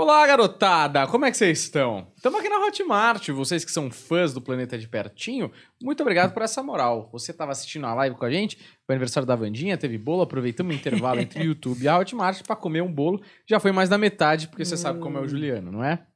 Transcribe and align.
Olá, 0.00 0.24
garotada! 0.28 1.08
Como 1.08 1.24
é 1.24 1.30
que 1.32 1.36
vocês 1.36 1.58
estão? 1.58 2.06
Estamos 2.14 2.38
aqui 2.38 2.48
na 2.48 2.64
Hotmart. 2.64 3.30
Vocês 3.30 3.64
que 3.64 3.70
são 3.72 3.90
fãs 3.90 4.32
do 4.32 4.40
Planeta 4.40 4.78
de 4.78 4.86
Pertinho, 4.86 5.50
muito 5.82 6.00
obrigado 6.02 6.32
por 6.32 6.40
essa 6.40 6.62
moral. 6.62 7.08
Você 7.10 7.32
estava 7.32 7.50
assistindo 7.50 7.84
a 7.84 7.92
live 7.94 8.14
com 8.14 8.24
a 8.24 8.30
gente, 8.30 8.56
foi 8.86 8.94
aniversário 8.94 9.26
da 9.26 9.34
Vandinha, 9.34 9.76
teve 9.76 9.98
bolo, 9.98 10.22
aproveitamos 10.22 10.72
o 10.72 10.78
intervalo 10.78 11.18
entre 11.18 11.40
o 11.40 11.42
YouTube 11.50 11.82
e 11.82 11.88
a 11.88 11.98
Hotmart 11.98 12.44
para 12.44 12.54
comer 12.54 12.80
um 12.80 12.92
bolo. 12.92 13.20
Já 13.44 13.58
foi 13.58 13.72
mais 13.72 13.88
da 13.88 13.98
metade, 13.98 14.46
porque 14.46 14.64
você 14.64 14.76
sabe 14.76 15.00
como 15.00 15.18
é 15.18 15.20
o 15.20 15.26
Juliano, 15.26 15.72
não 15.72 15.82
é? 15.82 16.06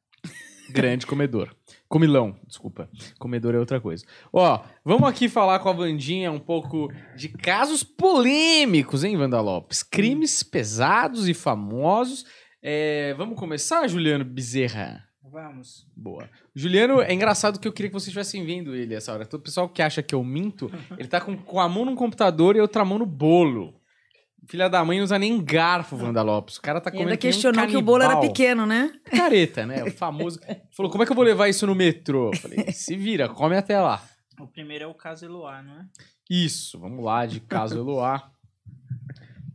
Grande 0.71 1.05
comedor. 1.05 1.53
Comilão, 1.89 2.37
desculpa. 2.47 2.89
Comedor 3.19 3.53
é 3.57 3.59
outra 3.59 3.81
coisa. 3.81 4.05
Ó, 4.33 4.63
vamos 4.85 5.09
aqui 5.09 5.29
falar 5.29 5.59
com 5.59 5.69
a 5.69 5.73
Vandinha 5.73 6.31
um 6.31 6.39
pouco 6.39 6.89
de 7.17 7.29
casos 7.29 7.83
polêmicos, 7.83 9.03
hein, 9.03 9.17
Wanda 9.17 9.41
Lopes? 9.41 9.83
Crimes 9.83 10.45
pesados 10.45 11.29
e 11.29 11.35
famosos 11.35 12.25
é, 12.63 13.13
vamos 13.15 13.39
começar, 13.39 13.87
Juliano 13.89 14.25
Bezerra? 14.25 15.05
Vamos. 15.33 15.87
Boa. 15.97 16.29
Juliano, 16.55 17.01
é 17.01 17.13
engraçado 17.13 17.59
que 17.59 17.67
eu 17.67 17.73
queria 17.73 17.89
que 17.89 17.95
vocês 17.95 18.09
estivessem 18.09 18.45
vendo 18.45 18.77
ele 18.77 18.95
essa 18.95 19.13
hora. 19.13 19.25
Todo 19.25 19.43
pessoal 19.43 19.69
que 19.69 19.81
acha 19.81 20.03
que 20.03 20.15
eu 20.15 20.23
minto, 20.23 20.71
ele 20.99 21.09
tá 21.09 21.21
com, 21.21 21.37
com 21.37 21.59
a 21.59 21.69
mão 21.69 21.85
no 21.85 21.97
computador 21.97 22.55
e 22.55 22.61
outra 22.61 22.85
mão 22.85 22.99
no 22.99 23.07
bolo. 23.07 23.75
Filha 24.47 24.69
da 24.69 24.85
mãe 24.85 24.99
não 24.99 25.05
usa 25.05 25.19
nem 25.19 25.43
garfo, 25.43 25.97
Wanda 25.97 26.21
Lopes. 26.21 26.57
O 26.57 26.63
cara 26.63 26.81
tá 26.81 26.91
comendo. 26.91 27.09
E 27.09 27.13
ainda 27.13 27.17
questionou 27.17 27.65
um 27.65 27.67
que 27.67 27.77
o 27.77 27.83
bolo 27.83 28.03
era 28.03 28.21
pequeno, 28.21 28.67
né? 28.67 28.93
Careta, 29.07 29.65
né? 29.65 29.85
O 29.85 29.91
famoso. 29.93 30.41
Falou, 30.73 30.91
como 30.91 31.03
é 31.03 31.07
que 31.07 31.13
eu 31.13 31.17
vou 31.17 31.25
levar 31.25 31.49
isso 31.49 31.67
no 31.67 31.75
metrô? 31.75 32.31
Eu 32.33 32.37
falei, 32.37 32.73
se 32.73 32.97
vira, 32.97 33.29
come 33.29 33.57
até 33.57 33.81
lá. 33.81 34.05
O 34.41 34.47
primeiro 34.47 34.85
é 34.85 34.87
o 34.87 34.95
caso 34.95 35.25
Eloá, 35.25 35.63
não 35.63 35.81
é? 35.81 35.87
Isso, 36.29 36.79
vamos 36.79 37.05
lá, 37.05 37.25
de 37.25 37.39
caso 37.41 37.79
Eloá. 37.79 38.31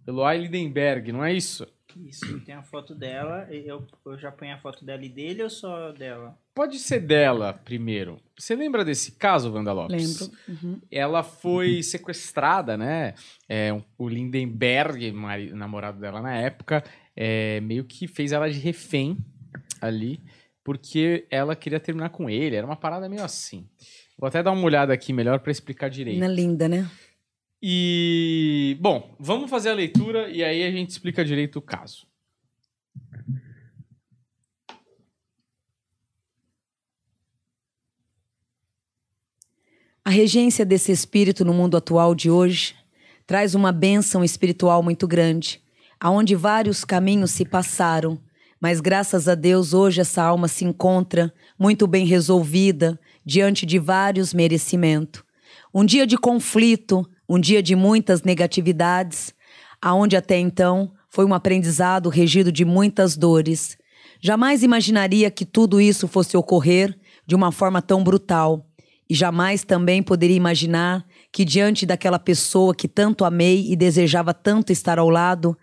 Eloá 0.08 0.34
Lindenberg, 0.34 1.12
não 1.12 1.24
é 1.24 1.34
isso? 1.34 1.68
Isso, 2.06 2.40
tem 2.42 2.54
a 2.54 2.64
foto 2.64 2.94
dela. 2.94 3.48
Eu, 3.52 3.86
eu 4.06 4.18
já 4.18 4.32
ponho 4.32 4.54
a 4.54 4.58
foto 4.58 4.86
dela 4.86 5.04
e 5.04 5.10
dele 5.10 5.44
ou 5.44 5.50
só 5.50 5.92
dela? 5.92 6.38
Pode 6.54 6.80
ser 6.80 7.00
dela 7.00 7.54
primeiro. 7.54 8.20
Você 8.38 8.56
lembra 8.56 8.84
desse 8.84 9.14
caso, 9.14 9.52
Wanda 9.52 9.74
Lopes? 9.74 10.20
Lembro. 10.20 10.38
Uhum. 10.48 10.82
Ela 10.92 11.24
foi 11.24 11.82
sequestrada, 11.84 12.78
né? 12.78 13.14
É, 13.48 13.72
o 13.98 14.08
Lindenberg, 14.08 15.12
namorado 15.54 16.00
dela 16.00 16.22
na 16.22 16.36
época, 16.36 16.84
é, 17.16 17.60
meio 17.62 17.84
que 17.84 18.08
fez 18.08 18.32
ela 18.32 18.50
de 18.50 18.60
refém 18.60 19.18
ali, 19.82 20.20
porque 20.64 21.26
ela 21.30 21.56
queria 21.56 21.80
terminar 21.80 22.10
com 22.10 22.30
ele. 22.30 22.56
Era 22.56 22.66
uma 22.66 22.76
parada 22.76 23.08
meio 23.08 23.24
assim. 23.24 23.68
Vou 24.18 24.28
até 24.28 24.42
dar 24.42 24.52
uma 24.52 24.64
olhada 24.64 24.92
aqui 24.92 25.14
melhor 25.14 25.40
para 25.40 25.52
explicar 25.52 25.90
direito. 25.90 26.20
Na 26.20 26.28
linda, 26.28 26.68
né? 26.68 26.90
E, 27.62 28.78
bom, 28.80 29.16
vamos 29.20 29.50
fazer 29.50 29.70
a 29.70 29.74
leitura 29.74 30.30
e 30.30 30.44
aí 30.44 30.64
a 30.64 30.72
gente 30.72 30.92
explica 30.92 31.26
direito 31.26 31.58
o 31.58 31.62
caso. 31.62 32.08
A 40.06 40.10
regência 40.10 40.66
desse 40.66 40.92
espírito 40.92 41.44
no 41.44 41.54
mundo 41.54 41.76
atual 41.76 42.16
de 42.16 42.30
hoje 42.30 42.76
traz 43.26 43.54
uma 43.54 43.74
bênção 43.74 44.24
espiritual 44.24 44.82
muito 44.82 45.06
grande, 45.06 45.62
aonde 46.00 46.34
vários 46.34 46.86
caminhos 46.86 47.32
se 47.32 47.44
passaram, 47.44 48.18
mas 48.58 48.80
graças 48.80 49.28
a 49.28 49.36
Deus 49.36 49.74
hoje 49.74 50.00
essa 50.00 50.24
alma 50.24 50.48
se 50.48 50.64
encontra 50.64 51.34
muito 51.60 51.86
bem 51.86 52.06
resolvida 52.06 52.98
diante 53.26 53.66
de 53.66 53.78
vários 53.78 54.34
merecimentos. 54.34 55.24
Um 55.74 55.84
dia 55.84 56.08
de 56.08 56.18
conflito, 56.18 57.06
um 57.28 57.40
dia 57.40 57.62
de 57.62 57.76
muitas 57.76 58.24
negatividades, 58.24 59.34
aonde 59.82 60.16
até 60.16 60.38
então 60.38 60.92
foi 61.10 61.26
um 61.26 61.34
aprendizado 61.34 62.10
regido 62.10 62.52
de 62.52 62.64
muitas 62.64 63.18
dores. 63.18 63.78
Jamais 64.22 64.64
imaginaria 64.64 65.30
que 65.30 65.46
tudo 65.46 65.80
isso 65.80 66.08
fosse 66.08 66.38
ocorrer 66.38 66.98
de 67.26 67.36
uma 67.36 67.52
forma 67.52 67.82
tão 67.82 68.04
brutal. 68.04 68.66
E 69.10 69.16
jamais 69.16 69.64
também 69.64 70.04
poderia 70.04 70.36
imaginar 70.36 71.06
que, 71.32 71.46
diante 71.46 71.86
daquela 71.86 72.20
pessoa 72.20 72.76
que 72.76 72.88
tanto 72.88 73.24
amei 73.24 73.72
e 73.72 73.76
desejava 73.76 74.34
tanto 74.34 74.72
estar 74.72 75.00
ao 75.00 75.10
lado, 75.10 75.58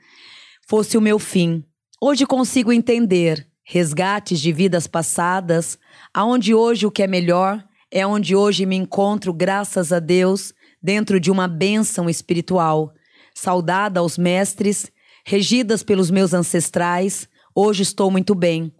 fosse 0.66 0.96
o 0.96 1.00
meu 1.00 1.18
fim. 1.18 1.62
Hoje 2.00 2.26
consigo 2.26 2.72
entender 2.72 3.46
resgates 3.62 4.40
de 4.40 4.52
vidas 4.52 4.86
passadas, 4.86 5.78
aonde 6.12 6.54
hoje 6.54 6.86
o 6.86 6.90
que 6.90 7.02
é 7.02 7.06
melhor 7.06 7.62
é 7.90 8.06
onde 8.06 8.34
hoje 8.34 8.66
me 8.66 8.76
encontro, 8.76 9.32
graças 9.32 9.92
a 9.92 10.00
Deus, 10.00 10.52
dentro 10.84 11.18
de 11.18 11.30
uma 11.30 11.48
bênção 11.48 12.10
espiritual, 12.10 12.92
saudada 13.32 14.00
aos 14.00 14.18
mestres, 14.18 14.92
regidas 15.24 15.82
pelos 15.82 16.10
meus 16.10 16.34
ancestrais, 16.34 17.26
hoje 17.54 17.82
estou 17.82 18.10
muito 18.10 18.34
bem. 18.34 18.70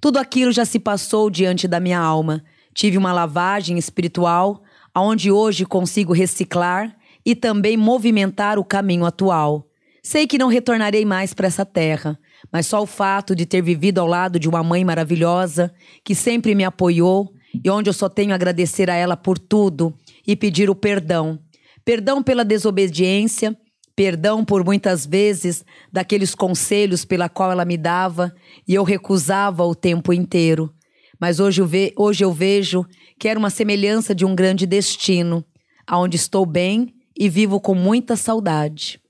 Tudo 0.00 0.18
aquilo 0.18 0.50
já 0.50 0.64
se 0.64 0.80
passou 0.80 1.30
diante 1.30 1.68
da 1.68 1.78
minha 1.78 2.00
alma. 2.00 2.42
Tive 2.74 2.98
uma 2.98 3.12
lavagem 3.12 3.78
espiritual, 3.78 4.64
aonde 4.92 5.30
hoje 5.30 5.64
consigo 5.64 6.12
reciclar 6.12 6.96
e 7.24 7.36
também 7.36 7.76
movimentar 7.76 8.58
o 8.58 8.64
caminho 8.64 9.06
atual. 9.06 9.68
Sei 10.02 10.26
que 10.26 10.36
não 10.36 10.48
retornarei 10.48 11.04
mais 11.04 11.32
para 11.32 11.46
essa 11.46 11.64
terra, 11.64 12.18
mas 12.52 12.66
só 12.66 12.82
o 12.82 12.86
fato 12.86 13.32
de 13.32 13.46
ter 13.46 13.62
vivido 13.62 14.00
ao 14.00 14.08
lado 14.08 14.40
de 14.40 14.48
uma 14.48 14.64
mãe 14.64 14.84
maravilhosa, 14.84 15.72
que 16.02 16.16
sempre 16.16 16.52
me 16.52 16.64
apoiou 16.64 17.32
e 17.62 17.70
onde 17.70 17.88
eu 17.88 17.94
só 17.94 18.08
tenho 18.08 18.32
a 18.32 18.34
agradecer 18.34 18.90
a 18.90 18.94
ela 18.94 19.16
por 19.16 19.38
tudo 19.38 19.94
e 20.26 20.36
pedir 20.36 20.70
o 20.70 20.74
perdão. 20.74 21.38
Perdão 21.84 22.22
pela 22.22 22.44
desobediência, 22.44 23.56
perdão 23.94 24.44
por 24.44 24.64
muitas 24.64 25.06
vezes 25.06 25.64
daqueles 25.92 26.34
conselhos 26.34 27.04
pela 27.04 27.28
qual 27.28 27.52
ela 27.52 27.64
me 27.64 27.76
dava 27.76 28.34
e 28.66 28.74
eu 28.74 28.82
recusava 28.82 29.64
o 29.64 29.74
tempo 29.74 30.12
inteiro. 30.12 30.72
Mas 31.20 31.40
hoje 31.40 31.60
eu, 31.60 31.66
ve 31.66 31.92
hoje 31.96 32.24
eu 32.24 32.32
vejo 32.32 32.84
que 33.18 33.28
era 33.28 33.38
uma 33.38 33.50
semelhança 33.50 34.14
de 34.14 34.24
um 34.24 34.34
grande 34.34 34.66
destino, 34.66 35.44
aonde 35.86 36.16
estou 36.16 36.44
bem 36.44 36.94
e 37.16 37.28
vivo 37.28 37.60
com 37.60 37.74
muita 37.74 38.16
saudade. 38.16 39.00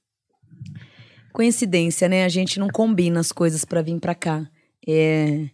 Coincidência, 1.32 2.08
né? 2.08 2.24
A 2.24 2.28
gente 2.28 2.60
não 2.60 2.68
combina 2.68 3.18
as 3.18 3.32
coisas 3.32 3.64
para 3.64 3.82
vir 3.82 3.98
para 3.98 4.14
cá. 4.14 4.46
É, 4.86 5.48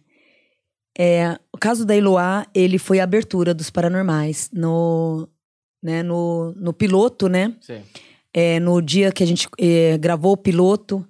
é, 0.97 1.39
o 1.53 1.57
caso 1.57 1.85
da 1.85 1.95
Eloá, 1.95 2.45
ele 2.53 2.77
foi 2.77 2.99
a 2.99 3.03
abertura 3.03 3.53
dos 3.53 3.69
paranormais 3.69 4.49
no, 4.53 5.27
né, 5.81 6.03
no, 6.03 6.53
no 6.55 6.73
piloto, 6.73 7.27
né? 7.27 7.53
Sim. 7.61 7.81
É, 8.33 8.59
no 8.59 8.81
dia 8.81 9.11
que 9.11 9.23
a 9.23 9.27
gente 9.27 9.47
é, 9.59 9.97
gravou 9.97 10.33
o 10.33 10.37
piloto, 10.37 11.05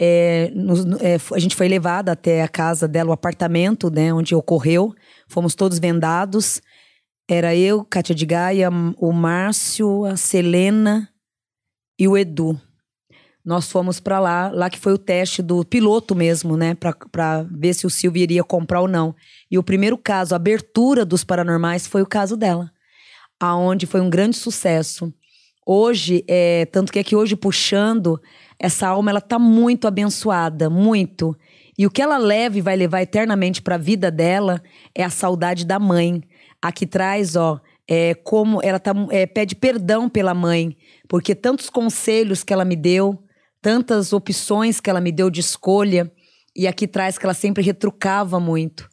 é, 0.00 0.50
é, 1.00 1.16
a 1.34 1.38
gente 1.38 1.54
foi 1.54 1.68
levada 1.68 2.12
até 2.12 2.42
a 2.42 2.48
casa 2.48 2.88
dela, 2.88 3.10
o 3.10 3.12
apartamento, 3.12 3.90
né, 3.90 4.12
onde 4.12 4.34
ocorreu. 4.34 4.94
Fomos 5.28 5.54
todos 5.54 5.78
vendados. 5.78 6.60
Era 7.28 7.54
eu, 7.54 7.84
Kátia 7.84 8.14
de 8.14 8.26
Gaia, 8.26 8.68
o 8.98 9.12
Márcio, 9.12 10.04
a 10.04 10.16
Selena 10.16 11.08
e 11.98 12.08
o 12.08 12.18
Edu. 12.18 12.60
Nós 13.44 13.70
fomos 13.70 14.00
para 14.00 14.18
lá, 14.18 14.50
lá 14.50 14.70
que 14.70 14.78
foi 14.78 14.94
o 14.94 14.98
teste 14.98 15.42
do 15.42 15.64
piloto 15.64 16.14
mesmo, 16.14 16.56
né, 16.56 16.74
para 16.74 17.42
ver 17.50 17.74
se 17.74 17.86
o 17.86 17.90
Silvio 17.90 18.22
iria 18.22 18.42
comprar 18.42 18.80
ou 18.80 18.88
não. 18.88 19.14
E 19.50 19.58
o 19.58 19.62
primeiro 19.62 19.96
caso, 19.96 20.34
a 20.34 20.36
abertura 20.36 21.04
dos 21.04 21.24
paranormais, 21.24 21.86
foi 21.86 22.02
o 22.02 22.06
caso 22.06 22.36
dela 22.36 22.73
aonde 23.40 23.86
foi 23.86 24.00
um 24.00 24.10
grande 24.10 24.36
sucesso. 24.36 25.12
Hoje, 25.66 26.24
é, 26.28 26.66
tanto 26.66 26.92
que 26.92 26.98
aqui 26.98 27.16
hoje 27.16 27.34
puxando, 27.34 28.20
essa 28.58 28.86
alma 28.86 29.10
ela 29.10 29.20
tá 29.20 29.38
muito 29.38 29.86
abençoada, 29.86 30.68
muito. 30.68 31.36
E 31.78 31.86
o 31.86 31.90
que 31.90 32.02
ela 32.02 32.18
leva 32.18 32.58
e 32.58 32.60
vai 32.60 32.76
levar 32.76 33.02
eternamente 33.02 33.62
para 33.62 33.74
a 33.74 33.78
vida 33.78 34.10
dela 34.10 34.62
é 34.94 35.02
a 35.02 35.10
saudade 35.10 35.64
da 35.64 35.78
mãe. 35.78 36.22
Aqui 36.62 36.86
traz, 36.86 37.34
ó, 37.34 37.60
é 37.88 38.14
como 38.14 38.62
ela 38.62 38.78
tá, 38.78 38.92
é, 39.10 39.26
pede 39.26 39.54
perdão 39.54 40.08
pela 40.08 40.34
mãe, 40.34 40.76
porque 41.08 41.34
tantos 41.34 41.68
conselhos 41.68 42.42
que 42.44 42.52
ela 42.52 42.64
me 42.64 42.76
deu, 42.76 43.22
tantas 43.60 44.12
opções 44.12 44.80
que 44.80 44.88
ela 44.88 45.00
me 45.00 45.10
deu 45.10 45.30
de 45.30 45.40
escolha, 45.40 46.10
e 46.56 46.66
aqui 46.66 46.86
traz 46.86 47.18
que 47.18 47.26
ela 47.26 47.34
sempre 47.34 47.62
retrucava 47.62 48.38
muito. 48.38 48.88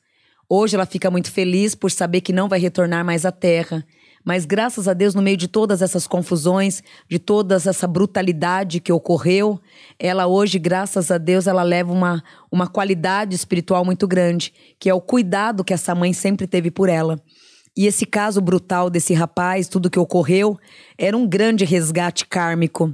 Hoje 0.50 0.76
ela 0.76 0.86
fica 0.86 1.12
muito 1.12 1.32
feliz 1.32 1.76
por 1.76 1.92
saber 1.92 2.22
que 2.22 2.34
não 2.34 2.50
vai 2.50 2.60
retornar 2.60 3.06
mais 3.06 3.26
à 3.26 3.32
Terra 3.32 3.86
mas 4.24 4.46
graças 4.46 4.88
a 4.88 4.94
Deus, 4.94 5.16
no 5.16 5.22
meio 5.22 5.38
de 5.38 5.48
todas 5.48 5.82
essas 5.82 6.06
confusões, 6.06 6.84
de 7.10 7.18
toda 7.18 7.56
essa 7.56 7.88
brutalidade 7.88 8.80
que 8.80 8.92
ocorreu, 8.92 9.60
ela 9.98 10.28
hoje, 10.28 10.60
graças 10.60 11.10
a 11.10 11.18
Deus, 11.18 11.48
ela 11.48 11.64
leva 11.64 11.92
uma, 11.92 12.24
uma 12.52 12.68
qualidade 12.68 13.36
espiritual 13.36 13.84
muito 13.84 14.08
grande, 14.08 14.54
que 14.80 14.90
é 14.90 14.94
o 14.94 15.02
cuidado 15.02 15.64
que 15.64 15.74
essa 15.74 15.96
mãe 15.96 16.14
sempre 16.14 16.46
teve 16.46 16.70
por 16.70 16.90
ela. 16.90 17.20
E 17.76 17.88
esse 17.88 18.06
caso 18.06 18.42
brutal 18.42 18.90
desse 18.90 19.14
rapaz, 19.14 19.68
tudo 19.68 19.90
que 19.90 20.00
ocorreu, 20.00 20.60
era 20.98 21.16
um 21.16 21.28
grande 21.28 21.64
resgate 21.64 22.26
kármico. 22.26 22.94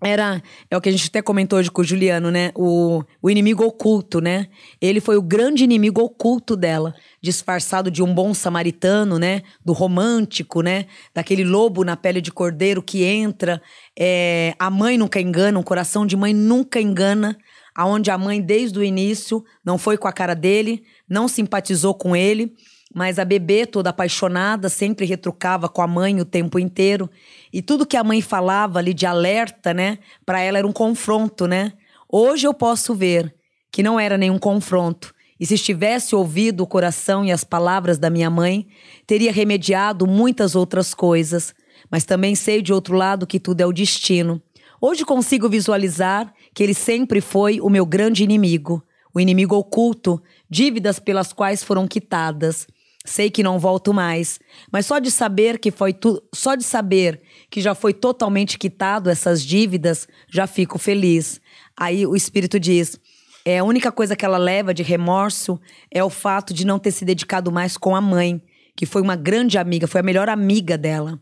Era, 0.00 0.40
é 0.70 0.76
o 0.76 0.80
que 0.80 0.88
a 0.88 0.92
gente 0.92 1.08
até 1.08 1.20
comentou 1.20 1.58
hoje 1.58 1.72
com 1.72 1.82
o 1.82 1.84
Juliano, 1.84 2.30
né? 2.30 2.52
O, 2.54 3.02
o 3.20 3.28
inimigo 3.28 3.64
oculto, 3.64 4.20
né? 4.20 4.46
Ele 4.80 5.00
foi 5.00 5.16
o 5.16 5.22
grande 5.22 5.64
inimigo 5.64 6.00
oculto 6.00 6.56
dela, 6.56 6.94
disfarçado 7.20 7.90
de 7.90 8.00
um 8.00 8.14
bom 8.14 8.32
samaritano, 8.32 9.18
né? 9.18 9.42
Do 9.64 9.72
romântico, 9.72 10.62
né? 10.62 10.86
Daquele 11.12 11.42
lobo 11.42 11.82
na 11.82 11.96
pele 11.96 12.20
de 12.20 12.30
cordeiro 12.30 12.80
que 12.80 13.02
entra. 13.02 13.60
É, 13.98 14.54
a 14.56 14.70
mãe 14.70 14.96
nunca 14.96 15.20
engana, 15.20 15.58
um 15.58 15.64
coração 15.64 16.06
de 16.06 16.16
mãe 16.16 16.32
nunca 16.32 16.80
engana. 16.80 17.36
Aonde 17.74 18.10
a 18.10 18.18
mãe, 18.18 18.40
desde 18.40 18.78
o 18.78 18.84
início, 18.84 19.44
não 19.64 19.78
foi 19.78 19.96
com 19.96 20.06
a 20.06 20.12
cara 20.12 20.34
dele, 20.34 20.84
não 21.08 21.26
simpatizou 21.26 21.94
com 21.94 22.14
ele 22.14 22.54
mas 22.94 23.18
a 23.18 23.24
bebê, 23.24 23.66
toda 23.66 23.90
apaixonada, 23.90 24.68
sempre 24.68 25.06
retrucava 25.06 25.68
com 25.68 25.82
a 25.82 25.86
mãe 25.86 26.20
o 26.20 26.24
tempo 26.24 26.58
inteiro. 26.58 27.10
E 27.52 27.60
tudo 27.60 27.86
que 27.86 27.96
a 27.96 28.04
mãe 28.04 28.20
falava 28.20 28.78
ali 28.78 28.94
de 28.94 29.06
alerta, 29.06 29.74
né, 29.74 29.98
para 30.24 30.40
ela 30.40 30.58
era 30.58 30.66
um 30.66 30.72
confronto, 30.72 31.46
né? 31.46 31.72
Hoje 32.08 32.46
eu 32.46 32.54
posso 32.54 32.94
ver 32.94 33.34
que 33.70 33.82
não 33.82 34.00
era 34.00 34.16
nenhum 34.16 34.38
confronto. 34.38 35.14
E 35.38 35.46
se 35.46 35.54
estivesse 35.54 36.16
ouvido 36.16 36.62
o 36.62 36.66
coração 36.66 37.24
e 37.24 37.30
as 37.30 37.44
palavras 37.44 37.98
da 37.98 38.10
minha 38.10 38.28
mãe, 38.28 38.66
teria 39.06 39.30
remediado 39.30 40.06
muitas 40.06 40.56
outras 40.56 40.94
coisas. 40.94 41.54
Mas 41.90 42.04
também 42.04 42.34
sei 42.34 42.60
de 42.60 42.72
outro 42.72 42.96
lado 42.96 43.26
que 43.26 43.38
tudo 43.38 43.60
é 43.60 43.66
o 43.66 43.72
destino. 43.72 44.42
Hoje 44.80 45.04
consigo 45.04 45.48
visualizar 45.48 46.32
que 46.54 46.62
ele 46.62 46.74
sempre 46.74 47.20
foi 47.20 47.60
o 47.60 47.68
meu 47.68 47.84
grande 47.84 48.24
inimigo, 48.24 48.82
o 49.14 49.20
inimigo 49.20 49.56
oculto, 49.56 50.20
dívidas 50.48 50.98
pelas 50.98 51.32
quais 51.32 51.62
foram 51.62 51.86
quitadas. 51.86 52.66
Sei 53.08 53.30
que 53.30 53.42
não 53.42 53.58
volto 53.58 53.94
mais, 53.94 54.38
mas 54.70 54.84
só 54.84 54.98
de 54.98 55.10
saber 55.10 55.58
que 55.58 55.70
foi 55.70 55.96
só 56.34 56.54
de 56.54 56.62
saber 56.62 57.22
que 57.50 57.58
já 57.58 57.74
foi 57.74 57.94
totalmente 57.94 58.58
quitado 58.58 59.08
essas 59.08 59.42
dívidas, 59.42 60.06
já 60.30 60.46
fico 60.46 60.78
feliz. 60.78 61.40
Aí 61.74 62.06
o 62.06 62.14
espírito 62.14 62.60
diz: 62.60 63.00
é 63.46 63.60
a 63.60 63.64
única 63.64 63.90
coisa 63.90 64.14
que 64.14 64.26
ela 64.26 64.36
leva 64.36 64.74
de 64.74 64.82
remorso 64.82 65.58
é 65.90 66.04
o 66.04 66.10
fato 66.10 66.52
de 66.52 66.66
não 66.66 66.78
ter 66.78 66.90
se 66.90 67.02
dedicado 67.02 67.50
mais 67.50 67.78
com 67.78 67.96
a 67.96 68.00
mãe, 68.00 68.42
que 68.76 68.84
foi 68.84 69.00
uma 69.00 69.16
grande 69.16 69.56
amiga, 69.56 69.86
foi 69.86 70.02
a 70.02 70.04
melhor 70.04 70.28
amiga 70.28 70.76
dela. 70.76 71.18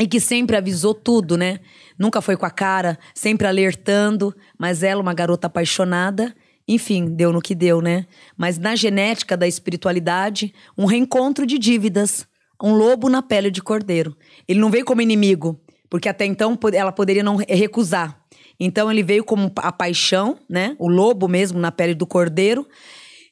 E 0.00 0.08
que 0.08 0.18
sempre 0.18 0.56
avisou 0.56 0.94
tudo, 0.94 1.36
né? 1.36 1.60
Nunca 1.96 2.20
foi 2.20 2.36
com 2.36 2.44
a 2.44 2.50
cara, 2.50 2.98
sempre 3.14 3.46
alertando, 3.46 4.34
mas 4.58 4.82
ela, 4.82 5.00
uma 5.00 5.14
garota 5.14 5.46
apaixonada, 5.46 6.34
enfim, 6.66 7.14
deu 7.14 7.32
no 7.32 7.42
que 7.42 7.54
deu, 7.54 7.80
né? 7.80 8.06
Mas 8.36 8.58
na 8.58 8.74
genética 8.74 9.36
da 9.36 9.46
espiritualidade, 9.46 10.54
um 10.76 10.86
reencontro 10.86 11.46
de 11.46 11.58
dívidas. 11.58 12.26
Um 12.62 12.72
lobo 12.72 13.10
na 13.10 13.20
pele 13.20 13.50
de 13.50 13.60
cordeiro. 13.60 14.16
Ele 14.48 14.60
não 14.60 14.70
veio 14.70 14.84
como 14.84 15.02
inimigo, 15.02 15.60
porque 15.90 16.08
até 16.08 16.24
então 16.24 16.58
ela 16.72 16.92
poderia 16.92 17.22
não 17.22 17.36
recusar. 17.36 18.18
Então 18.58 18.90
ele 18.90 19.02
veio 19.02 19.24
como 19.24 19.52
a 19.56 19.72
paixão, 19.72 20.38
né? 20.48 20.74
O 20.78 20.88
lobo 20.88 21.28
mesmo 21.28 21.58
na 21.58 21.70
pele 21.70 21.94
do 21.94 22.06
cordeiro. 22.06 22.66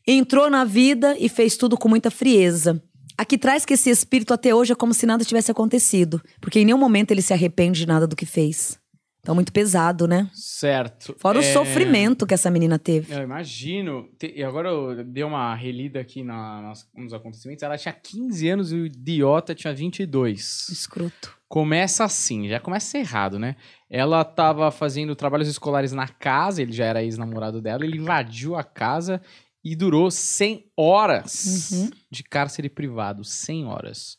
Entrou 0.06 0.50
na 0.50 0.64
vida 0.64 1.16
e 1.18 1.28
fez 1.28 1.56
tudo 1.56 1.78
com 1.78 1.88
muita 1.88 2.10
frieza. 2.10 2.82
Aqui 3.16 3.38
traz 3.38 3.64
que 3.64 3.74
esse 3.74 3.88
espírito 3.88 4.34
até 4.34 4.54
hoje 4.54 4.72
é 4.72 4.76
como 4.76 4.92
se 4.92 5.06
nada 5.06 5.24
tivesse 5.24 5.50
acontecido, 5.50 6.20
porque 6.40 6.58
em 6.58 6.64
nenhum 6.64 6.78
momento 6.78 7.12
ele 7.12 7.22
se 7.22 7.32
arrepende 7.32 7.80
de 7.80 7.86
nada 7.86 8.06
do 8.06 8.16
que 8.16 8.26
fez. 8.26 8.81
Então, 9.22 9.36
muito 9.36 9.52
pesado, 9.52 10.08
né? 10.08 10.28
Certo. 10.34 11.14
Fora 11.16 11.38
o 11.38 11.42
É, 11.42 11.52
sofrimento 11.52 12.26
que 12.26 12.34
essa 12.34 12.50
menina 12.50 12.76
teve. 12.76 13.14
Eu 13.14 13.22
imagino. 13.22 14.08
E 14.20 14.42
agora 14.42 14.68
eu 14.68 15.04
dei 15.04 15.22
uma 15.22 15.54
relida 15.54 16.00
aqui 16.00 16.24
na, 16.24 16.60
nas, 16.60 16.88
nos 16.92 17.14
acontecimentos. 17.14 17.62
Ela 17.62 17.78
tinha 17.78 17.92
15 17.94 18.48
anos 18.48 18.72
e 18.72 18.74
o 18.74 18.86
idiota 18.86 19.54
tinha 19.54 19.72
22. 19.72 20.68
Escroto. 20.70 21.38
Começa 21.48 22.02
assim, 22.02 22.48
já 22.48 22.58
começa 22.58 22.98
errado, 22.98 23.38
né? 23.38 23.54
Ela 23.88 24.24
tava 24.24 24.68
fazendo 24.72 25.14
trabalhos 25.14 25.46
escolares 25.46 25.92
na 25.92 26.08
casa, 26.08 26.60
ele 26.60 26.72
já 26.72 26.86
era 26.86 27.04
ex-namorado 27.04 27.60
dela, 27.62 27.84
ele 27.84 27.98
invadiu 27.98 28.56
a 28.56 28.64
casa 28.64 29.22
e 29.62 29.76
durou 29.76 30.10
100 30.10 30.64
horas 30.76 31.70
Uhum. 31.70 31.90
de 32.10 32.24
cárcere 32.24 32.68
privado. 32.68 33.22
100 33.22 33.66
horas. 33.66 34.16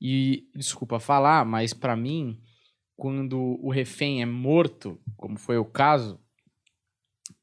E, 0.00 0.44
desculpa 0.56 0.98
falar, 0.98 1.44
mas 1.44 1.74
pra 1.74 1.94
mim, 1.94 2.38
quando 2.98 3.56
o 3.62 3.70
refém 3.70 4.20
é 4.22 4.26
morto, 4.26 5.00
como 5.16 5.38
foi 5.38 5.56
o 5.56 5.64
caso, 5.64 6.18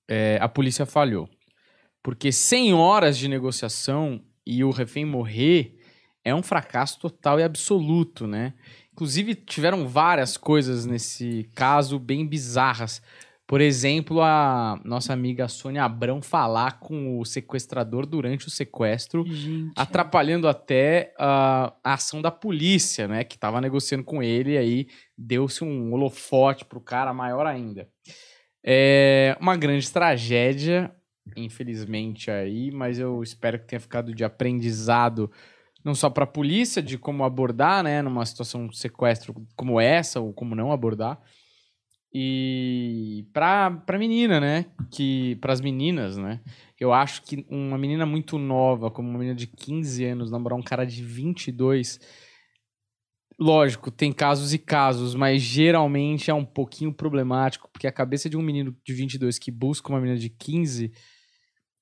é, 0.06 0.38
a 0.42 0.50
polícia 0.50 0.86
falhou. 0.86 1.30
Porque 2.04 2.30
100 2.30 2.74
horas 2.74 3.18
de 3.18 3.30
negociação 3.30 4.22
e 4.46 4.66
o 4.66 4.70
refém 4.70 5.06
morrer 5.06 5.80
é 6.26 6.36
um 6.36 6.44
fracasso 6.44 7.00
total 7.00 7.40
e 7.40 7.44
absoluto, 7.44 8.28
né? 8.28 8.54
Inclusive, 8.92 9.34
tiveram 9.34 9.88
várias 9.88 10.36
coisas 10.36 10.86
nesse 10.86 11.50
caso 11.56 11.98
bem 11.98 12.28
bizarras. 12.28 13.02
Por 13.48 13.62
exemplo, 13.62 14.22
a 14.22 14.80
nossa 14.84 15.14
amiga 15.14 15.48
Sônia 15.48 15.84
Abrão 15.84 16.20
falar 16.20 16.80
com 16.80 17.20
o 17.20 17.26
sequestrador 17.26 18.08
durante 18.08 18.48
o 18.48 18.50
sequestro, 18.50 19.24
Gente. 19.28 19.72
atrapalhando 19.76 20.48
até 20.48 21.14
ah, 21.20 21.72
a 21.84 21.94
ação 21.94 22.24
da 22.24 22.32
polícia, 22.32 23.08
né? 23.08 23.24
Que 23.24 23.38
tava 23.38 23.62
negociando 23.62 24.04
com 24.04 24.24
ele, 24.24 24.54
e 24.54 24.58
aí 24.58 24.88
deu-se 25.16 25.64
um 25.64 25.94
holofote 25.94 26.66
pro 26.66 26.82
cara 26.82 27.14
maior 27.14 27.46
ainda. 27.46 27.88
É 28.64 29.38
uma 29.40 29.56
grande 29.56 29.92
tragédia, 29.92 30.92
infelizmente 31.38 32.32
aí, 32.32 32.72
mas 32.72 32.98
eu 32.98 33.22
espero 33.22 33.60
que 33.60 33.68
tenha 33.68 33.80
ficado 33.80 34.14
de 34.14 34.24
aprendizado 34.24 35.30
não 35.84 35.94
só 35.94 36.10
para 36.10 36.24
a 36.24 36.28
polícia 36.28 36.82
de 36.82 36.98
como 36.98 37.24
abordar, 37.24 37.84
né, 37.84 38.02
numa 38.02 38.26
situação 38.26 38.66
de 38.66 38.76
sequestro 38.76 39.36
como 39.56 39.80
essa 39.80 40.20
ou 40.20 40.34
como 40.34 40.56
não 40.56 40.72
abordar. 40.72 41.22
E 42.18 43.28
pra, 43.34 43.72
pra 43.72 44.00
menina, 44.00 44.40
né? 44.40 44.68
Que 44.90 45.36
pras 45.42 45.60
meninas, 45.60 46.16
né? 46.16 46.40
Eu 46.80 46.94
acho 46.94 47.22
que 47.24 47.46
uma 47.50 47.78
menina 47.78 48.06
muito 48.06 48.38
nova, 48.38 48.90
como 48.90 49.10
uma 49.10 49.20
menina 49.20 49.36
de 49.36 49.48
15 49.48 50.06
anos, 50.06 50.32
namorar 50.32 50.58
um 50.58 50.64
cara 50.64 50.86
de 50.86 51.04
22, 51.04 52.00
lógico, 53.38 53.92
tem 53.92 54.14
casos 54.14 54.54
e 54.54 54.58
casos, 54.58 55.14
mas 55.14 55.42
geralmente 55.42 56.32
é 56.32 56.34
um 56.34 56.46
pouquinho 56.46 56.94
problemático, 56.94 57.70
porque 57.70 57.86
a 57.86 57.92
cabeça 57.92 58.30
de 58.30 58.38
um 58.38 58.42
menino 58.42 58.74
de 58.82 58.94
22 58.94 59.38
que 59.38 59.52
busca 59.52 59.90
uma 59.90 60.00
menina 60.00 60.18
de 60.18 60.30
15, 60.30 60.94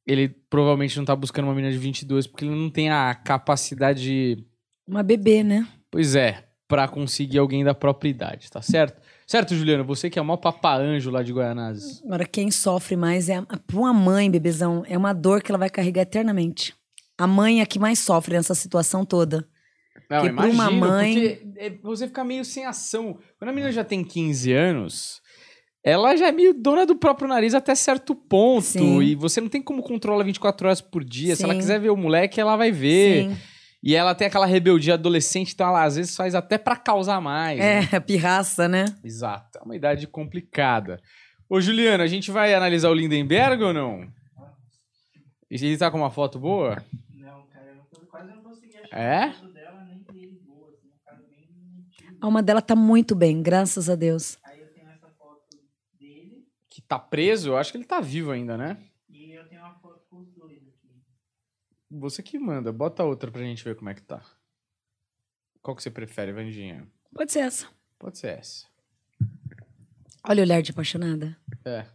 ele 0.07 0.29
provavelmente 0.49 0.97
não 0.97 1.05
tá 1.05 1.15
buscando 1.15 1.45
uma 1.45 1.53
menina 1.53 1.71
de 1.71 1.77
22 1.77 2.25
porque 2.25 2.43
ele 2.43 2.55
não 2.55 2.71
tem 2.71 2.89
a 2.89 3.13
capacidade, 3.13 4.43
Uma 4.87 5.03
bebê, 5.03 5.43
né? 5.43 5.67
pois 5.91 6.15
é, 6.15 6.43
pra 6.67 6.87
conseguir 6.87 7.37
alguém 7.37 7.63
da 7.63 7.75
própria 7.75 8.09
idade, 8.09 8.49
tá 8.49 8.63
certo? 8.63 8.99
Certo, 9.27 9.55
Juliano? 9.55 9.83
Você 9.85 10.09
que 10.09 10.19
é 10.19 10.21
o 10.21 10.25
maior 10.25 10.37
papaanjo 10.37 11.09
lá 11.09 11.23
de 11.23 11.31
Guianazes. 11.33 12.01
Agora, 12.03 12.25
quem 12.25 12.51
sofre 12.51 12.95
mais 12.95 13.29
é. 13.29 13.35
a- 13.37 13.43
Pra 13.65 13.77
uma 13.77 13.93
mãe, 13.93 14.29
bebezão, 14.29 14.83
é 14.87 14.97
uma 14.97 15.13
dor 15.13 15.41
que 15.41 15.51
ela 15.51 15.57
vai 15.59 15.69
carregar 15.69 16.01
eternamente. 16.01 16.73
A 17.17 17.25
mãe 17.27 17.59
é 17.59 17.63
a 17.63 17.65
que 17.65 17.79
mais 17.79 17.99
sofre 17.99 18.35
nessa 18.35 18.53
situação 18.55 19.05
toda. 19.05 19.47
Não, 20.09 20.19
Porque 20.21 20.35
pra 20.35 20.45
uma 20.47 20.69
mãe- 20.71 21.13
porque 21.13 21.47
é, 21.57 21.69
você 21.81 22.07
fica 22.07 22.23
meio 22.23 22.43
sem 22.43 22.65
ação. 22.65 23.17
Quando 23.39 23.49
a 23.49 23.53
menina 23.53 23.71
já 23.71 23.83
tem 23.83 24.03
15 24.03 24.51
anos, 24.51 25.21
ela 25.83 26.15
já 26.15 26.27
é 26.27 26.31
meio 26.31 26.53
dona 26.53 26.85
do 26.85 26.95
próprio 26.95 27.27
nariz 27.27 27.53
até 27.53 27.73
certo 27.75 28.13
ponto. 28.15 28.63
Sim. 28.63 29.01
E 29.01 29.15
você 29.15 29.39
não 29.39 29.47
tem 29.47 29.61
como 29.61 29.81
controlar 29.81 30.23
24 30.23 30.67
horas 30.67 30.81
por 30.81 31.03
dia. 31.03 31.35
Se 31.35 31.43
ela 31.43 31.53
Sim. 31.53 31.59
quiser 31.59 31.79
ver 31.79 31.89
o 31.91 31.97
moleque, 31.97 32.39
ela 32.41 32.55
vai 32.55 32.71
ver. 32.71 33.29
Sim. 33.29 33.37
E 33.85 33.95
ela 33.95 34.15
tem 34.15 34.27
aquela 34.27 34.45
rebeldia 34.45 34.93
adolescente, 34.93 35.53
então 35.53 35.67
ela 35.67 35.83
às 35.83 35.97
vezes 35.97 36.15
faz 36.15 36.33
até 36.33 36.57
pra 36.57 36.77
causar 36.77 37.19
mais. 37.19 37.59
né? 37.59 37.81
É, 37.91 37.95
a 37.97 38.01
pirraça, 38.01 38.65
né? 38.67 38.85
Exato. 39.03 39.57
É 39.59 39.61
uma 39.61 39.75
idade 39.75 40.07
complicada. 40.07 41.01
Ô, 41.49 41.59
Juliano, 41.59 42.01
a 42.01 42.07
gente 42.07 42.31
vai 42.31 42.53
analisar 42.53 42.89
o 42.89 42.93
Lindenberg 42.93 43.61
ou 43.61 43.73
não? 43.73 44.07
E 45.51 45.55
ele 45.55 45.77
tá 45.77 45.91
com 45.91 45.97
uma 45.97 46.09
foto 46.09 46.39
boa? 46.39 46.81
Não, 47.13 47.45
cara, 47.51 47.65
eu 47.67 47.75
não- 47.75 48.07
quase 48.09 48.31
não 48.33 48.41
consegui 48.41 48.77
achar 48.77 48.97
É? 48.97 49.23
a 49.25 49.33
foto 49.33 49.53
dela, 49.53 49.83
nem 49.85 49.97
dele 50.13 50.39
boa, 50.45 50.69
assim, 50.69 50.89
cara 51.05 51.21
bem 51.29 51.39
antigo. 51.83 52.09
A 52.21 52.25
alma 52.25 52.41
dela 52.41 52.61
tá 52.61 52.75
muito 52.75 53.13
bem, 53.15 53.43
graças 53.43 53.89
a 53.89 53.95
Deus. 53.95 54.37
Aí 54.45 54.61
eu 54.61 54.67
tenho 54.73 54.87
essa 54.89 55.09
foto 55.19 55.57
dele 55.99 56.47
Que 56.69 56.81
tá 56.81 56.97
preso? 56.97 57.49
Eu 57.49 57.57
acho 57.57 57.71
que 57.71 57.77
ele 57.77 57.85
tá 57.85 57.99
vivo 57.99 58.31
ainda, 58.31 58.57
né? 58.57 58.77
e 59.09 59.33
eu 59.35 59.45
tenho 59.47 59.61
uma 59.61 59.75
foto 59.75 60.01
com 60.09 60.21
os 60.21 60.29
dois 60.33 60.57
aqui. 60.57 60.89
Você 61.99 62.23
que 62.23 62.39
manda. 62.39 62.71
Bota 62.71 63.03
outra 63.03 63.29
pra 63.29 63.41
gente 63.41 63.63
ver 63.63 63.75
como 63.75 63.89
é 63.89 63.93
que 63.93 64.01
tá. 64.01 64.23
Qual 65.61 65.75
que 65.75 65.83
você 65.83 65.91
prefere, 65.91 66.33
Vandinha? 66.33 66.87
Pode 67.13 67.31
ser 67.31 67.39
essa. 67.39 67.67
Pode 67.99 68.17
ser 68.17 68.39
essa. 68.39 68.65
Olha 70.27 70.41
o 70.41 70.45
olhar 70.45 70.61
de 70.61 70.71
apaixonada. 70.71 71.37
É. 71.63 71.85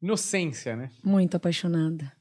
Inocência, 0.00 0.76
né? 0.76 0.90
Muito 1.04 1.36
apaixonada. 1.36 2.12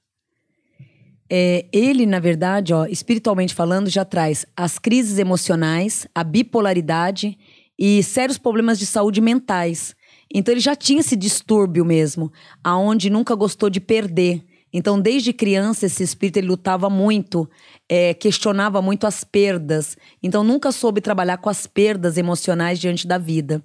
É, 1.30 1.68
ele, 1.72 2.06
na 2.06 2.20
verdade, 2.20 2.74
ó, 2.74 2.86
espiritualmente 2.86 3.54
falando, 3.54 3.90
já 3.90 4.06
traz 4.06 4.46
as 4.56 4.80
crises 4.80 5.18
emocionais, 5.18 6.08
a 6.14 6.24
bipolaridade 6.24 7.38
e 7.78 8.02
sérios 8.04 8.38
problemas 8.38 8.80
de 8.80 8.86
saúde 8.86 9.22
mentais. 9.22 9.96
Então 10.34 10.54
ele 10.54 10.62
já 10.62 10.76
tinha 10.76 11.00
esse 11.00 11.16
distúrbio 11.16 11.86
mesmo, 11.86 12.32
aonde 12.64 13.10
nunca 13.10 13.36
gostou 13.36 13.70
de 13.70 13.80
perder. 13.80 14.44
Então, 14.78 15.00
desde 15.00 15.32
criança, 15.32 15.86
esse 15.86 16.04
espírito 16.04 16.36
ele 16.36 16.48
lutava 16.48 16.90
muito, 16.90 17.50
é, 17.88 18.14
questionava 18.14 18.82
muito 18.82 19.08
as 19.08 19.24
perdas. 19.24 19.96
Então, 20.22 20.44
nunca 20.44 20.70
soube 20.70 21.00
trabalhar 21.00 21.38
com 21.38 21.50
as 21.50 21.66
perdas 21.66 22.18
emocionais 22.18 22.78
diante 22.78 23.08
da 23.08 23.18
vida. 23.18 23.64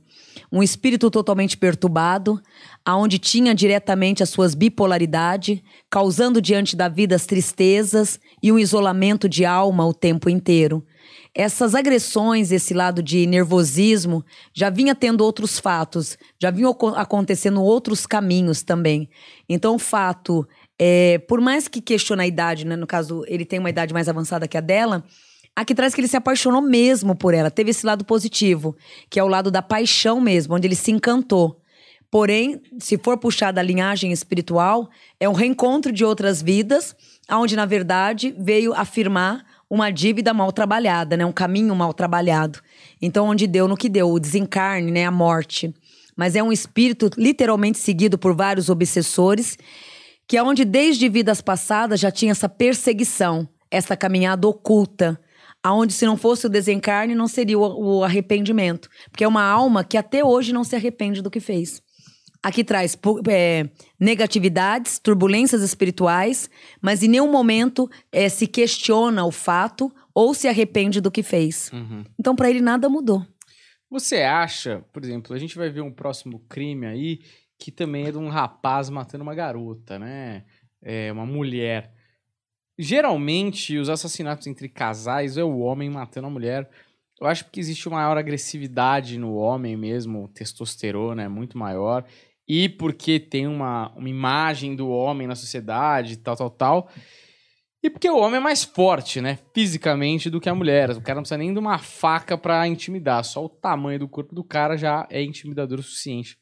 Um 0.52 0.62
espírito 0.62 1.10
totalmente 1.10 1.56
perturbado, 1.56 2.40
aonde 2.84 3.18
tinha 3.18 3.52
diretamente 3.52 4.22
as 4.22 4.30
suas 4.30 4.54
bipolaridade, 4.54 5.64
causando 5.90 6.40
diante 6.40 6.76
da 6.76 6.88
vida 6.88 7.16
as 7.16 7.26
tristezas 7.26 8.20
e 8.40 8.52
um 8.52 8.58
isolamento 8.58 9.28
de 9.28 9.44
alma 9.44 9.84
o 9.84 9.92
tempo 9.92 10.30
inteiro. 10.30 10.86
Essas 11.34 11.76
agressões, 11.76 12.50
esse 12.50 12.74
lado 12.74 13.02
de 13.02 13.24
nervosismo, 13.24 14.24
já 14.52 14.68
vinha 14.68 14.96
tendo 14.96 15.24
outros 15.24 15.60
fatos, 15.60 16.18
já 16.40 16.50
vinham 16.50 16.76
acontecendo 16.96 17.62
outros 17.62 18.04
caminhos 18.04 18.64
também. 18.64 19.08
Então, 19.48 19.76
o 19.76 19.78
fato, 19.78 20.46
é, 20.82 21.18
por 21.18 21.42
mais 21.42 21.68
que 21.68 21.82
questione 21.82 22.22
a 22.22 22.26
idade, 22.26 22.64
né, 22.64 22.74
no 22.74 22.86
caso, 22.86 23.22
ele 23.28 23.44
tem 23.44 23.58
uma 23.58 23.68
idade 23.68 23.92
mais 23.92 24.08
avançada 24.08 24.48
que 24.48 24.56
a 24.56 24.62
dela, 24.62 25.04
aqui 25.54 25.74
traz 25.74 25.94
que 25.94 26.00
ele 26.00 26.08
se 26.08 26.16
apaixonou 26.16 26.62
mesmo 26.62 27.14
por 27.14 27.34
ela. 27.34 27.50
Teve 27.50 27.70
esse 27.70 27.84
lado 27.84 28.02
positivo, 28.02 28.74
que 29.10 29.20
é 29.20 29.22
o 29.22 29.28
lado 29.28 29.50
da 29.50 29.60
paixão 29.60 30.22
mesmo, 30.22 30.54
onde 30.54 30.66
ele 30.66 30.74
se 30.74 30.90
encantou. 30.90 31.60
Porém, 32.10 32.62
se 32.78 32.96
for 32.96 33.18
puxar 33.18 33.52
da 33.52 33.62
linhagem 33.62 34.10
espiritual, 34.10 34.88
é 35.20 35.28
um 35.28 35.34
reencontro 35.34 35.92
de 35.92 36.02
outras 36.02 36.40
vidas, 36.40 36.96
onde, 37.30 37.56
na 37.56 37.66
verdade, 37.66 38.34
veio 38.38 38.72
afirmar 38.72 39.44
uma 39.68 39.90
dívida 39.90 40.32
mal 40.32 40.50
trabalhada, 40.50 41.14
né? 41.14 41.26
Um 41.26 41.32
caminho 41.32 41.76
mal 41.76 41.92
trabalhado. 41.92 42.58
Então, 43.02 43.26
onde 43.26 43.46
deu 43.46 43.68
no 43.68 43.76
que 43.76 43.88
deu, 43.88 44.10
o 44.10 44.18
desencarne, 44.18 44.90
né? 44.90 45.04
A 45.04 45.10
morte. 45.10 45.74
Mas 46.16 46.34
é 46.34 46.42
um 46.42 46.50
espírito 46.50 47.10
literalmente 47.18 47.78
seguido 47.78 48.18
por 48.18 48.34
vários 48.34 48.68
obsessores, 48.68 49.56
que 50.30 50.36
é 50.36 50.42
onde 50.44 50.64
desde 50.64 51.08
vidas 51.08 51.40
passadas 51.40 51.98
já 51.98 52.08
tinha 52.08 52.30
essa 52.30 52.48
perseguição, 52.48 53.48
essa 53.68 53.96
caminhada 53.96 54.46
oculta, 54.46 55.20
aonde 55.60 55.92
se 55.92 56.06
não 56.06 56.16
fosse 56.16 56.46
o 56.46 56.48
desencarne 56.48 57.16
não 57.16 57.26
seria 57.26 57.58
o, 57.58 58.04
arrependimento, 58.04 58.88
porque 59.10 59.24
é 59.24 59.26
uma 59.26 59.42
alma 59.42 59.82
que 59.82 59.96
até 59.96 60.24
hoje 60.24 60.52
não 60.52 60.62
se 60.62 60.76
arrepende 60.76 61.20
do 61.20 61.32
que 61.32 61.40
fez. 61.40 61.82
Aqui 62.40 62.62
traz 62.62 62.96
é, 63.28 63.68
negatividades, 63.98 65.00
turbulências 65.00 65.62
espirituais, 65.62 66.48
mas 66.80 67.02
em 67.02 67.08
nenhum 67.08 67.32
momento 67.32 67.90
é, 68.12 68.28
se 68.28 68.46
questiona 68.46 69.24
o 69.24 69.32
fato 69.32 69.92
ou 70.14 70.32
se 70.32 70.46
arrepende 70.46 71.00
do 71.00 71.10
que 71.10 71.24
fez. 71.24 71.72
Uhum. 71.72 72.04
Então, 72.16 72.36
para 72.36 72.48
ele, 72.48 72.60
nada 72.60 72.88
mudou. 72.88 73.26
Você 73.90 74.18
acha, 74.22 74.84
por 74.92 75.02
exemplo, 75.02 75.34
a 75.34 75.38
gente 75.40 75.56
vai 75.56 75.70
ver 75.70 75.80
um 75.80 75.90
próximo 75.90 76.38
crime 76.48 76.86
aí 76.86 77.18
que 77.60 77.70
também 77.70 78.06
é 78.06 78.10
de 78.10 78.18
um 78.18 78.28
rapaz 78.28 78.88
matando 78.88 79.22
uma 79.22 79.34
garota, 79.34 79.98
né? 79.98 80.44
É 80.82 81.12
uma 81.12 81.26
mulher. 81.26 81.92
Geralmente, 82.78 83.76
os 83.76 83.90
assassinatos 83.90 84.46
entre 84.46 84.68
casais 84.68 85.36
é 85.36 85.44
o 85.44 85.58
homem 85.58 85.90
matando 85.90 86.26
a 86.26 86.30
mulher. 86.30 86.68
Eu 87.20 87.26
acho 87.26 87.50
que 87.50 87.60
existe 87.60 87.86
uma 87.86 87.98
maior 87.98 88.16
agressividade 88.16 89.18
no 89.18 89.34
homem 89.34 89.76
mesmo, 89.76 90.26
testosterona 90.28 91.22
é 91.22 91.28
muito 91.28 91.58
maior 91.58 92.06
e 92.48 92.68
porque 92.68 93.20
tem 93.20 93.46
uma, 93.46 93.92
uma 93.94 94.08
imagem 94.08 94.74
do 94.74 94.88
homem 94.88 95.26
na 95.28 95.36
sociedade, 95.36 96.16
tal, 96.16 96.34
tal, 96.34 96.50
tal. 96.50 96.90
E 97.80 97.88
porque 97.88 98.10
o 98.10 98.16
homem 98.16 98.38
é 98.38 98.42
mais 98.42 98.64
forte, 98.64 99.20
né, 99.20 99.38
fisicamente, 99.54 100.28
do 100.28 100.40
que 100.40 100.48
a 100.48 100.54
mulher. 100.54 100.90
O 100.90 101.00
cara 101.00 101.14
não 101.14 101.22
precisa 101.22 101.38
nem 101.38 101.52
de 101.52 101.60
uma 101.60 101.78
faca 101.78 102.36
para 102.36 102.66
intimidar, 102.66 103.24
só 103.24 103.44
o 103.44 103.48
tamanho 103.48 104.00
do 104.00 104.08
corpo 104.08 104.34
do 104.34 104.42
cara 104.42 104.76
já 104.76 105.06
é 105.10 105.22
intimidador 105.22 105.78
o 105.78 105.82
suficiente. 105.82 106.39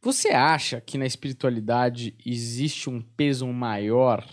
Você 0.00 0.28
acha 0.28 0.80
que 0.80 0.96
na 0.96 1.06
espiritualidade 1.06 2.16
existe 2.24 2.88
um 2.88 3.02
peso 3.02 3.46
maior 3.48 4.24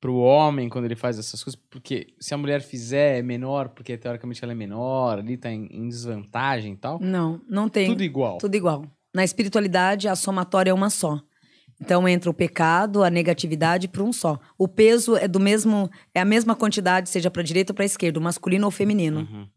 pro 0.00 0.16
homem 0.16 0.68
quando 0.68 0.84
ele 0.84 0.94
faz 0.94 1.18
essas 1.18 1.42
coisas, 1.42 1.60
porque 1.68 2.14
se 2.20 2.32
a 2.32 2.38
mulher 2.38 2.62
fizer 2.62 3.18
é 3.18 3.22
menor, 3.22 3.70
porque 3.70 3.96
teoricamente 3.96 4.42
ela 4.42 4.52
é 4.52 4.56
menor, 4.56 5.18
ali 5.18 5.36
tá 5.36 5.50
em, 5.50 5.66
em, 5.70 5.88
desvantagem 5.88 6.74
e 6.74 6.76
tal? 6.76 7.00
Não, 7.00 7.40
não 7.48 7.68
tem. 7.68 7.88
Tudo 7.88 8.04
igual. 8.04 8.38
Tudo 8.38 8.54
igual. 8.54 8.84
Na 9.12 9.24
espiritualidade, 9.24 10.06
a 10.06 10.14
somatória 10.14 10.70
é 10.70 10.74
uma 10.74 10.90
só. 10.90 11.20
Então 11.80 12.08
entra 12.08 12.30
o 12.30 12.34
pecado, 12.34 13.04
a 13.04 13.10
negatividade 13.10 13.88
para 13.88 14.02
um 14.02 14.12
só. 14.12 14.38
O 14.56 14.66
peso 14.66 15.16
é 15.16 15.28
do 15.28 15.38
mesmo, 15.38 15.88
é 16.14 16.20
a 16.20 16.24
mesma 16.24 16.54
quantidade, 16.54 17.08
seja 17.08 17.30
para 17.30 17.42
direita 17.42 17.72
ou 17.72 17.74
para 17.74 17.84
esquerda, 17.84 18.20
masculino 18.20 18.66
ou 18.66 18.70
feminino. 18.70 19.20
Uhum. 19.20 19.48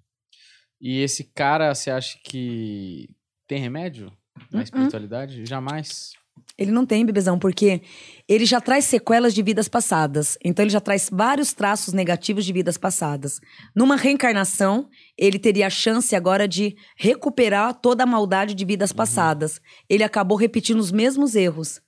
E 0.80 1.02
esse 1.02 1.24
cara, 1.24 1.74
você 1.74 1.92
acha 1.92 2.18
que 2.24 3.08
tem 3.52 3.60
remédio 3.60 4.10
na 4.50 4.60
uh 4.60 4.62
-uh. 4.62 4.64
espiritualidade? 4.64 5.46
Jamais. 5.46 6.14
Ele 6.58 6.72
não 6.72 6.86
tem, 6.86 7.06
bebezão, 7.06 7.38
porque 7.38 7.82
ele 8.28 8.46
já 8.46 8.62
traz 8.62 8.86
sequelas 8.86 9.34
de 9.34 9.44
vidas 9.44 9.68
passadas. 9.68 10.38
Então, 10.44 10.64
ele 10.64 10.72
já 10.72 10.80
traz 10.80 11.10
vários 11.12 11.52
traços 11.52 11.94
negativos 11.94 12.46
de 12.46 12.54
vidas 12.54 12.78
passadas. 12.78 13.42
Numa 13.76 13.98
reencarnação, 13.98 14.88
ele 15.18 15.38
teria 15.38 15.68
a 15.68 15.70
chance 15.70 16.16
agora 16.16 16.48
de 16.48 16.78
recuperar 16.96 17.74
toda 17.74 18.04
a 18.04 18.08
maldade 18.08 18.54
de 18.54 18.64
vidas 18.64 18.92
uhum. 18.92 18.98
passadas. 18.98 19.60
Ele 19.90 20.04
acabou 20.04 20.38
repetindo 20.38 20.80
os 20.80 20.92
mesmos 20.92 21.36
erros. 21.36 21.82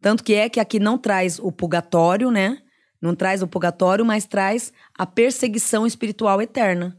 Tanto 0.00 0.22
que 0.22 0.34
é 0.34 0.48
que 0.48 0.60
aqui 0.60 0.78
não 0.78 0.96
traz 0.96 1.40
o 1.40 1.50
purgatório, 1.50 2.30
né? 2.30 2.58
Não 3.02 3.14
traz 3.14 3.42
o 3.42 3.48
purgatório, 3.48 4.04
mas 4.04 4.24
traz 4.24 4.72
a 4.96 5.04
perseguição 5.04 5.84
espiritual 5.84 6.40
eterna. 6.40 6.96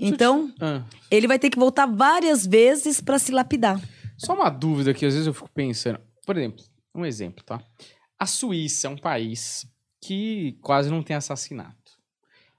Então, 0.00 0.52
ah. 0.60 0.84
ele 1.10 1.26
vai 1.26 1.38
ter 1.38 1.50
que 1.50 1.58
voltar 1.58 1.86
várias 1.86 2.46
vezes 2.46 3.00
para 3.00 3.18
se 3.18 3.32
lapidar. 3.32 3.80
Só 4.16 4.34
uma 4.34 4.50
dúvida 4.50 4.94
que 4.94 5.06
às 5.06 5.14
vezes 5.14 5.26
eu 5.26 5.34
fico 5.34 5.50
pensando. 5.50 6.00
Por 6.26 6.36
exemplo, 6.36 6.64
um 6.94 7.04
exemplo, 7.04 7.44
tá? 7.44 7.62
A 8.18 8.26
Suíça 8.26 8.86
é 8.86 8.90
um 8.90 8.96
país 8.96 9.66
que 10.00 10.58
quase 10.60 10.90
não 10.90 11.02
tem 11.02 11.16
assassinato. 11.16 11.76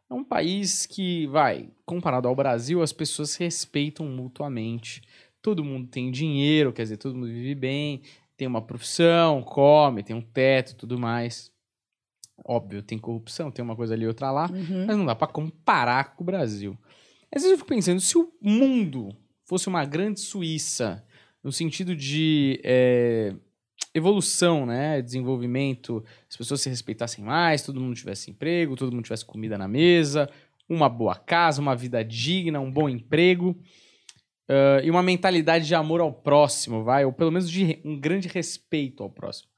É 0.10 0.14
um 0.14 0.24
país 0.24 0.86
que, 0.86 1.28
vai, 1.28 1.70
comparado 1.86 2.28
ao 2.28 2.36
Brasil, 2.36 2.82
as 2.82 2.92
pessoas 2.92 3.32
se 3.32 3.44
respeitam 3.44 4.06
mutuamente. 4.08 5.02
Todo 5.42 5.64
mundo 5.64 5.88
tem 5.88 6.10
dinheiro, 6.10 6.74
quer 6.74 6.84
dizer, 6.84 6.98
todo 6.98 7.16
mundo 7.16 7.28
vive 7.28 7.54
bem, 7.54 8.02
tem 8.36 8.48
uma 8.48 8.62
profissão, 8.62 9.44
come, 9.44 10.02
tem 10.02 10.16
um 10.16 10.22
teto 10.22 10.76
tudo 10.76 10.98
mais. 10.98 11.52
Óbvio, 12.44 12.82
tem 12.82 12.98
corrupção, 12.98 13.52
tem 13.52 13.64
uma 13.64 13.76
coisa 13.76 13.94
ali, 13.94 14.08
outra 14.08 14.32
lá, 14.32 14.50
uhum. 14.50 14.86
mas 14.88 14.98
não 14.98 15.06
dá 15.06 15.14
para 15.14 15.28
comparar 15.28 16.16
com 16.16 16.24
o 16.24 16.26
Brasil. 16.26 16.78
Às 17.34 17.44
vezes 17.44 17.52
eu 17.52 17.58
fico 17.58 17.70
pensando, 17.70 18.00
se 18.00 18.18
o 18.18 18.32
mundo 18.42 19.16
fosse 19.46 19.68
uma 19.68 19.86
grande 19.86 20.20
Suíça, 20.20 21.04
no 21.44 21.52
sentido 21.52 21.96
de 21.96 22.60
é, 22.64 23.34
evolução, 23.94 24.66
né? 24.66 25.02
Desenvolvimento, 25.02 26.04
as 26.30 26.36
pessoas 26.36 26.62
se 26.62 26.70
respeitassem 26.70 27.24
mais, 27.24 27.62
todo 27.62 27.80
mundo 27.80 27.96
tivesse 27.96 28.30
emprego, 28.30 28.76
todo 28.76 28.92
mundo 28.92 29.04
tivesse 29.04 29.26
comida 29.26 29.58
na 29.58 29.68
mesa, 29.68 30.30
uma 30.68 30.90
boa 30.90 31.16
casa, 31.16 31.62
uma 31.62 31.76
vida 31.76 32.04
digna, 32.04 32.60
um 32.60 32.72
bom 32.72 32.90
emprego. 32.90 33.58
Uh, 34.50 34.82
e 34.84 34.90
uma 34.90 35.04
mentalidade 35.04 35.68
de 35.68 35.76
amor 35.76 36.02
ao 36.02 36.12
próximo, 36.12 36.84
vai? 36.84 37.06
Ou 37.06 37.14
pelo 37.14 37.32
menos 37.32 37.50
de 37.50 37.80
um 37.86 38.00
grande 38.00 38.28
respeito 38.28 39.04
ao 39.04 39.10
próximo. 39.10 39.50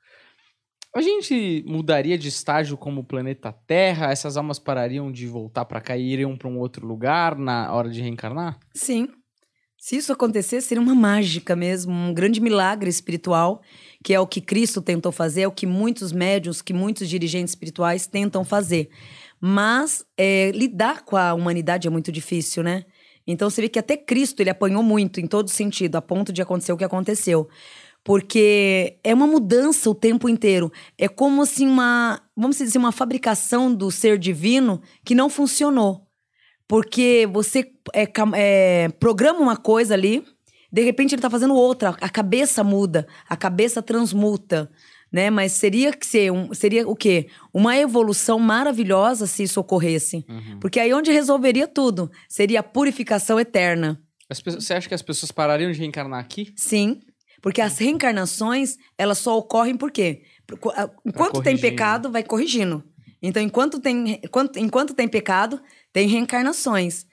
A 0.93 1.01
gente 1.01 1.63
mudaria 1.65 2.17
de 2.17 2.27
estágio 2.27 2.77
como 2.77 3.03
planeta 3.03 3.53
Terra? 3.65 4.11
Essas 4.11 4.35
almas 4.35 4.59
parariam 4.59 5.09
de 5.09 5.25
voltar 5.25 5.63
para 5.63 5.79
cá 5.79 5.95
e 5.95 6.03
iriam 6.03 6.35
para 6.35 6.49
um 6.49 6.59
outro 6.59 6.85
lugar 6.85 7.37
na 7.37 7.73
hora 7.73 7.89
de 7.89 8.01
reencarnar? 8.01 8.59
Sim. 8.73 9.07
Se 9.77 9.95
isso 9.95 10.11
acontecer, 10.11 10.61
seria 10.61 10.81
uma 10.81 10.93
mágica 10.93 11.55
mesmo, 11.55 11.91
um 11.91 12.13
grande 12.13 12.41
milagre 12.41 12.89
espiritual, 12.89 13.61
que 14.03 14.13
é 14.13 14.19
o 14.19 14.27
que 14.27 14.41
Cristo 14.41 14.81
tentou 14.81 15.11
fazer, 15.11 15.41
é 15.41 15.47
o 15.47 15.51
que 15.51 15.65
muitos 15.65 16.11
médios, 16.11 16.61
que 16.61 16.73
muitos 16.73 17.09
dirigentes 17.09 17.53
espirituais 17.53 18.05
tentam 18.05 18.43
fazer. 18.43 18.89
Mas 19.39 20.05
é, 20.17 20.51
lidar 20.51 21.03
com 21.03 21.15
a 21.15 21.33
humanidade 21.33 21.87
é 21.87 21.89
muito 21.89 22.11
difícil, 22.11 22.61
né? 22.61 22.85
Então 23.25 23.49
você 23.49 23.61
vê 23.61 23.69
que 23.69 23.79
até 23.79 23.95
Cristo 23.95 24.39
ele 24.41 24.49
apanhou 24.49 24.83
muito 24.83 25.19
em 25.19 25.25
todo 25.25 25.49
sentido, 25.49 25.95
a 25.95 26.01
ponto 26.01 26.33
de 26.33 26.41
acontecer 26.41 26.73
o 26.73 26.77
que 26.77 26.83
aconteceu. 26.83 27.47
Porque 28.03 28.97
é 29.03 29.13
uma 29.13 29.27
mudança 29.27 29.89
o 29.89 29.95
tempo 29.95 30.27
inteiro. 30.27 30.71
É 30.97 31.07
como 31.07 31.43
assim 31.43 31.67
uma, 31.67 32.21
vamos 32.35 32.57
dizer, 32.57 32.77
uma 32.77 32.91
fabricação 32.91 33.73
do 33.73 33.91
ser 33.91 34.17
divino 34.17 34.81
que 35.05 35.13
não 35.13 35.29
funcionou. 35.29 36.07
Porque 36.67 37.27
você 37.31 37.71
é, 37.93 38.07
é, 38.35 38.89
programa 38.99 39.39
uma 39.39 39.57
coisa 39.57 39.93
ali, 39.93 40.23
de 40.71 40.81
repente 40.81 41.13
ele 41.13 41.21
tá 41.21 41.29
fazendo 41.29 41.53
outra, 41.53 41.89
a 41.99 42.09
cabeça 42.09 42.63
muda, 42.63 43.05
a 43.27 43.35
cabeça 43.35 43.81
transmuta, 43.81 44.71
né? 45.11 45.29
Mas 45.29 45.51
seria 45.51 45.91
que 45.91 46.05
ser 46.05 46.31
um, 46.31 46.53
seria 46.53 46.87
o 46.87 46.95
quê? 46.95 47.27
Uma 47.53 47.75
evolução 47.77 48.39
maravilhosa 48.39 49.27
se 49.27 49.43
isso 49.43 49.59
ocorresse. 49.59 50.25
Uhum. 50.29 50.59
Porque 50.59 50.79
aí 50.79 50.93
onde 50.93 51.11
resolveria 51.11 51.67
tudo, 51.67 52.09
seria 52.29 52.61
a 52.61 52.63
purificação 52.63 53.39
eterna. 53.39 54.01
Pessoas, 54.29 54.63
você 54.63 54.73
acha 54.73 54.87
que 54.87 54.95
as 54.95 55.01
pessoas 55.01 55.29
parariam 55.29 55.71
de 55.73 55.77
reencarnar 55.77 56.21
aqui? 56.21 56.53
Sim. 56.55 57.01
Porque 57.41 57.61
as 57.61 57.77
reencarnações, 57.77 58.77
elas 58.97 59.17
só 59.17 59.37
ocorrem 59.37 59.75
por 59.75 59.91
quê? 59.91 60.23
Enquanto 61.05 61.41
tem 61.41 61.57
pecado, 61.57 62.11
vai 62.11 62.23
corrigindo. 62.23 62.83
Então, 63.21 63.41
enquanto 63.41 63.79
tem, 63.79 64.19
enquanto, 64.23 64.57
enquanto 64.57 64.93
tem 64.93 65.07
pecado, 65.07 65.61
tem 65.93 66.07
reencarnações. 66.07 67.05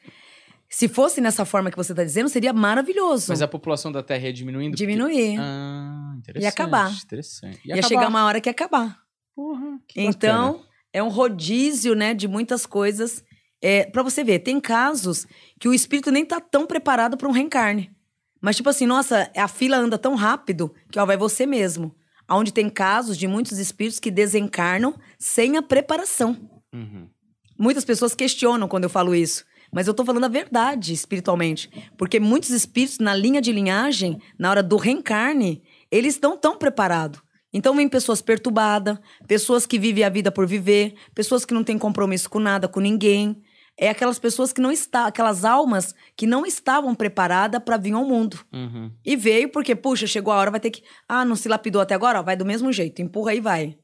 Se 0.70 0.87
fosse 0.87 1.20
nessa 1.20 1.44
forma 1.44 1.70
que 1.70 1.76
você 1.76 1.92
está 1.92 2.04
dizendo, 2.04 2.28
seria 2.28 2.52
maravilhoso. 2.52 3.26
Mas 3.28 3.40
a 3.40 3.49
população 3.49 3.90
da 3.90 4.02
Terra 4.02 4.26
ia 4.26 4.32
diminuindo? 4.32 4.76
Diminuir. 4.76 5.30
Porque... 5.30 5.37
Ah, 5.40 6.14
interessante. 6.18 6.42
Ia 6.42 6.49
acabar. 6.49 6.92
Interessante. 6.92 7.61
Ia, 7.64 7.82
chegar 7.82 8.08
uma 8.08 8.25
hora 8.26 8.40
que 8.40 8.49
ia 8.49 8.52
acabar. 8.52 8.99
Porra, 9.35 9.78
que 9.88 10.00
Então, 10.00 10.52
bacana. 10.52 10.68
é 10.92 11.02
um 11.02 11.08
rodízio, 11.08 11.94
né, 11.94 12.12
de 12.12 12.28
muitas 12.28 12.66
coisas. 12.66 13.25
É, 13.62 13.87
para 13.87 14.02
você 14.02 14.23
ver, 14.23 14.40
tem 14.40 14.61
casos 14.61 15.26
que 15.58 15.68
o 15.68 15.75
espírito 15.75 16.11
nem 16.11 16.25
tá 16.25 16.40
tão 16.40 16.66
preparado 16.66 17.16
para 17.16 17.28
um 17.28 17.32
reencarne. 17.32 17.90
Mas, 18.40 18.57
tipo 18.57 18.68
assim, 18.68 18.87
nossa, 18.87 19.30
a 19.37 19.49
fila 19.49 19.76
anda 19.76 19.99
tão 19.99 20.14
rápido 20.14 20.75
que 20.90 20.99
ó, 20.99 21.04
vai 21.04 21.16
você 21.16 21.47
mesmo. 21.47 21.95
Onde 22.30 22.52
tem 22.52 22.68
casos 22.68 23.16
de 23.16 23.26
muitos 23.26 23.59
espíritos 23.59 23.99
que 23.99 24.11
desencarnam 24.11 24.95
sem 25.18 25.57
a 25.57 25.62
preparação. 25.62 26.37
Uhum. 26.73 27.09
Muitas 27.59 27.85
pessoas 27.85 28.14
questionam 28.14 28.68
quando 28.68 28.85
eu 28.85 28.90
falo 28.90 29.14
isso. 29.14 29.45
Mas 29.73 29.87
eu 29.87 29.95
tô 29.95 30.04
falando 30.04 30.25
a 30.25 30.28
verdade 30.28 30.92
espiritualmente. 30.92 31.71
Porque 31.97 32.21
muitos 32.21 32.50
espíritos, 32.50 32.99
na 32.99 33.14
linha 33.14 33.40
de 33.40 33.52
linhagem, 33.52 34.21
na 34.38 34.50
hora 34.50 34.62
do 34.62 34.76
reencarne, 34.76 35.62
eles 35.90 36.14
estão 36.14 36.37
tão 36.37 36.57
preparados. 36.57 37.21
Então 37.52 37.75
vem 37.75 37.88
pessoas 37.88 38.21
perturbadas, 38.21 38.99
pessoas 39.26 39.66
que 39.66 39.78
vivem 39.78 40.04
a 40.04 40.11
vida 40.11 40.30
por 40.30 40.47
viver, 40.47 40.95
pessoas 41.14 41.45
que 41.45 41.54
não 41.54 41.64
têm 41.64 41.78
compromisso 41.78 42.28
com 42.28 42.38
nada, 42.38 42.68
com 42.68 42.80
ninguém. 42.80 43.42
É 43.80 43.88
aquelas 43.90 44.18
pessoas 44.18 44.52
que 44.52 44.61
não 44.61 44.73
estão, 44.73 45.06
aquelas 45.06 45.44
almas 45.44 45.94
que 46.16 46.26
não 46.26 46.44
estavam 46.44 46.94
preparadas 46.94 47.62
para 47.62 47.76
vir 47.76 47.92
ao 47.92 48.04
mundo. 48.04 48.40
Uhum. 48.52 48.90
E 49.04 49.14
veio 49.14 49.49
porque, 49.50 49.76
puxa, 49.76 50.06
chegou 50.06 50.32
a 50.32 50.37
hora, 50.37 50.50
vai 50.50 50.58
ter 50.58 50.70
que. 50.70 50.82
Ah, 51.08 51.25
não 51.25 51.37
se 51.37 51.49
lapidou 51.49 51.80
até 51.80 51.94
agora? 51.94 52.18
Ó, 52.18 52.23
vai 52.25 52.37
do 52.37 52.44
mesmo 52.44 52.73
jeito, 52.73 53.00
empurra 53.00 53.35
e 53.35 53.40
vai. 53.40 53.78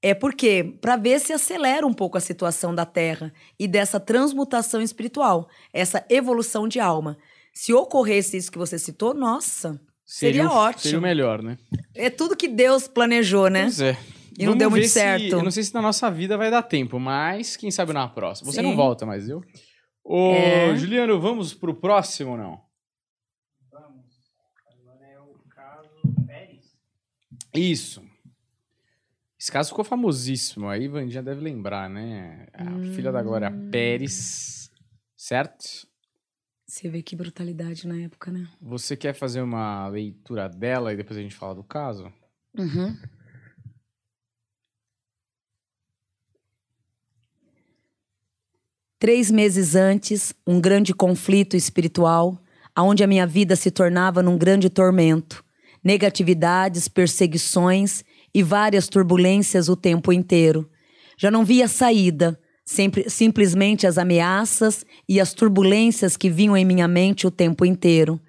É 0.00 0.14
porque, 0.14 0.78
para 0.80 0.96
ver 0.96 1.18
se 1.20 1.32
acelera 1.32 1.86
um 1.86 1.92
pouco 1.92 2.16
a 2.16 2.20
situação 2.20 2.74
da 2.74 2.86
Terra 2.86 3.32
e 3.58 3.66
dessa 3.68 3.98
transmutação 4.00 4.80
espiritual, 4.80 5.48
essa 5.72 6.04
evolução 6.08 6.66
de 6.68 6.80
alma. 6.80 7.18
Se 7.52 7.74
ocorresse 7.74 8.36
isso 8.36 8.50
que 8.52 8.56
você 8.58 8.78
citou, 8.78 9.12
nossa, 9.12 9.78
seria, 10.06 10.46
o- 10.48 10.52
ótimo. 10.52 10.82
Seria 10.82 10.98
o 11.00 11.02
melhor, 11.02 11.42
né? 11.42 11.58
É 11.94 12.08
tudo 12.08 12.36
que 12.36 12.46
Deus 12.48 12.86
planejou, 12.88 13.48
né? 13.50 13.62
Pois 13.64 13.80
é. 13.80 13.98
E 14.38 14.46
não 14.46 14.56
deu 14.56 14.70
muito 14.70 14.82
ver 14.82 14.88
se- 14.88 14.94
certo. 14.94 15.32
eu 15.32 15.42
não 15.42 15.50
sei 15.50 15.62
se 15.64 15.74
na 15.74 15.82
nossa 15.82 16.10
vida 16.10 16.36
vai 16.38 16.50
dar 16.50 16.62
tempo, 16.62 16.98
mas 17.00 17.56
quem 17.56 17.70
sabe 17.70 17.92
na 17.92 18.06
próxima. 18.08 18.50
Você 18.52 18.60
Sim. 18.60 18.66
não 18.68 18.76
volta 18.76 19.04
mais, 19.04 19.28
eu. 19.28 19.42
Ô, 20.04 20.32
É. 20.32 20.76
Juliano, 20.76 21.20
vamos 21.20 21.52
pro 21.52 21.74
próximo 21.74 22.30
ou 22.32 22.36
não? 22.38 22.60
Vamos. 23.70 24.06
Agora 24.66 25.04
é 25.06 25.18
o 25.20 25.34
caso 25.50 25.90
Pérez. 26.26 26.72
Isso. 27.54 28.02
Esse 29.38 29.52
caso 29.52 29.68
ficou 29.70 29.84
famosíssimo. 29.84 30.68
Aí 30.68 30.88
Vandinha 30.88 31.22
deve 31.22 31.40
lembrar, 31.40 31.88
né? 31.90 32.46
A 32.54 32.64
filha 32.94 33.12
da 33.12 33.22
Glória 33.22 33.50
Pérez. 33.70 34.70
Certo? 35.16 35.86
Você 36.66 36.88
vê 36.88 37.02
que 37.02 37.16
brutalidade 37.16 37.86
na 37.88 37.96
época, 37.98 38.30
né? 38.30 38.46
Você 38.60 38.96
quer 38.96 39.14
fazer 39.14 39.40
uma 39.42 39.88
leitura 39.88 40.48
dela 40.48 40.92
e 40.92 40.96
depois 40.96 41.18
a 41.18 41.22
gente 41.22 41.34
fala 41.34 41.54
do 41.54 41.64
caso? 41.64 42.12
Uhum. 42.56 42.96
Três 49.00 49.30
meses 49.30 49.76
antes, 49.76 50.34
um 50.44 50.60
grande 50.60 50.92
conflito 50.92 51.56
espiritual, 51.56 52.36
aonde 52.74 53.04
a 53.04 53.06
minha 53.06 53.28
vida 53.28 53.54
se 53.54 53.70
tornava 53.70 54.24
num 54.24 54.36
grande 54.36 54.68
tormento, 54.68 55.44
negatividades, 55.84 56.88
perseguições 56.88 58.02
e 58.34 58.42
várias 58.42 58.88
turbulências 58.88 59.68
o 59.68 59.76
tempo 59.76 60.12
inteiro. 60.12 60.68
Já 61.16 61.30
não 61.30 61.44
via 61.44 61.68
saída, 61.68 62.36
sempre, 62.64 63.08
simplesmente 63.08 63.86
as 63.86 63.98
ameaças 63.98 64.84
e 65.08 65.20
as 65.20 65.32
turbulências 65.32 66.16
que 66.16 66.28
vinham 66.28 66.56
em 66.56 66.64
minha 66.64 66.88
mente 66.88 67.24
o 67.24 67.30
tempo 67.30 67.64
inteiro. 67.64 68.20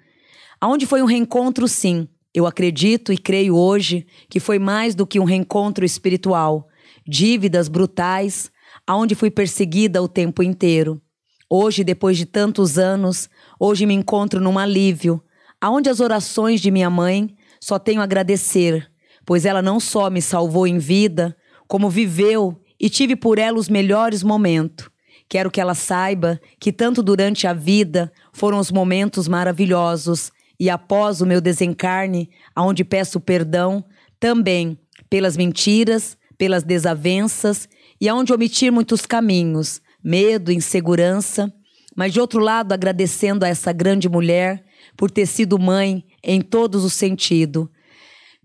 Aonde 0.60 0.86
foi 0.86 1.02
um 1.02 1.06
reencontro, 1.06 1.66
sim. 1.66 2.06
Eu 2.32 2.46
acredito 2.46 3.12
e 3.12 3.18
creio 3.18 3.56
hoje 3.56 4.06
que 4.28 4.38
foi 4.38 4.60
mais 4.60 4.94
do 4.94 5.04
que 5.04 5.18
um 5.18 5.24
reencontro 5.24 5.84
espiritual. 5.84 6.68
Dívidas 7.04 7.66
brutais, 7.66 8.52
aonde 8.86 9.14
fui 9.14 9.30
perseguida 9.30 10.02
o 10.02 10.08
tempo 10.08 10.42
inteiro. 10.42 11.00
Hoje, 11.48 11.82
depois 11.82 12.16
de 12.16 12.26
tantos 12.26 12.78
anos, 12.78 13.28
hoje 13.58 13.84
me 13.86 13.94
encontro 13.94 14.40
num 14.40 14.58
alívio, 14.58 15.22
aonde 15.60 15.88
as 15.88 16.00
orações 16.00 16.60
de 16.60 16.70
minha 16.70 16.88
mãe 16.88 17.34
só 17.60 17.78
tenho 17.78 18.00
a 18.00 18.04
agradecer, 18.04 18.90
pois 19.26 19.44
ela 19.44 19.60
não 19.60 19.80
só 19.80 20.08
me 20.08 20.22
salvou 20.22 20.66
em 20.66 20.78
vida, 20.78 21.36
como 21.66 21.90
viveu 21.90 22.60
e 22.80 22.88
tive 22.88 23.14
por 23.14 23.38
ela 23.38 23.58
os 23.58 23.68
melhores 23.68 24.22
momentos. 24.22 24.88
Quero 25.28 25.50
que 25.50 25.60
ela 25.60 25.74
saiba 25.74 26.40
que 26.58 26.72
tanto 26.72 27.02
durante 27.02 27.46
a 27.46 27.52
vida 27.52 28.12
foram 28.32 28.58
os 28.58 28.72
momentos 28.72 29.28
maravilhosos 29.28 30.32
e 30.58 30.68
após 30.68 31.20
o 31.20 31.26
meu 31.26 31.40
desencarne, 31.40 32.30
aonde 32.54 32.84
peço 32.84 33.20
perdão 33.20 33.84
também 34.18 34.78
pelas 35.08 35.36
mentiras, 35.36 36.18
pelas 36.36 36.62
desavenças 36.62 37.68
e 38.00 38.08
aonde 38.08 38.32
omitir 38.32 38.72
muitos 38.72 39.04
caminhos, 39.04 39.80
medo, 40.02 40.50
insegurança, 40.50 41.52
mas 41.94 42.12
de 42.12 42.20
outro 42.20 42.40
lado 42.40 42.72
agradecendo 42.72 43.44
a 43.44 43.48
essa 43.48 43.72
grande 43.72 44.08
mulher 44.08 44.64
por 44.96 45.10
ter 45.10 45.26
sido 45.26 45.58
mãe 45.58 46.04
em 46.22 46.40
todos 46.40 46.84
os 46.84 46.94
sentidos. 46.94 47.68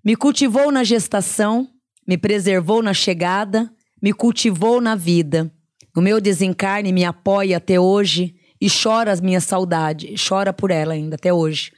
Me 0.04 0.16
cultivou 0.16 0.72
na 0.72 0.84
gestação, 0.84 1.68
me 2.08 2.18
preservou 2.18 2.84
na 2.84 2.94
chegada, 2.94 3.72
me 4.02 4.14
cultivou 4.14 4.82
na 4.82 4.96
vida. 4.96 5.52
No 5.96 6.02
meu 6.02 6.20
desencarne 6.20 6.92
me 6.92 7.06
apoia 7.06 7.58
até 7.58 7.80
hoje 7.80 8.36
e 8.60 8.68
chora 8.70 9.12
as 9.12 9.22
minhas 9.22 9.46
saudades, 9.46 10.22
chora 10.28 10.52
por 10.52 10.70
ela 10.70 10.94
ainda 10.94 11.16
até 11.16 11.34
hoje. 11.34 11.72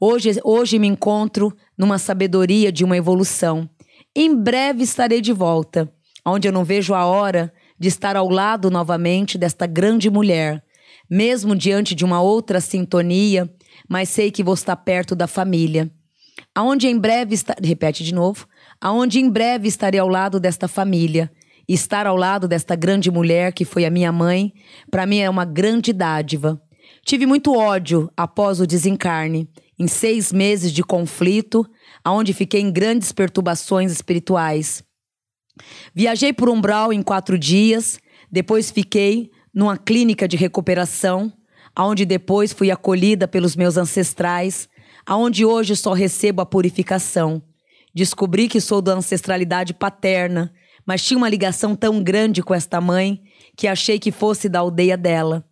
Hoje, 0.00 0.40
hoje 0.42 0.78
me 0.78 0.86
encontro 0.86 1.54
numa 1.76 1.98
sabedoria 1.98 2.72
de 2.72 2.84
uma 2.84 2.96
evolução. 2.96 3.68
Em 4.16 4.34
breve 4.34 4.82
estarei 4.82 5.20
de 5.20 5.32
volta, 5.32 5.92
onde 6.26 6.48
eu 6.48 6.52
não 6.52 6.64
vejo 6.64 6.94
a 6.94 7.04
hora 7.04 7.52
de 7.78 7.88
estar 7.88 8.16
ao 8.16 8.28
lado 8.28 8.70
novamente 8.70 9.38
desta 9.38 9.66
grande 9.66 10.10
mulher, 10.10 10.62
mesmo 11.10 11.56
diante 11.56 11.94
de 11.94 12.04
uma 12.04 12.20
outra 12.20 12.60
sintonia, 12.60 13.50
mas 13.88 14.08
sei 14.08 14.30
que 14.30 14.44
vou 14.44 14.54
estar 14.54 14.76
perto 14.76 15.16
da 15.16 15.26
família. 15.26 15.90
Aonde 16.54 16.88
em 16.88 16.98
breve 16.98 17.34
está... 17.34 17.54
repete 17.62 18.04
de 18.04 18.14
novo, 18.14 18.46
aonde 18.80 19.18
em 19.18 19.30
breve 19.30 19.68
estarei 19.68 20.00
ao 20.00 20.08
lado 20.08 20.38
desta 20.38 20.68
família. 20.68 21.30
Estar 21.68 22.06
ao 22.06 22.16
lado 22.16 22.48
desta 22.48 22.74
grande 22.74 23.10
mulher 23.10 23.52
que 23.52 23.64
foi 23.64 23.84
a 23.84 23.90
minha 23.90 24.10
mãe, 24.10 24.52
para 24.90 25.06
mim 25.06 25.18
é 25.18 25.30
uma 25.30 25.44
grande 25.44 25.92
dádiva. 25.92 26.60
Tive 27.04 27.26
muito 27.26 27.54
ódio 27.56 28.10
após 28.16 28.60
o 28.60 28.66
desencarne, 28.66 29.48
em 29.78 29.86
seis 29.86 30.32
meses 30.32 30.72
de 30.72 30.82
conflito, 30.82 31.64
aonde 32.04 32.34
fiquei 32.34 32.60
em 32.60 32.72
grandes 32.72 33.12
perturbações 33.12 33.92
espirituais. 33.92 34.82
Viajei 35.94 36.32
por 36.32 36.48
Umbral 36.48 36.92
em 36.92 37.02
quatro 37.02 37.38
dias, 37.38 37.98
depois 38.30 38.70
fiquei 38.70 39.30
numa 39.52 39.76
clínica 39.76 40.28
de 40.28 40.36
recuperação, 40.36 41.32
aonde 41.74 42.04
depois 42.04 42.52
fui 42.52 42.70
acolhida 42.70 43.26
pelos 43.26 43.56
meus 43.56 43.76
ancestrais, 43.76 44.68
aonde 45.06 45.44
hoje 45.44 45.74
só 45.76 45.92
recebo 45.92 46.42
a 46.42 46.46
purificação. 46.46 47.42
Descobri 47.94 48.48
que 48.48 48.60
sou 48.60 48.80
da 48.80 48.92
ancestralidade 48.92 49.74
paterna, 49.74 50.52
mas 50.86 51.04
tinha 51.04 51.18
uma 51.18 51.28
ligação 51.28 51.74
tão 51.74 52.02
grande 52.02 52.42
com 52.42 52.54
esta 52.54 52.80
mãe 52.80 53.22
que 53.56 53.66
achei 53.66 53.98
que 53.98 54.12
fosse 54.12 54.48
da 54.48 54.60
aldeia 54.60 54.96
dela. 54.96 55.44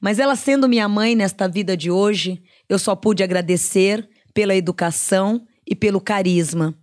Mas 0.00 0.18
ela 0.18 0.36
sendo 0.36 0.68
minha 0.68 0.88
mãe 0.88 1.14
nesta 1.14 1.48
vida 1.48 1.76
de 1.76 1.90
hoje, 1.90 2.42
eu 2.68 2.78
só 2.78 2.94
pude 2.94 3.22
agradecer 3.22 4.08
pela 4.34 4.54
educação 4.54 5.46
e 5.66 5.74
pelo 5.74 6.00
carisma. 6.00 6.74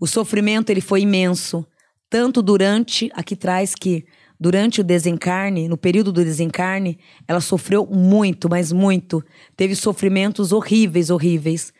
O 0.00 0.06
sofrimento 0.06 0.70
ele 0.70 0.80
foi 0.80 1.02
imenso, 1.02 1.66
tanto 2.08 2.42
durante, 2.42 3.10
aqui 3.14 3.34
traz 3.34 3.74
que 3.74 4.04
durante 4.38 4.80
o 4.80 4.84
desencarne, 4.84 5.68
no 5.68 5.76
período 5.76 6.12
do 6.12 6.24
desencarne, 6.24 6.98
ela 7.26 7.40
sofreu 7.40 7.86
muito, 7.86 8.48
mas 8.48 8.70
muito. 8.72 9.24
Teve 9.56 9.74
sofrimentos 9.74 10.52
horríveis, 10.52 11.10
horríveis. 11.10 11.72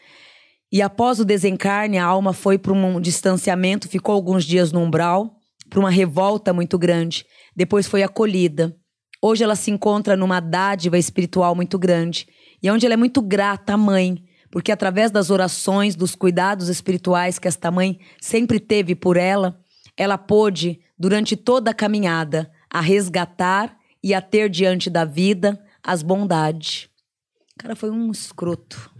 E 0.73 0.83
após 0.83 1.21
o 1.21 1.25
desencarne, 1.25 1.99
a 1.99 2.05
alma 2.05 2.33
foi 2.33 2.59
para 2.59 2.73
um 2.73 3.01
distanciamento, 3.01 3.89
ficou 3.89 4.15
alguns 4.15 4.45
dias 4.45 4.73
no 4.73 4.81
umbral, 4.81 5.37
para 5.69 5.79
uma 5.81 5.91
revolta 5.91 6.53
muito 6.53 6.79
grande. 6.79 7.25
Depois 7.55 7.87
foi 7.87 8.03
acolhida. 8.03 8.75
Hoje 9.23 9.45
ela 9.45 9.57
se 9.57 9.71
encontra 9.71 10.17
numa 10.17 10.41
dádiva 10.41 10.99
espiritual 10.99 11.55
muito 11.55 11.79
grande. 11.79 12.27
E 12.62 12.71
onde 12.71 12.87
ela 12.87 12.95
é 12.95 12.97
muito 12.97 13.21
grata 13.23 13.75
à 13.75 13.77
mãe, 13.77 14.17
porque 14.51 14.73
através 14.73 15.11
das 15.11 15.31
orações, 15.31 15.95
dos 15.95 16.15
cuidados 16.15 16.69
espirituais 16.69 17.39
que 17.39 17.49
esta 17.49 17.71
mãe 17.71 17.99
sempre 18.21 18.59
teve 18.59 18.95
por 18.95 19.17
ela, 19.17 19.59
ela 19.97 20.19
pôde, 20.19 20.81
durante 20.99 21.37
toda 21.37 21.71
a 21.71 21.75
caminhada, 21.75 22.51
a 22.71 22.81
resgatar 22.81 23.79
e 24.03 24.13
a 24.15 24.21
ter 24.21 24.51
diante 24.51 24.91
da 24.91 25.05
vida 25.05 25.65
as 25.83 26.03
bondades. 26.03 26.89
O 27.55 27.59
cara 27.59 27.75
foi 27.75 27.91
um 27.91 28.11
escroto. 28.11 28.91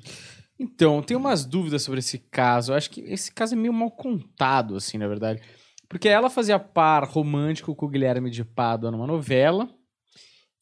Então, 0.59 1.03
tem 1.03 1.17
umas 1.17 1.45
dúvidas 1.45 1.83
sobre 1.83 2.01
esse 2.01 2.19
caso. 2.19 2.73
Eu 2.73 2.77
acho 2.77 2.91
que 2.91 3.03
esse 3.03 3.31
caso 3.31 3.55
é 3.55 3.57
meio 3.57 3.73
mal 3.73 3.91
contado, 3.91 4.77
assim, 4.77 4.97
na 4.97 5.07
verdade. 5.07 5.43
Porque 5.89 6.09
ela 6.09 6.31
fazia 6.31 6.59
par 6.59 7.05
romântico 7.05 7.75
com 7.75 7.87
o 7.87 7.89
Guilherme 7.89 8.31
de 8.31 8.45
Pádua 8.45 8.91
numa 8.91 9.07
novela. 9.07 9.69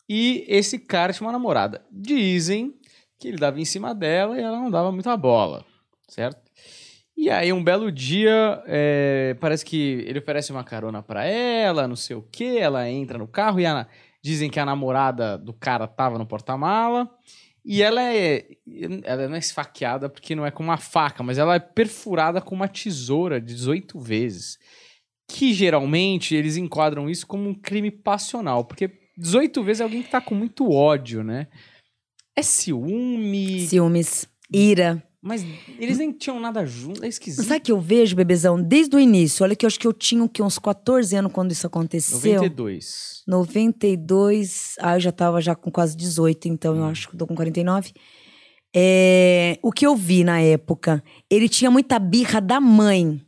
E 0.09 0.45
esse 0.49 0.79
cara 0.79 1.13
tinha 1.13 1.27
uma 1.27 1.33
namorada. 1.33 1.85
Dizem 1.91 2.75
que 3.19 3.29
ele 3.29 3.39
dava 3.39 3.61
em 3.61 3.65
cima 3.65 3.95
dela 3.95 4.39
e 4.39 4.43
ela 4.43 4.59
não 4.59 4.71
dava 4.71 4.91
muita 4.91 5.17
bola, 5.17 5.65
certo? 6.09 6.44
E 7.17 7.31
aí, 7.31 7.53
um 7.53 7.63
belo 7.63 7.93
dia, 7.93 8.63
é, 8.67 9.37
parece 9.41 9.65
que 9.65 10.05
ele 10.07 10.19
oferece 10.19 10.51
uma 10.51 10.65
carona 10.65 11.03
pra 11.03 11.25
ela, 11.25 11.87
não 11.87 11.95
sei 11.97 12.17
o 12.17 12.23
quê. 12.23 12.57
Ela 12.59 12.89
entra 12.91 13.17
no 13.19 13.29
carro 13.29 13.61
e 13.61 13.67
a- 13.67 13.87
dizem 14.23 14.51
que 14.51 14.59
a 14.59 14.65
namorada 14.67 15.39
do 15.39 15.53
cara 15.53 15.87
tava 15.87 16.19
no 16.19 16.27
porta-mala. 16.27 17.09
E 17.65 17.83
ela 17.83 18.03
é. 18.03 18.45
Ela 19.05 19.29
não 19.29 19.37
é 19.37 19.39
esfaqueada 19.39 20.09
porque 20.09 20.35
não 20.35 20.45
é 20.45 20.51
com 20.51 20.63
uma 20.63 20.77
faca, 20.77 21.23
mas 21.23 21.39
ela 21.39 21.55
é 21.55 21.59
perfurada 21.61 22.41
com 22.41 22.55
uma 22.55 22.69
tesoura 22.69 23.41
18 23.41 23.99
vezes. 23.99 24.59
Que 25.31 25.55
geralmente 25.55 26.35
eles 26.35 26.57
enquadram 26.59 27.09
isso 27.09 27.27
como 27.27 27.49
um 27.49 27.55
crime 27.55 27.91
passional, 27.91 28.65
porque 28.67 28.91
18 29.17 29.63
vezes 29.63 29.81
é 29.81 29.85
alguém 29.85 30.03
que 30.03 30.11
tá 30.11 30.21
com 30.21 30.35
muito 30.35 30.71
ódio, 30.71 31.23
né? 31.25 31.47
É 32.37 32.43
ciúme. 32.43 33.61
Ciúmes, 33.67 34.27
ira. 34.53 35.03
Mas 35.27 35.43
eles 35.79 35.97
nem 35.97 36.13
tinham 36.13 36.39
nada 36.39 36.67
junto, 36.67 37.03
é 37.03 37.09
esquisito. 37.09 37.47
Sabe 37.47 37.61
que 37.61 37.73
eu 37.73 37.81
vejo, 37.81 38.15
bebezão, 38.15 38.61
desde 38.63 38.95
o 38.95 39.01
início? 39.01 39.43
Olha 39.43 39.57
que 39.57 39.65
eu 39.65 39.69
acho 39.69 39.81
que 39.81 39.87
eu 39.87 39.93
tinha 39.95 40.23
o 40.23 40.29
quê? 40.29 40.43
uns 40.43 40.59
14 40.59 41.17
anos 41.17 41.33
quando 41.33 41.51
isso 41.51 41.67
aconteceu. 41.67 42.35
92. 42.35 43.23
92. 43.27 44.75
Ah, 44.81 44.97
eu 44.97 45.01
já 45.01 45.11
tava 45.13 45.41
já 45.41 45.55
com 45.55 45.71
quase 45.71 45.97
18, 45.97 46.49
então 46.49 46.77
eu 46.77 46.85
acho 46.85 47.09
que 47.09 47.17
tô 47.17 47.27
com 47.27 47.35
49. 47.35 47.93
É, 48.77 49.59
o 49.63 49.71
que 49.73 49.87
eu 49.87 49.95
vi 49.97 50.25
na 50.25 50.41
época, 50.41 51.03
ele 51.31 51.49
tinha 51.49 51.71
muita 51.71 51.99
birra 51.99 52.41
da 52.41 52.61
mãe. 52.61 53.21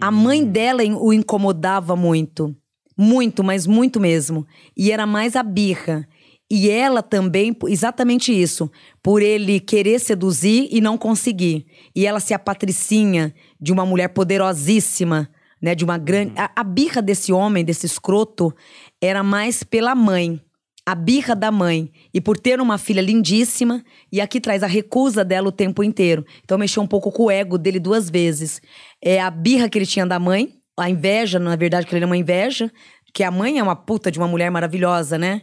A 0.00 0.10
mãe 0.10 0.44
dela 0.44 0.84
in- 0.84 0.94
o 0.94 1.12
incomodava 1.12 1.96
muito. 1.96 2.54
Muito, 2.96 3.44
mas 3.44 3.66
muito 3.66 4.00
mesmo. 4.00 4.46
E 4.76 4.90
era 4.90 5.06
mais 5.06 5.36
a 5.36 5.42
birra. 5.42 6.08
E 6.50 6.70
ela 6.70 7.02
também, 7.02 7.54
exatamente 7.66 8.32
isso. 8.32 8.70
Por 9.02 9.20
ele 9.20 9.60
querer 9.60 9.98
seduzir 9.98 10.68
e 10.70 10.80
não 10.80 10.96
conseguir. 10.96 11.66
E 11.94 12.06
ela 12.06 12.20
ser 12.20 12.34
a 12.34 12.38
patricinha 12.38 13.34
de 13.60 13.70
uma 13.70 13.84
mulher 13.84 14.08
poderosíssima, 14.08 15.28
né? 15.60 15.74
De 15.74 15.84
uma 15.84 15.98
grande. 15.98 16.32
A, 16.36 16.50
a 16.56 16.64
birra 16.64 17.02
desse 17.02 17.32
homem, 17.32 17.64
desse 17.64 17.84
escroto, 17.84 18.54
era 19.00 19.22
mais 19.22 19.62
pela 19.62 19.94
mãe. 19.94 20.40
A 20.86 20.94
birra 20.94 21.36
da 21.36 21.50
mãe. 21.52 21.92
E 22.14 22.20
por 22.20 22.38
ter 22.38 22.62
uma 22.62 22.78
filha 22.78 23.02
lindíssima, 23.02 23.84
e 24.10 24.18
aqui 24.18 24.40
traz 24.40 24.62
a 24.62 24.66
recusa 24.66 25.22
dela 25.22 25.48
o 25.48 25.52
tempo 25.52 25.84
inteiro. 25.84 26.24
Então 26.42 26.56
mexeu 26.56 26.82
um 26.82 26.86
pouco 26.86 27.12
com 27.12 27.24
o 27.24 27.30
ego 27.30 27.58
dele 27.58 27.78
duas 27.78 28.08
vezes. 28.08 28.62
É 29.02 29.20
a 29.20 29.30
birra 29.30 29.68
que 29.68 29.76
ele 29.76 29.84
tinha 29.84 30.06
da 30.06 30.18
mãe, 30.18 30.54
a 30.78 30.88
inveja, 30.88 31.38
na 31.38 31.56
verdade, 31.56 31.86
que 31.86 31.92
ele 31.92 31.98
era 31.98 32.06
uma 32.06 32.16
inveja, 32.16 32.72
que 33.12 33.22
a 33.22 33.30
mãe 33.30 33.58
é 33.58 33.62
uma 33.62 33.76
puta 33.76 34.10
de 34.10 34.18
uma 34.18 34.28
mulher 34.28 34.50
maravilhosa, 34.50 35.18
né? 35.18 35.42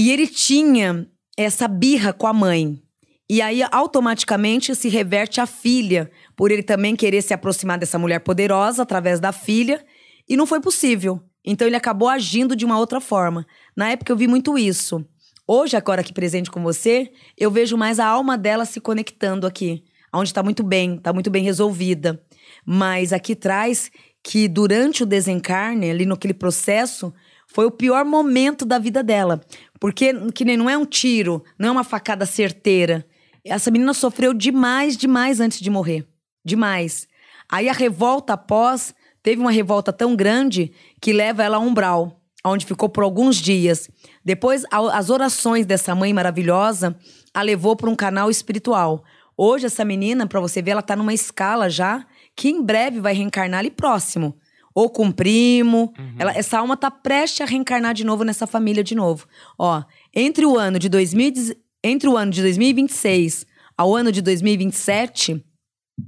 E 0.00 0.10
ele 0.10 0.26
tinha 0.26 1.06
essa 1.36 1.68
birra 1.68 2.10
com 2.10 2.26
a 2.26 2.32
mãe. 2.32 2.82
E 3.28 3.42
aí, 3.42 3.62
automaticamente, 3.70 4.74
se 4.74 4.88
reverte 4.88 5.42
à 5.42 5.46
filha, 5.46 6.10
por 6.34 6.50
ele 6.50 6.62
também 6.62 6.96
querer 6.96 7.20
se 7.20 7.34
aproximar 7.34 7.78
dessa 7.78 7.98
mulher 7.98 8.20
poderosa 8.20 8.82
através 8.82 9.20
da 9.20 9.30
filha, 9.30 9.84
e 10.26 10.38
não 10.38 10.46
foi 10.46 10.58
possível. 10.58 11.20
Então, 11.44 11.66
ele 11.66 11.76
acabou 11.76 12.08
agindo 12.08 12.56
de 12.56 12.64
uma 12.64 12.78
outra 12.78 12.98
forma. 12.98 13.46
Na 13.76 13.90
época, 13.90 14.10
eu 14.10 14.16
vi 14.16 14.26
muito 14.26 14.56
isso. 14.56 15.04
Hoje, 15.46 15.76
agora 15.76 16.00
aqui 16.00 16.14
presente 16.14 16.50
com 16.50 16.62
você, 16.62 17.12
eu 17.36 17.50
vejo 17.50 17.76
mais 17.76 18.00
a 18.00 18.06
alma 18.06 18.38
dela 18.38 18.64
se 18.64 18.80
conectando 18.80 19.46
aqui, 19.46 19.84
onde 20.14 20.30
está 20.30 20.42
muito 20.42 20.62
bem, 20.62 20.94
está 20.94 21.12
muito 21.12 21.28
bem 21.30 21.44
resolvida. 21.44 22.24
Mas 22.64 23.12
aqui 23.12 23.36
traz 23.36 23.90
que 24.22 24.48
durante 24.48 25.02
o 25.02 25.06
desencarne, 25.06 25.90
ali 25.90 26.06
naquele 26.06 26.32
processo, 26.32 27.12
foi 27.52 27.66
o 27.66 27.70
pior 27.70 28.04
momento 28.04 28.64
da 28.64 28.78
vida 28.78 29.02
dela. 29.02 29.40
Porque 29.80 30.12
que 30.32 30.44
nem 30.44 30.58
não 30.58 30.68
é 30.68 30.76
um 30.76 30.84
tiro, 30.84 31.42
não 31.58 31.70
é 31.70 31.72
uma 31.72 31.84
facada 31.84 32.26
certeira. 32.26 33.06
Essa 33.42 33.70
menina 33.70 33.94
sofreu 33.94 34.34
demais, 34.34 34.96
demais 34.96 35.40
antes 35.40 35.58
de 35.58 35.70
morrer. 35.70 36.06
Demais. 36.44 37.08
Aí 37.50 37.68
a 37.68 37.72
revolta 37.72 38.34
após, 38.34 38.94
teve 39.22 39.40
uma 39.40 39.50
revolta 39.50 39.92
tão 39.92 40.14
grande 40.14 40.72
que 41.00 41.12
leva 41.12 41.42
ela 41.42 41.56
a 41.56 41.60
umbral, 41.60 42.20
onde 42.44 42.66
ficou 42.66 42.88
por 42.88 43.02
alguns 43.02 43.36
dias. 43.36 43.90
Depois, 44.22 44.64
as 44.70 45.08
orações 45.08 45.64
dessa 45.64 45.94
mãe 45.94 46.12
maravilhosa 46.12 46.96
a 47.32 47.42
levou 47.42 47.74
para 47.74 47.90
um 47.90 47.96
canal 47.96 48.30
espiritual. 48.30 49.02
Hoje, 49.36 49.66
essa 49.66 49.84
menina, 49.84 50.26
para 50.26 50.40
você 50.40 50.60
ver, 50.60 50.72
ela 50.72 50.82
tá 50.82 50.94
numa 50.94 51.14
escala 51.14 51.70
já 51.70 52.04
que 52.36 52.48
em 52.48 52.62
breve 52.62 53.00
vai 53.00 53.14
reencarnar 53.14 53.60
ali 53.60 53.70
próximo. 53.70 54.36
Ou 54.74 54.88
com 54.88 55.06
um 55.06 55.12
primo. 55.12 55.92
Ela- 56.18 56.32
essa 56.36 56.58
alma 56.58 56.76
tá 56.76 56.90
prestes 56.90 57.40
a 57.40 57.44
reencarnar 57.44 57.92
de 57.94 58.04
novo 58.04 58.22
nessa 58.24 58.46
família 58.46 58.84
de 58.84 58.94
novo. 58.94 59.26
Ó, 59.58 59.82
entre 60.14 60.46
o 60.46 60.56
ano 60.56 60.78
de 60.78 60.88
2000, 60.88 61.56
entre 61.82 62.08
o 62.08 62.16
ano 62.16 62.30
de 62.30 62.40
2026 62.42 63.46
ao 63.76 63.94
ano 63.96 64.12
de 64.12 64.20
2027, 64.22 65.42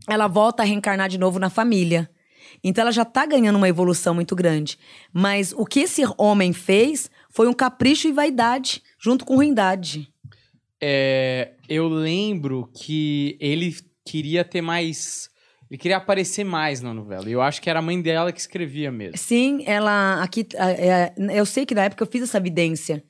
ela 0.08 0.28
volta 0.28 0.62
a 0.62 0.66
reencarnar 0.66 1.08
de 1.08 1.18
novo 1.18 1.38
na 1.38 1.50
família. 1.50 2.08
Então 2.62 2.82
ela 2.82 2.92
já 2.92 3.04
tá 3.04 3.26
ganhando 3.26 3.56
uma 3.56 3.68
evolução 3.68 4.14
muito 4.14 4.36
grande. 4.36 4.78
Mas 5.12 5.52
o 5.56 5.64
que 5.66 5.80
esse 5.80 6.02
homem 6.16 6.52
fez 6.52 7.10
foi 7.30 7.48
um 7.48 7.52
capricho 7.52 8.06
e 8.08 8.12
vaidade, 8.12 8.82
junto 9.00 9.24
com 9.24 9.34
ruindade. 9.36 10.08
É, 10.80 11.52
eu 11.68 11.88
lembro 11.88 12.68
que 12.74 13.36
ele 13.40 13.74
queria 14.04 14.44
ter 14.44 14.60
mais. 14.60 15.28
Ele 15.72 15.78
queria 15.78 15.96
aparecer 15.96 16.44
mais 16.44 16.82
na 16.82 16.92
novela. 16.92 17.26
E 17.26 17.32
eu 17.32 17.40
acho 17.40 17.62
que 17.62 17.70
era 17.70 17.78
a 17.78 17.82
mãe 17.82 17.98
dela 17.98 18.30
que 18.30 18.38
escrevia 18.38 18.92
mesmo. 18.92 19.16
Sim, 19.16 19.62
ela 19.64 20.22
aqui. 20.22 20.46
é, 20.54 21.14
eu 21.32 21.46
sei 21.46 21.64
que 21.64 21.74
na 21.74 21.84
época 21.84 22.02
eu 22.04 22.06
fiz 22.06 22.20
essa 22.24 22.36
evidência. 22.36 23.02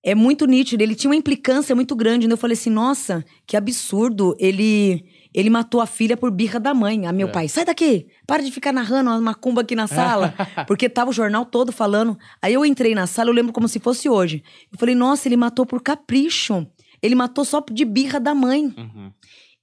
É 0.00 0.14
muito 0.14 0.46
nítido, 0.46 0.84
ele 0.84 0.94
tinha 0.94 1.10
uma 1.10 1.16
implicância 1.16 1.74
muito 1.74 1.96
grande. 1.96 2.28
né? 2.28 2.32
Eu 2.32 2.36
falei 2.38 2.54
assim, 2.54 2.70
nossa, 2.70 3.24
que 3.44 3.56
absurdo. 3.56 4.36
Ele 4.38 5.02
ele 5.34 5.50
matou 5.50 5.80
a 5.80 5.86
filha 5.86 6.16
por 6.16 6.30
birra 6.30 6.60
da 6.60 6.72
mãe. 6.72 7.06
A 7.06 7.12
meu 7.12 7.26
É. 7.26 7.32
pai, 7.32 7.48
sai 7.48 7.64
daqui, 7.64 8.06
para 8.24 8.40
de 8.40 8.52
ficar 8.52 8.72
narrando 8.72 9.10
uma 9.10 9.20
macumba 9.20 9.62
aqui 9.62 9.74
na 9.74 9.88
sala. 9.88 10.32
porque 10.68 10.88
tava 10.88 11.10
o 11.10 11.12
jornal 11.12 11.44
todo 11.44 11.72
falando. 11.72 12.16
Aí 12.40 12.54
eu 12.54 12.64
entrei 12.64 12.94
na 12.94 13.08
sala, 13.08 13.30
eu 13.30 13.34
lembro 13.34 13.52
como 13.52 13.66
se 13.66 13.80
fosse 13.80 14.08
hoje. 14.08 14.44
Eu 14.72 14.78
falei, 14.78 14.94
nossa, 14.94 15.26
ele 15.26 15.36
matou 15.36 15.66
por 15.66 15.82
capricho. 15.82 16.64
Ele 17.02 17.16
matou 17.16 17.44
só 17.44 17.60
de 17.68 17.84
birra 17.84 18.20
da 18.20 18.32
mãe. 18.32 18.66
Uhum. 18.76 19.10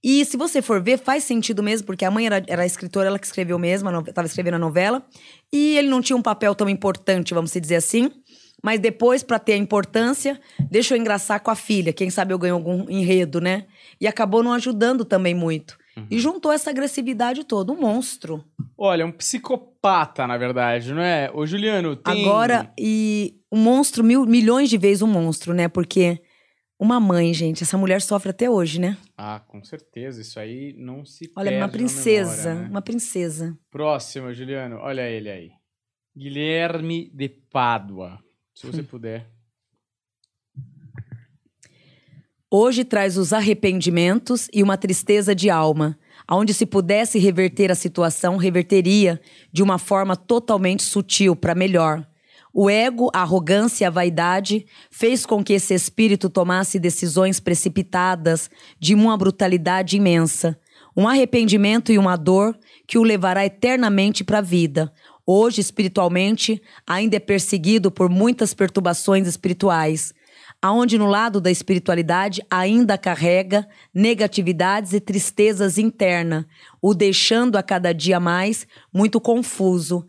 E 0.09 0.23
se 0.23 0.37
você 0.37 0.61
for 0.61 0.81
ver, 0.81 0.97
faz 0.97 1.25
sentido 1.25 1.61
mesmo, 1.61 1.85
porque 1.85 2.05
a 2.05 2.09
mãe 2.09 2.27
era, 2.27 2.41
era 2.47 2.61
a 2.61 2.65
escritora, 2.65 3.07
ela 3.07 3.19
que 3.19 3.25
escreveu 3.25 3.59
mesmo, 3.59 3.89
estava 4.07 4.25
escrevendo 4.25 4.53
a 4.53 4.59
novela. 4.59 5.05
E 5.51 5.77
ele 5.77 5.89
não 5.89 6.01
tinha 6.01 6.15
um 6.15 6.21
papel 6.21 6.55
tão 6.55 6.69
importante, 6.69 7.33
vamos 7.33 7.51
dizer 7.51 7.75
assim. 7.75 8.09
Mas 8.63 8.79
depois, 8.79 9.21
para 9.21 9.37
ter 9.37 9.51
a 9.51 9.57
importância, 9.57 10.39
deixa 10.71 10.95
eu 10.95 10.97
engraçar 10.97 11.41
com 11.41 11.51
a 11.51 11.55
filha. 11.55 11.91
Quem 11.91 12.09
sabe 12.09 12.33
eu 12.33 12.39
ganho 12.39 12.53
algum 12.55 12.89
enredo, 12.89 13.41
né? 13.41 13.65
E 13.99 14.07
acabou 14.07 14.41
não 14.41 14.53
ajudando 14.53 15.03
também 15.03 15.35
muito. 15.35 15.77
E 16.09 16.19
juntou 16.19 16.53
essa 16.53 16.69
agressividade 16.69 17.43
toda, 17.43 17.73
um 17.73 17.81
monstro. 17.81 18.41
Olha, 18.77 19.05
um 19.05 19.11
psicopata, 19.11 20.25
na 20.25 20.37
verdade, 20.37 20.93
não 20.93 21.01
é? 21.01 21.29
Ô, 21.33 21.45
Juliano, 21.45 21.97
tem. 21.97 22.23
Agora, 22.23 22.71
e 22.79 23.35
um 23.51 23.57
monstro, 23.59 24.05
mil, 24.05 24.25
milhões 24.25 24.69
de 24.69 24.77
vezes 24.77 25.01
um 25.01 25.07
monstro, 25.07 25.53
né? 25.53 25.67
Porque 25.67 26.21
uma 26.79 26.99
mãe, 26.99 27.33
gente, 27.33 27.63
essa 27.63 27.77
mulher 27.77 28.01
sofre 28.01 28.29
até 28.29 28.49
hoje, 28.49 28.79
né? 28.79 28.97
Ah, 29.17 29.39
com 29.39 29.63
certeza. 29.63 30.21
Isso 30.21 30.39
aí 30.39 30.73
não 30.77 31.03
se 31.03 31.31
Olha, 31.35 31.57
uma 31.57 31.67
princesa, 31.67 32.49
memória, 32.49 32.63
né? 32.63 32.69
uma 32.69 32.81
princesa. 32.81 33.57
Próxima, 33.71 34.33
Juliano. 34.33 34.77
Olha 34.77 35.09
ele 35.09 35.29
aí. 35.29 35.51
Guilherme 36.15 37.09
de 37.13 37.29
Pádua. 37.29 38.19
Se 38.53 38.67
você 38.67 38.81
puder. 38.83 39.27
Hoje 42.49 42.85
traz 42.85 43.17
os 43.17 43.33
arrependimentos 43.33 44.47
e 44.53 44.63
uma 44.63 44.77
tristeza 44.77 45.35
de 45.35 45.49
alma. 45.49 45.97
Aonde 46.27 46.53
se 46.53 46.65
pudesse 46.65 47.19
reverter 47.19 47.71
a 47.71 47.75
situação, 47.75 48.37
reverteria 48.37 49.19
de 49.51 49.63
uma 49.63 49.77
forma 49.77 50.15
totalmente 50.15 50.83
sutil 50.83 51.35
para 51.35 51.55
melhor. 51.55 52.07
O 52.59 52.71
ego, 52.71 53.11
a 53.13 53.21
arrogância 53.21 53.83
e 53.83 53.85
a 53.85 53.91
vaidade 53.91 54.65
fez 54.89 55.27
com 55.27 55.43
que 55.43 55.53
esse 55.53 55.75
espírito 55.75 56.27
tomasse 56.27 56.79
decisões 56.79 57.39
precipitadas 57.39 58.49
de 58.79 58.95
uma 58.95 59.15
brutalidade 59.15 59.95
imensa. 59.95 60.59
Um 60.95 61.07
arrependimento 61.07 61.91
e 61.91 61.99
uma 61.99 62.15
dor 62.15 62.57
que 62.87 62.97
o 62.97 63.03
levará 63.03 63.45
eternamente 63.45 64.23
para 64.23 64.39
a 64.39 64.41
vida. 64.41 64.91
Hoje, 65.23 65.61
espiritualmente, 65.61 66.59
ainda 66.87 67.17
é 67.17 67.19
perseguido 67.19 67.91
por 67.91 68.09
muitas 68.09 68.55
perturbações 68.55 69.27
espirituais 69.27 70.15
aonde 70.61 70.97
no 70.97 71.05
lado 71.05 71.39
da 71.39 71.51
espiritualidade 71.51 72.41
ainda 72.49 72.97
carrega 72.97 73.67
negatividades 73.93 74.93
e 74.93 74.99
tristezas 74.99 75.77
internas, 75.77 76.45
o 76.81 76.93
deixando 76.93 77.57
a 77.57 77.63
cada 77.63 77.93
dia 77.93 78.19
mais 78.19 78.65
muito 78.91 79.21
confuso. 79.21 80.05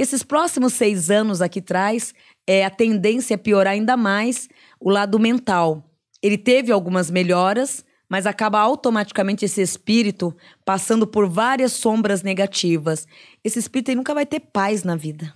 Esses 0.00 0.22
próximos 0.22 0.72
seis 0.72 1.10
anos 1.10 1.42
aqui 1.42 1.60
traz, 1.60 2.14
é, 2.46 2.64
a 2.64 2.70
tendência 2.70 3.34
é 3.34 3.36
piorar 3.36 3.74
ainda 3.74 3.98
mais 3.98 4.48
o 4.80 4.88
lado 4.88 5.18
mental. 5.18 5.84
Ele 6.22 6.38
teve 6.38 6.72
algumas 6.72 7.10
melhoras, 7.10 7.84
mas 8.08 8.24
acaba 8.24 8.58
automaticamente 8.58 9.44
esse 9.44 9.60
espírito 9.60 10.34
passando 10.64 11.06
por 11.06 11.28
várias 11.28 11.72
sombras 11.72 12.22
negativas. 12.22 13.06
Esse 13.44 13.58
espírito 13.58 13.94
nunca 13.94 14.14
vai 14.14 14.24
ter 14.24 14.40
paz 14.40 14.84
na 14.84 14.96
vida. 14.96 15.34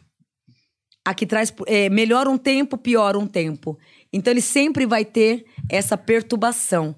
Aqui 1.05 1.27
traz 1.27 1.53
é, 1.67 1.91
melhora 1.91 2.31
um 2.31 2.39
tempo, 2.39 2.79
piora 2.79 3.19
um 3.19 3.27
tempo. 3.27 3.79
Então 4.11 4.33
ele 4.33 4.41
sempre 4.41 4.87
vai 4.87 5.05
ter 5.05 5.45
essa 5.69 5.95
perturbação. 5.95 6.97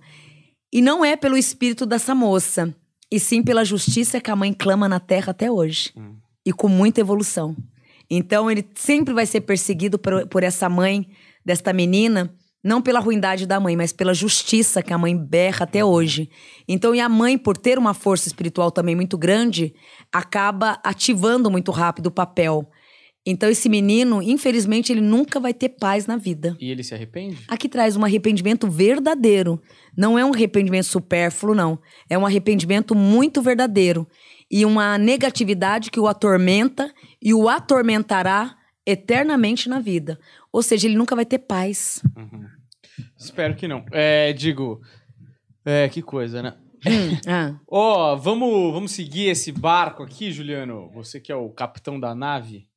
E 0.73 0.81
não 0.81 1.05
é 1.05 1.17
pelo 1.17 1.37
espírito 1.37 1.85
dessa 1.85 2.15
moça. 2.15 2.73
e 3.11 3.19
sim 3.19 3.43
pela 3.43 3.65
justiça 3.65 4.21
que 4.21 4.31
a 4.31 4.37
mãe 4.37 4.53
clama 4.53 4.89
na 4.89 5.01
terra 5.01 5.33
até 5.33 5.51
hoje. 5.51 5.93
E 6.47 6.53
com 6.53 6.69
muita 6.69 7.01
evolução. 7.01 7.55
Então 8.09 8.51
ele 8.51 8.65
sempre 8.75 9.13
vai 9.13 9.27
ser 9.27 9.41
perseguido 9.43 9.99
por, 9.99 10.27
por 10.29 10.43
essa 10.43 10.69
mãe, 10.69 11.07
desta 11.45 11.73
menina, 11.73 12.33
não 12.67 12.83
pela 12.83 12.99
ruindade 12.99 13.47
da 13.47 13.61
mãe, 13.61 13.77
mas 13.77 13.93
pela 13.93 14.13
justiça 14.13 14.83
que 14.83 14.93
a 14.93 14.99
mãe 14.99 15.17
berra 15.17 15.63
até 15.63 15.85
hoje. 15.85 16.29
Então, 16.67 16.93
e 16.93 17.01
a 17.01 17.09
mãe, 17.09 17.39
por 17.39 17.57
ter 17.57 17.79
uma 17.79 17.95
força 17.95 18.27
espiritual 18.27 18.73
também 18.73 18.97
muito 18.97 19.17
grande, 19.17 19.73
acaba 20.13 20.81
ativando 20.83 21.49
muito 21.49 21.71
rápido 21.71 22.07
o 22.07 22.11
papel. 22.11 22.69
Então, 23.25 23.49
esse 23.49 23.69
menino, 23.69 24.21
infelizmente, 24.21 24.93
ele 24.93 25.01
nunca 25.01 25.39
vai 25.39 25.55
ter 25.55 25.69
paz 25.71 26.07
na 26.07 26.17
vida. 26.17 26.57
E 26.61 26.71
ele 26.71 26.83
se 26.83 26.93
arrepende? 26.93 27.39
Aqui 27.47 27.69
traz 27.69 27.97
um 27.97 28.05
arrependimento 28.05 28.69
verdadeiro. 28.69 29.63
Não 29.97 30.19
é 30.19 30.25
um 30.25 30.33
arrependimento 30.33 30.87
supérfluo, 30.87 31.55
não. 31.55 31.79
É 32.11 32.19
um 32.19 32.27
arrependimento 32.27 32.97
muito 32.97 33.41
verdadeiro. 33.43 34.09
E 34.51 34.65
uma 34.65 34.97
negatividade 34.97 35.91
que 35.91 35.99
o 35.99 36.07
atormenta 36.07 36.93
e 37.21 37.35
o 37.35 37.49
atormentará 37.49 38.57
eternamente 38.87 39.69
na 39.69 39.81
vida. 39.81 40.19
Ou 40.53 40.63
seja, 40.63 40.87
ele 40.87 40.97
nunca 40.97 41.17
vai 41.17 41.27
ter 41.27 41.39
paz. 41.41 42.01
Espero 43.19 43.55
que 43.57 43.67
não. 43.67 43.85
É, 43.91 44.33
digo. 44.33 44.81
É, 45.65 45.89
que 45.89 46.01
coisa, 46.01 46.43
né? 46.43 46.57
Ah, 47.27 47.59
Ó, 47.69 48.15
vamos, 48.15 48.73
vamos 48.73 48.93
seguir 48.93 49.29
esse 49.29 49.51
barco 49.51 50.03
aqui, 50.03 50.31
Juliano. 50.31 50.89
Você 50.91 51.21
que 51.21 51.33
é 51.33 51.37
o 51.37 51.51
capitão 51.51 51.99
da 51.99 52.15
nave. 52.15 52.69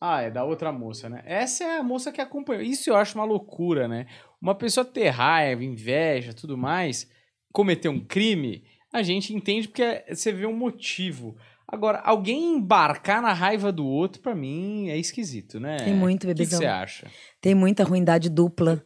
Ah, 0.00 0.22
é 0.22 0.30
da 0.30 0.44
outra 0.44 0.70
moça, 0.70 1.08
né? 1.08 1.22
Essa 1.26 1.64
é 1.64 1.78
a 1.78 1.82
moça 1.82 2.12
que 2.12 2.20
acompanhou. 2.20 2.62
Isso 2.62 2.88
eu 2.88 2.96
acho 2.96 3.18
uma 3.18 3.24
loucura, 3.24 3.88
né? 3.88 4.06
Uma 4.40 4.54
pessoa 4.54 4.84
ter 4.84 5.08
raiva, 5.08 5.64
inveja, 5.64 6.32
tudo 6.32 6.56
mais, 6.56 7.10
cometer 7.52 7.88
um 7.88 7.98
crime, 7.98 8.62
a 8.92 9.02
gente 9.02 9.34
entende 9.34 9.68
porque 9.68 10.04
você 10.08 10.32
vê 10.32 10.46
um 10.46 10.56
motivo. 10.56 11.36
Agora, 11.66 11.98
alguém 12.00 12.54
embarcar 12.56 13.20
na 13.20 13.32
raiva 13.32 13.70
do 13.70 13.86
outro, 13.86 14.22
pra 14.22 14.34
mim, 14.34 14.88
é 14.88 14.96
esquisito, 14.96 15.60
né? 15.60 15.76
Tem 15.78 15.94
muito, 15.94 16.24
O 16.24 16.26
que 16.28 16.34
bebezão. 16.34 16.58
você 16.60 16.66
acha? 16.66 17.06
tem 17.40 17.54
muita 17.54 17.84
ruindade 17.84 18.30
dupla. 18.30 18.82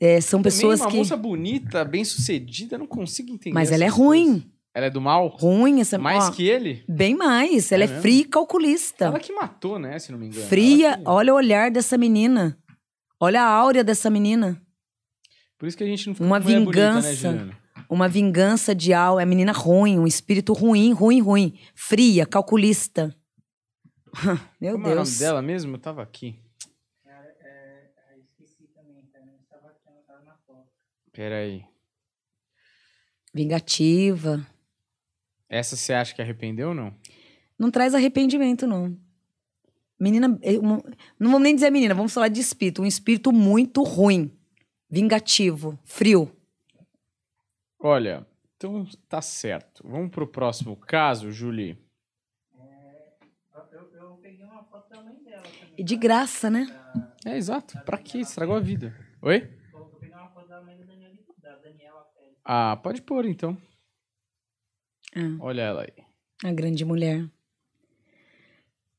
É, 0.00 0.20
são 0.20 0.40
pessoas 0.40 0.78
Também 0.78 0.86
uma 0.86 0.90
que. 0.92 0.96
moça 0.98 1.16
bonita, 1.16 1.84
bem 1.84 2.04
sucedida, 2.04 2.76
eu 2.76 2.78
não 2.78 2.86
consigo 2.86 3.30
entender. 3.32 3.52
Mas 3.52 3.72
ela 3.72 3.84
é 3.84 3.88
ruim. 3.88 4.26
coisas. 4.34 4.46
Ela 4.72 4.86
é 4.86 4.90
do 4.90 5.00
mal? 5.00 5.26
Ruim 5.26 5.80
essa 5.80 5.98
Mais 5.98 6.28
ó, 6.28 6.30
que 6.30 6.46
ele? 6.48 6.84
Bem 6.88 7.16
mais. 7.16 7.72
Ela 7.72 7.82
É 7.82 7.86
é, 7.86 8.00
fria 8.00 8.20
e 8.20 8.24
calculista. 8.24 9.06
Ela 9.06 9.18
que 9.18 9.32
matou, 9.32 9.80
né? 9.80 9.98
Se 9.98 10.12
não 10.12 10.18
me 10.18 10.26
engano. 10.28 10.46
Fria. 10.46 10.96
Que- 10.96 11.02
Olha 11.06 11.32
o 11.34 11.36
olhar 11.36 11.72
dessa 11.72 11.98
menina. 11.98 12.56
Olha 13.18 13.42
a 13.42 13.46
áurea 13.48 13.82
dessa 13.82 14.08
menina. 14.08 14.62
Por 15.58 15.66
isso 15.66 15.76
que 15.76 15.82
a 15.82 15.86
gente 15.88 16.06
não 16.06 16.14
fica 16.14 16.24
Uma 16.24 16.38
com 16.40 16.44
mulher 16.46 16.60
bonita, 16.60 16.94
né, 17.02 17.12
vingança. 17.12 17.59
Uma 17.90 18.08
vingança 18.08 18.74
de 18.74 18.92
alma. 18.94 19.20
É 19.22 19.24
menina 19.26 19.52
ruim, 19.52 19.98
um 19.98 20.06
espírito 20.06 20.52
ruim, 20.52 20.92
ruim, 20.92 21.20
ruim. 21.20 21.58
Fria, 21.74 22.24
calculista. 22.24 23.14
Meu 24.60 24.74
Como 24.74 24.86
é 24.86 24.92
o 24.92 24.94
nome 24.94 25.06
Deus. 25.06 25.18
dela 25.18 25.42
mesmo? 25.42 25.74
Eu 25.74 25.78
tava 25.80 26.02
aqui. 26.02 26.38
Ah, 27.06 27.24
esqueci 28.18 28.68
também, 28.74 29.00
estava 29.42 29.68
aqui, 29.68 29.90
não 29.90 30.00
estava 30.00 30.22
na 30.24 30.36
foto. 30.46 30.68
Pera 31.12 31.38
aí. 31.38 31.64
Vingativa. 33.34 34.46
Essa 35.48 35.76
você 35.76 35.92
acha 35.92 36.14
que 36.14 36.22
arrependeu 36.22 36.68
ou 36.68 36.74
não? 36.74 36.94
Não 37.58 37.70
traz 37.70 37.94
arrependimento, 37.94 38.66
não. 38.66 38.96
Menina. 39.98 40.38
é 40.42 40.58
uma- 40.58 40.82
Não 41.18 41.30
vamos 41.30 41.42
nem 41.42 41.54
dizer 41.54 41.70
menina, 41.70 41.94
vamos 41.94 42.12
falar 42.14 42.28
de 42.28 42.40
espírito. 42.40 42.82
Um 42.82 42.86
espírito 42.86 43.32
muito 43.32 43.82
ruim. 43.82 44.32
Vingativo. 44.88 45.78
Frio. 45.84 46.30
Olha, 47.82 48.26
então 48.56 48.86
tá 49.08 49.22
certo. 49.22 49.82
Vamos 49.88 50.10
pro 50.10 50.26
próximo 50.26 50.76
caso, 50.76 51.32
Julie. 51.32 51.78
Eu, 53.72 53.88
eu 53.94 54.16
peguei 54.16 54.44
uma 54.44 54.62
foto 54.64 54.90
da 54.90 55.02
mãe 55.02 55.14
dela 55.22 55.42
também. 55.42 55.74
E 55.78 55.82
de 55.82 55.96
graça, 55.96 56.50
né? 56.50 56.66
É, 57.24 57.36
exato. 57.36 57.78
Pra 57.84 57.96
quê? 57.96 58.18
Estragou 58.18 58.54
a 58.54 58.60
vida. 58.60 58.94
Oi? 59.22 59.50
Eu 59.72 59.84
peguei 59.98 60.14
uma 60.14 60.28
foto 60.28 60.48
da 60.48 60.60
mãe 60.60 60.76
da 60.76 60.84
Daniela, 60.84 61.14
da 61.38 61.56
Daniela 61.56 62.02
Pérez. 62.14 62.36
Ah, 62.44 62.76
pode 62.82 63.00
pôr 63.00 63.24
então. 63.24 63.56
Ah. 65.16 65.36
Olha 65.40 65.62
ela 65.62 65.82
aí. 65.82 66.04
A 66.44 66.52
grande 66.52 66.84
mulher. 66.84 67.26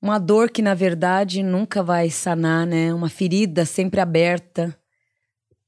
Uma 0.01 0.17
dor 0.17 0.49
que, 0.49 0.63
na 0.63 0.73
verdade, 0.73 1.43
nunca 1.43 1.83
vai 1.83 2.09
sanar, 2.09 2.65
né? 2.65 2.91
Uma 2.91 3.09
ferida 3.09 3.63
sempre 3.63 3.99
aberta. 3.99 4.75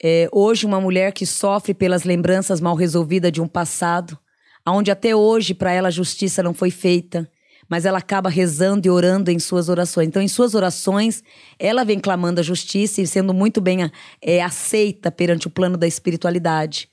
É, 0.06 0.28
hoje, 0.34 0.66
uma 0.66 0.82
mulher 0.82 1.14
que 1.14 1.26
sofre 1.26 1.74
pelas 1.74 2.04
lembranças 2.04 2.60
mal 2.60 2.76
resolvidas 2.76 3.32
de 3.32 3.42
um 3.42 3.48
passado, 3.48 4.20
onde 4.68 4.92
até 4.92 5.16
hoje, 5.16 5.54
para 5.54 5.72
ela, 5.72 5.88
a 5.88 5.92
justiça 5.92 6.44
não 6.44 6.54
foi 6.54 6.70
feita. 6.70 7.30
Mas 7.70 7.86
ela 7.86 8.00
acaba 8.00 8.30
rezando 8.30 8.86
e 8.86 8.90
orando 8.90 9.32
em 9.32 9.40
suas 9.40 9.70
orações. 9.70 10.10
Então, 10.10 10.22
em 10.22 10.28
suas 10.28 10.54
orações, 10.54 11.24
ela 11.58 11.86
vem 11.86 11.98
clamando 11.98 12.42
a 12.42 12.44
justiça 12.44 13.02
e 13.02 13.08
sendo 13.08 13.34
muito 13.34 13.62
bem 13.62 13.90
é, 14.22 14.44
aceita 14.44 15.10
perante 15.10 15.48
o 15.48 15.50
plano 15.50 15.78
da 15.78 15.88
espiritualidade. 15.88 16.90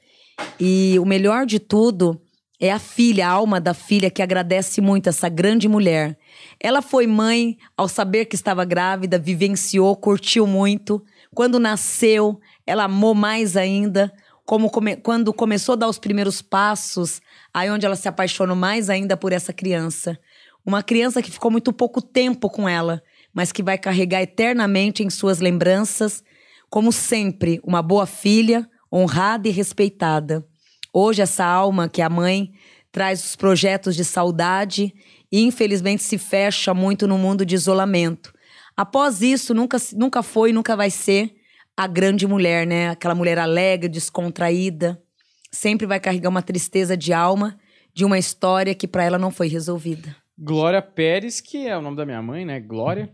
E 0.61 0.96
o 1.01 1.05
melhor 1.05 1.44
de 1.44 1.59
tudo 1.59 2.20
é 2.61 2.70
a 2.70 2.79
filha, 2.79 3.27
a 3.27 3.31
alma 3.31 3.61
da 3.61 3.75
filha 3.75 4.11
que 4.11 4.23
agradece 4.23 4.81
muito 4.81 5.09
essa 5.09 5.29
grande 5.29 5.66
mulher. 5.66 6.16
Ela 6.61 6.81
foi 6.81 7.07
mãe 7.07 7.57
ao 7.77 7.88
saber 7.88 8.27
que 8.27 8.37
estava 8.37 8.64
grávida, 8.64 9.18
vivenciou, 9.18 9.96
curtiu 9.96 10.46
muito. 10.46 11.03
Quando 11.35 11.59
nasceu, 11.59 12.38
ela 12.66 12.85
amou 12.85 13.14
mais 13.14 13.57
ainda. 13.57 14.12
Como 14.44 14.70
come- 14.70 14.96
quando 14.96 15.33
começou 15.33 15.75
a 15.75 15.77
dar 15.77 15.88
os 15.88 15.99
primeiros 15.99 16.42
passos, 16.42 17.20
aí 17.55 17.70
onde 17.70 17.87
ela 17.87 17.96
se 17.96 18.09
apaixonou 18.09 18.57
mais 18.57 18.90
ainda 18.90 19.16
por 19.16 19.33
essa 19.33 19.53
criança. 19.53 20.18
Uma 20.64 20.83
criança 20.83 21.23
que 21.23 21.31
ficou 21.31 21.51
muito 21.51 21.73
pouco 21.73 22.03
tempo 22.03 22.51
com 22.51 22.68
ela, 22.68 23.03
mas 23.33 23.53
que 23.53 23.62
vai 23.62 23.79
carregar 23.79 24.23
eternamente 24.23 25.03
em 25.03 25.11
suas 25.11 25.38
lembranças, 25.38 26.23
como 26.68 26.92
sempre, 26.92 27.61
uma 27.64 27.83
boa 27.83 28.07
filha, 28.07 28.68
honrada 28.92 29.49
e 29.49 29.51
respeitada. 29.53 30.44
Hoje, 30.92 31.23
essa 31.23 31.44
alma 31.44 31.88
que 31.88 32.03
é 32.03 32.05
a 32.05 32.11
mãe 32.11 32.53
traz 32.92 33.25
os 33.25 33.37
projetos 33.37 33.94
de 33.94 34.05
saudade 34.05 34.92
e, 35.31 35.42
infelizmente, 35.42 36.03
se 36.03 36.18
fecha 36.18 36.75
muito 36.75 37.07
no 37.07 37.16
mundo 37.16 37.46
de 37.46 37.55
isolamento. 37.55 38.33
Após 38.77 39.23
isso, 39.23 39.55
nunca, 39.55 39.79
nunca 39.94 40.23
foi 40.23 40.51
e 40.51 40.53
nunca 40.53 40.77
vai 40.77 40.90
ser 40.90 41.37
a 41.81 41.87
grande 41.87 42.27
mulher, 42.27 42.66
né? 42.66 42.90
Aquela 42.90 43.14
mulher 43.14 43.38
alegre, 43.38 43.88
descontraída. 43.88 45.03
Sempre 45.51 45.87
vai 45.87 45.99
carregar 45.99 46.29
uma 46.29 46.43
tristeza 46.43 46.95
de 46.95 47.11
alma 47.11 47.59
de 47.95 48.05
uma 48.05 48.19
história 48.19 48.75
que 48.75 48.87
para 48.87 49.03
ela 49.03 49.19
não 49.19 49.31
foi 49.31 49.49
resolvida. 49.49 50.14
Glória 50.38 50.83
Pérez, 50.83 51.40
que 51.40 51.66
é 51.66 51.75
o 51.75 51.81
nome 51.81 51.97
da 51.97 52.05
minha 52.05 52.21
mãe, 52.21 52.45
né? 52.45 52.61
Glória. 52.61 53.11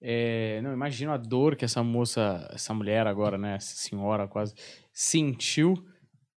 É, 0.00 0.62
não, 0.62 0.72
imagino 0.72 1.12
a 1.12 1.18
dor 1.18 1.56
que 1.56 1.66
essa 1.66 1.82
moça, 1.82 2.48
essa 2.54 2.72
mulher 2.72 3.06
agora, 3.06 3.36
né? 3.36 3.56
Essa 3.56 3.76
senhora 3.76 4.26
quase, 4.26 4.54
sentiu. 4.94 5.74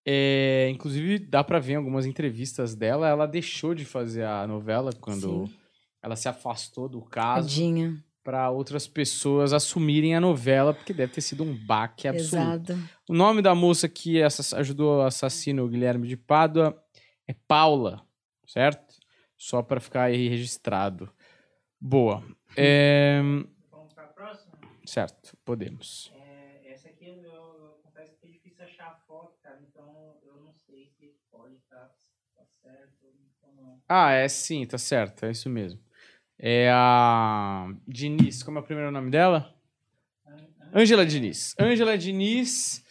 É, 0.06 0.70
inclusive, 0.70 1.18
dá 1.18 1.46
pra 1.46 1.60
ver 1.60 1.74
em 1.74 1.78
algumas 1.78 2.06
entrevistas 2.06 2.76
dela, 2.76 3.08
ela 3.08 3.26
deixou 3.26 3.74
de 3.74 3.86
fazer 3.86 4.26
a 4.26 4.46
novela 4.46 4.92
quando 5.00 5.48
Sim. 5.48 5.54
ela 6.04 6.18
se 6.18 6.28
afastou 6.28 6.89
do 6.89 7.02
caso 7.02 7.48
Tadinha. 7.48 8.04
Para 8.30 8.52
outras 8.52 8.88
pessoas 8.88 9.54
assumirem 9.54 10.15
a 10.15 10.22
novela, 10.22 10.72
porque 10.72 10.94
deve 10.94 11.13
ter 11.13 11.22
sido 11.22 11.44
um 11.44 11.56
baque 11.65 12.08
absoluto. 12.08 12.72
Exato. 12.74 12.89
O 13.10 13.13
nome 13.15 13.42
da 13.42 13.56
moça 13.56 13.89
que 13.89 14.22
ajudou 14.22 15.00
o 15.00 15.02
assassino 15.02 15.68
Guilherme 15.68 16.08
de 16.08 16.15
Pádua 16.15 16.80
é 17.28 17.34
Paula, 17.48 18.06
certo? 18.46 18.94
Só 19.36 19.63
para 19.63 19.80
ficar 19.80 20.04
aí 20.04 20.28
registrado. 20.28 21.12
Boa. 21.82 22.24
É, 22.56 23.20
Vamos 23.72 23.94
para 23.96 24.04
a 24.04 24.08
próxima? 24.10 24.54
certo, 24.86 25.36
podemos. 25.44 26.13
É, 26.13 26.72
essa 26.72 26.89
aqui 26.89 27.06
eu, 27.06 27.15
eu, 27.15 27.32
eu 27.32 27.80
confesso 27.82 28.15
que 28.22 28.28
é 28.28 28.30
difícil 28.30 28.63
achar 28.63 28.89
a 28.89 28.96
foto, 29.08 29.39
cara. 29.42 29.60
Então 29.68 30.20
eu 30.22 30.36
não 30.36 30.54
sei 30.54 30.86
se 30.86 31.15
pode 31.32 31.56
estar 31.56 31.96
tá 32.36 32.46
certo 32.62 33.08
ou 33.42 33.56
não. 33.56 33.82
Ah, 33.89 34.12
é 34.12 34.28
sim, 34.28 34.68
tá 34.68 34.78
certo, 34.78 35.26
é 35.26 35.32
isso 35.32 35.50
mesmo. 35.50 35.88
É 36.41 36.69
a 36.71 37.67
Diniz, 37.88 38.43
como 38.43 38.58
é 38.60 38.62
o 38.62 38.63
primeiro 38.63 38.91
nome 38.91 39.12
dela? 39.12 39.54
Ângela 40.73 41.06
Diniz. 41.06 41.54
Ângela 41.60 41.97
Diniz. 41.97 42.84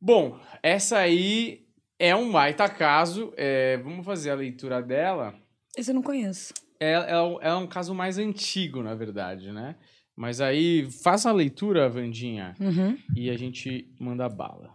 Bom, 0.00 0.40
essa 0.62 0.98
aí 0.98 1.64
é 1.98 2.14
um 2.16 2.30
baita 2.32 2.68
caso. 2.68 3.32
é, 3.36 3.76
vamos 3.78 4.04
fazer 4.04 4.30
a 4.30 4.34
leitura 4.34 4.82
dela. 4.82 5.34
Esse 5.76 5.90
eu 5.90 5.94
não 5.94 6.02
conheço. 6.02 6.52
É, 6.80 6.92
é, 6.92 7.20
um- 7.22 7.40
é 7.40 7.54
um 7.54 7.66
caso 7.66 7.94
mais 7.94 8.18
antigo, 8.18 8.82
na 8.82 8.94
verdade, 8.94 9.52
né? 9.52 9.76
Mas 10.14 10.40
aí, 10.40 10.90
faça 11.02 11.28
a 11.28 11.32
leitura, 11.32 11.88
Vandinha, 11.90 12.54
Uhum. 12.58 12.98
e 13.14 13.28
a 13.30 13.36
gente 13.36 13.94
manda 14.00 14.28
bala. 14.28 14.74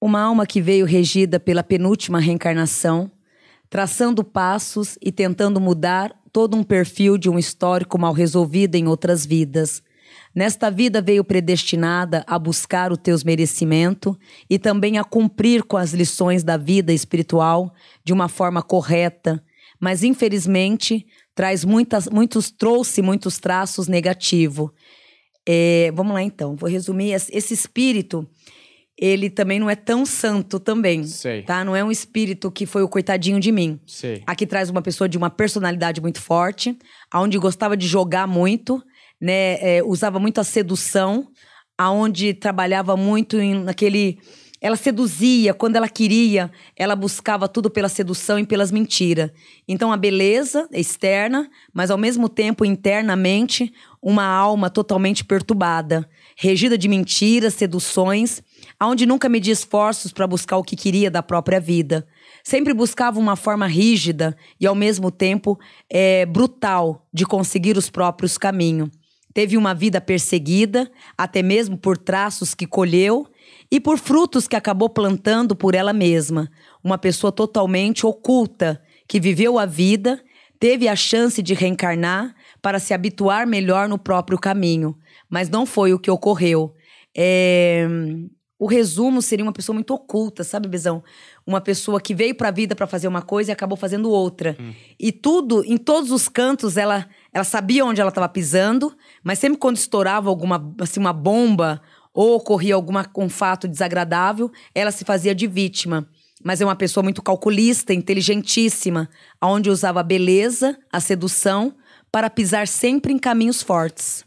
Uma 0.00 0.22
alma 0.22 0.46
que 0.46 0.60
veio 0.62 0.86
regida 0.86 1.38
pela 1.38 1.62
penúltima 1.62 2.18
reencarnação, 2.18 3.10
traçando 3.70 4.24
passos 4.24 4.98
e 5.00 5.12
tentando 5.12 5.60
mudar 5.60 6.12
todo 6.32 6.56
um 6.56 6.64
perfil 6.64 7.16
de 7.16 7.30
um 7.30 7.38
histórico 7.38 7.96
mal 7.96 8.12
resolvido 8.12 8.74
em 8.74 8.88
outras 8.88 9.24
vidas. 9.24 9.82
Nesta 10.34 10.70
vida 10.70 11.00
veio 11.00 11.24
predestinada 11.24 12.24
a 12.26 12.38
buscar 12.38 12.92
o 12.92 12.96
teus 12.96 13.24
merecimento 13.24 14.18
e 14.48 14.58
também 14.58 14.98
a 14.98 15.04
cumprir 15.04 15.62
com 15.62 15.76
as 15.76 15.92
lições 15.92 16.42
da 16.42 16.56
vida 16.56 16.92
espiritual 16.92 17.72
de 18.04 18.12
uma 18.12 18.28
forma 18.28 18.62
correta, 18.62 19.42
mas 19.78 20.02
infelizmente 20.02 21.06
traz 21.34 21.64
muitas, 21.64 22.08
muitos 22.08 22.50
trouxe 22.50 23.00
muitos 23.02 23.38
traços 23.38 23.88
negativos. 23.88 24.70
É, 25.48 25.90
vamos 25.94 26.12
lá 26.12 26.22
então, 26.22 26.54
vou 26.54 26.68
resumir. 26.68 27.12
Esse 27.12 27.54
espírito, 27.54 28.28
ele 29.00 29.30
também 29.30 29.58
não 29.58 29.70
é 29.70 29.74
tão 29.74 30.04
santo 30.04 30.60
também, 30.60 31.04
Sei. 31.04 31.40
tá? 31.42 31.64
Não 31.64 31.74
é 31.74 31.82
um 31.82 31.90
espírito 31.90 32.50
que 32.50 32.66
foi 32.66 32.82
o 32.82 32.88
coitadinho 32.88 33.40
de 33.40 33.50
mim. 33.50 33.80
Sei. 33.86 34.22
Aqui 34.26 34.46
traz 34.46 34.68
uma 34.68 34.82
pessoa 34.82 35.08
de 35.08 35.16
uma 35.16 35.30
personalidade 35.30 36.02
muito 36.02 36.20
forte, 36.20 36.78
aonde 37.10 37.38
gostava 37.38 37.78
de 37.78 37.86
jogar 37.86 38.26
muito, 38.26 38.82
né? 39.18 39.56
É, 39.62 39.82
usava 39.82 40.20
muito 40.20 40.38
a 40.38 40.44
sedução, 40.44 41.28
aonde 41.78 42.34
trabalhava 42.34 42.94
muito 42.94 43.40
em, 43.40 43.54
naquele. 43.54 44.18
Ela 44.60 44.76
seduzia, 44.76 45.54
quando 45.54 45.76
ela 45.76 45.88
queria, 45.88 46.50
ela 46.76 46.94
buscava 46.94 47.48
tudo 47.48 47.70
pela 47.70 47.88
sedução 47.88 48.38
e 48.38 48.44
pelas 48.44 48.70
mentiras. 48.70 49.30
Então 49.66 49.90
a 49.90 49.96
beleza 49.96 50.68
é 50.70 50.78
externa, 50.78 51.48
mas 51.72 51.90
ao 51.90 51.96
mesmo 51.96 52.28
tempo 52.28 52.66
internamente 52.66 53.72
uma 54.02 54.26
alma 54.26 54.68
totalmente 54.68 55.24
perturbada, 55.24 56.06
regida 56.36 56.76
de 56.76 56.88
mentiras, 56.88 57.54
seduções, 57.54 58.42
aonde 58.80 59.04
nunca 59.04 59.28
media 59.28 59.52
esforços 59.52 60.10
para 60.10 60.26
buscar 60.26 60.56
o 60.56 60.64
que 60.64 60.74
queria 60.74 61.10
da 61.10 61.22
própria 61.22 61.60
vida. 61.60 62.08
Sempre 62.42 62.72
buscava 62.72 63.20
uma 63.20 63.36
forma 63.36 63.66
rígida 63.66 64.34
e 64.58 64.66
ao 64.66 64.74
mesmo 64.74 65.10
tempo 65.10 65.60
é, 65.92 66.24
brutal 66.24 67.06
de 67.12 67.26
conseguir 67.26 67.76
os 67.76 67.90
próprios 67.90 68.38
caminhos. 68.38 68.88
Teve 69.34 69.56
uma 69.56 69.74
vida 69.74 70.00
perseguida, 70.00 70.90
até 71.16 71.42
mesmo 71.42 71.76
por 71.76 71.96
traços 71.96 72.54
que 72.54 72.66
colheu 72.66 73.28
e 73.70 73.78
por 73.78 73.98
frutos 73.98 74.48
que 74.48 74.56
acabou 74.56 74.88
plantando 74.88 75.54
por 75.54 75.74
ela 75.74 75.92
mesma. 75.92 76.50
Uma 76.82 76.98
pessoa 76.98 77.30
totalmente 77.30 78.04
oculta, 78.04 78.82
que 79.06 79.20
viveu 79.20 79.58
a 79.58 79.66
vida, 79.66 80.20
teve 80.58 80.88
a 80.88 80.96
chance 80.96 81.42
de 81.42 81.54
reencarnar 81.54 82.34
para 82.60 82.80
se 82.80 82.92
habituar 82.92 83.46
melhor 83.46 83.88
no 83.88 83.98
próprio 83.98 84.38
caminho. 84.38 84.96
Mas 85.28 85.48
não 85.48 85.64
foi 85.64 85.92
o 85.92 85.98
que 85.98 86.10
ocorreu. 86.10 86.74
É, 87.16 87.86
O 88.60 88.66
resumo 88.66 89.22
seria 89.22 89.42
uma 89.42 89.54
pessoa 89.54 89.72
muito 89.72 89.94
oculta, 89.94 90.44
sabe, 90.44 90.68
Bezão? 90.68 91.02
Uma 91.46 91.62
pessoa 91.62 91.98
que 91.98 92.14
veio 92.14 92.34
para 92.34 92.48
a 92.48 92.50
vida 92.50 92.76
para 92.76 92.86
fazer 92.86 93.08
uma 93.08 93.22
coisa 93.22 93.50
e 93.50 93.54
acabou 93.54 93.74
fazendo 93.74 94.10
outra. 94.10 94.54
E 94.98 95.10
tudo, 95.10 95.64
em 95.64 95.78
todos 95.78 96.10
os 96.10 96.28
cantos, 96.28 96.76
ela, 96.76 97.08
ela 97.32 97.42
sabia 97.42 97.86
onde 97.86 98.02
ela 98.02 98.10
estava 98.10 98.28
pisando, 98.28 98.94
mas 99.24 99.38
sempre 99.38 99.58
quando 99.58 99.78
estourava 99.78 100.28
alguma, 100.28 100.74
assim, 100.78 101.00
uma 101.00 101.14
bomba 101.14 101.80
ou 102.12 102.36
ocorria 102.36 102.74
alguma, 102.74 103.10
um 103.16 103.30
fato 103.30 103.66
desagradável, 103.66 104.52
ela 104.74 104.90
se 104.90 105.06
fazia 105.06 105.34
de 105.34 105.46
vítima. 105.46 106.06
Mas 106.44 106.60
é 106.60 106.64
uma 106.66 106.76
pessoa 106.76 107.02
muito 107.02 107.22
calculista, 107.22 107.94
inteligentíssima, 107.94 109.08
aonde 109.40 109.70
usava 109.70 110.00
a 110.00 110.02
beleza, 110.02 110.78
a 110.92 111.00
sedução, 111.00 111.74
para 112.12 112.28
pisar 112.28 112.68
sempre 112.68 113.10
em 113.10 113.18
caminhos 113.18 113.62
fortes. 113.62 114.22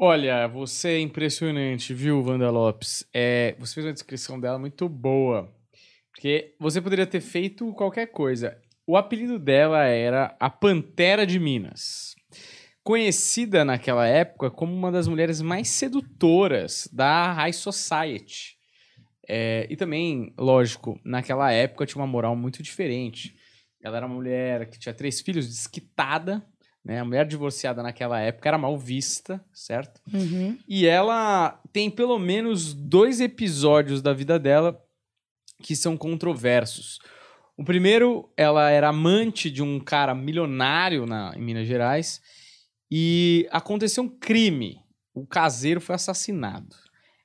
Olha, 0.00 0.46
você 0.46 0.90
é 0.90 1.00
impressionante, 1.00 1.92
viu, 1.92 2.22
Wanda 2.24 2.48
Lopes? 2.52 3.04
É, 3.12 3.56
você 3.58 3.74
fez 3.74 3.86
uma 3.86 3.92
descrição 3.92 4.38
dela 4.38 4.56
muito 4.56 4.88
boa. 4.88 5.52
Porque 6.12 6.54
você 6.60 6.80
poderia 6.80 7.04
ter 7.04 7.20
feito 7.20 7.72
qualquer 7.72 8.06
coisa. 8.06 8.56
O 8.86 8.96
apelido 8.96 9.40
dela 9.40 9.82
era 9.82 10.36
a 10.38 10.48
Pantera 10.48 11.26
de 11.26 11.40
Minas. 11.40 12.14
Conhecida 12.84 13.64
naquela 13.64 14.06
época 14.06 14.52
como 14.52 14.72
uma 14.72 14.92
das 14.92 15.08
mulheres 15.08 15.42
mais 15.42 15.66
sedutoras 15.66 16.88
da 16.92 17.32
High 17.32 17.52
Society. 17.52 18.56
É, 19.28 19.66
e 19.68 19.74
também, 19.74 20.32
lógico, 20.38 20.96
naquela 21.04 21.50
época 21.50 21.84
tinha 21.84 22.00
uma 22.00 22.06
moral 22.06 22.36
muito 22.36 22.62
diferente. 22.62 23.34
Ela 23.82 23.96
era 23.96 24.06
uma 24.06 24.14
mulher 24.14 24.70
que 24.70 24.78
tinha 24.78 24.94
três 24.94 25.20
filhos, 25.20 25.48
desquitada, 25.48 26.46
né? 26.88 27.00
A 27.00 27.04
mulher 27.04 27.26
divorciada 27.26 27.82
naquela 27.82 28.18
época 28.18 28.48
era 28.48 28.56
mal 28.56 28.78
vista, 28.78 29.44
certo? 29.52 30.00
E 30.66 30.86
ela 30.86 31.60
tem 31.70 31.90
pelo 31.90 32.18
menos 32.18 32.72
dois 32.72 33.20
episódios 33.20 34.00
da 34.00 34.14
vida 34.14 34.38
dela 34.38 34.82
que 35.62 35.76
são 35.76 35.98
controversos. 35.98 36.98
O 37.58 37.64
primeiro, 37.64 38.32
ela 38.36 38.70
era 38.70 38.88
amante 38.88 39.50
de 39.50 39.62
um 39.62 39.78
cara 39.78 40.14
milionário 40.14 41.04
na, 41.04 41.34
em 41.36 41.42
Minas 41.42 41.66
Gerais 41.66 42.22
e 42.90 43.46
aconteceu 43.50 44.04
um 44.04 44.08
crime. 44.08 44.80
O 45.12 45.26
caseiro 45.26 45.82
foi 45.82 45.94
assassinado. 45.94 46.74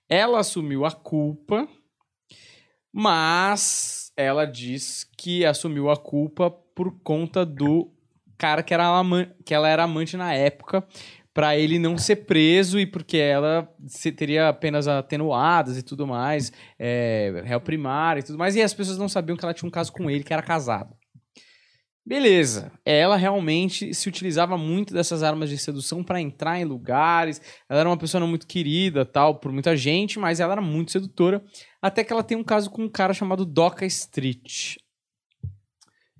Ela 0.10 0.40
assumiu 0.40 0.84
a 0.84 0.92
culpa, 0.92 1.70
mas 2.92 4.12
ela 4.18 4.46
diz 4.46 5.10
que 5.18 5.46
assumiu 5.46 5.90
a 5.90 5.96
culpa 5.96 6.52
por 6.52 7.00
conta 7.02 7.46
do 7.46 7.93
cara 8.44 8.62
que, 8.62 8.74
era 8.74 8.92
que 9.46 9.54
ela 9.54 9.70
era 9.70 9.84
amante 9.84 10.18
na 10.18 10.34
época, 10.34 10.86
pra 11.34 11.58
ele 11.58 11.80
não 11.80 11.98
ser 11.98 12.18
preso 12.18 12.78
e 12.78 12.86
porque 12.86 13.16
ela 13.16 13.70
teria 14.18 14.52
penas 14.52 14.86
atenuadas 14.86 15.78
e 15.78 15.82
tudo 15.82 16.06
mais, 16.06 16.52
é, 16.78 17.42
réu 17.46 17.62
primário 17.62 18.20
e 18.20 18.24
tudo 18.24 18.38
mais, 18.38 18.54
e 18.58 18.62
as 18.62 18.74
pessoas 18.74 18.98
não 18.98 19.08
sabiam 19.08 19.38
que 19.38 19.46
ela 19.46 19.54
tinha 19.54 19.68
um 19.68 19.72
caso 19.72 19.94
com 19.94 20.12
ele, 20.12 20.26
que 20.26 20.34
era 20.34 20.42
casado. 20.42 20.94
Beleza, 22.06 22.70
ela 22.84 23.16
realmente 23.16 23.94
se 23.94 24.10
utilizava 24.10 24.58
muito 24.58 24.94
dessas 24.94 25.24
armas 25.24 25.50
de 25.50 25.58
sedução 25.58 26.04
pra 26.04 26.20
entrar 26.20 26.60
em 26.60 26.66
lugares. 26.66 27.42
Ela 27.70 27.80
era 27.80 27.90
uma 27.90 27.96
pessoa 27.96 28.20
não 28.20 28.28
muito 28.28 28.46
querida, 28.46 29.06
tal, 29.06 29.40
por 29.40 29.54
muita 29.54 29.78
gente, 29.78 30.20
mas 30.20 30.42
ela 30.42 30.52
era 30.52 30.62
muito 30.62 30.92
sedutora. 30.92 31.42
Até 31.82 32.04
que 32.04 32.12
ela 32.12 32.22
tem 32.22 32.36
um 32.36 32.44
caso 32.44 32.70
com 32.70 32.84
um 32.84 32.90
cara 32.90 33.14
chamado 33.14 33.46
Doca 33.46 33.86
Street, 33.86 34.76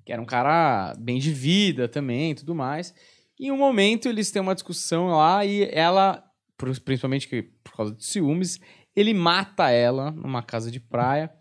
que 0.04 0.12
era 0.12 0.20
um 0.20 0.26
cara 0.26 0.94
bem 0.98 1.18
de 1.18 1.32
vida 1.32 1.88
também, 1.88 2.32
e 2.32 2.34
tudo 2.34 2.54
mais. 2.54 2.94
E 3.38 3.46
em 3.46 3.50
um 3.50 3.56
momento 3.56 4.08
eles 4.08 4.30
têm 4.30 4.42
uma 4.42 4.54
discussão 4.54 5.08
lá 5.08 5.44
e 5.44 5.68
ela, 5.72 6.22
principalmente 6.56 7.42
por 7.62 7.76
causa 7.76 7.94
de 7.94 8.04
ciúmes, 8.04 8.60
ele 8.94 9.12
mata 9.12 9.70
ela 9.70 10.10
numa 10.10 10.42
casa 10.42 10.70
de 10.70 10.78
praia. 10.78 11.32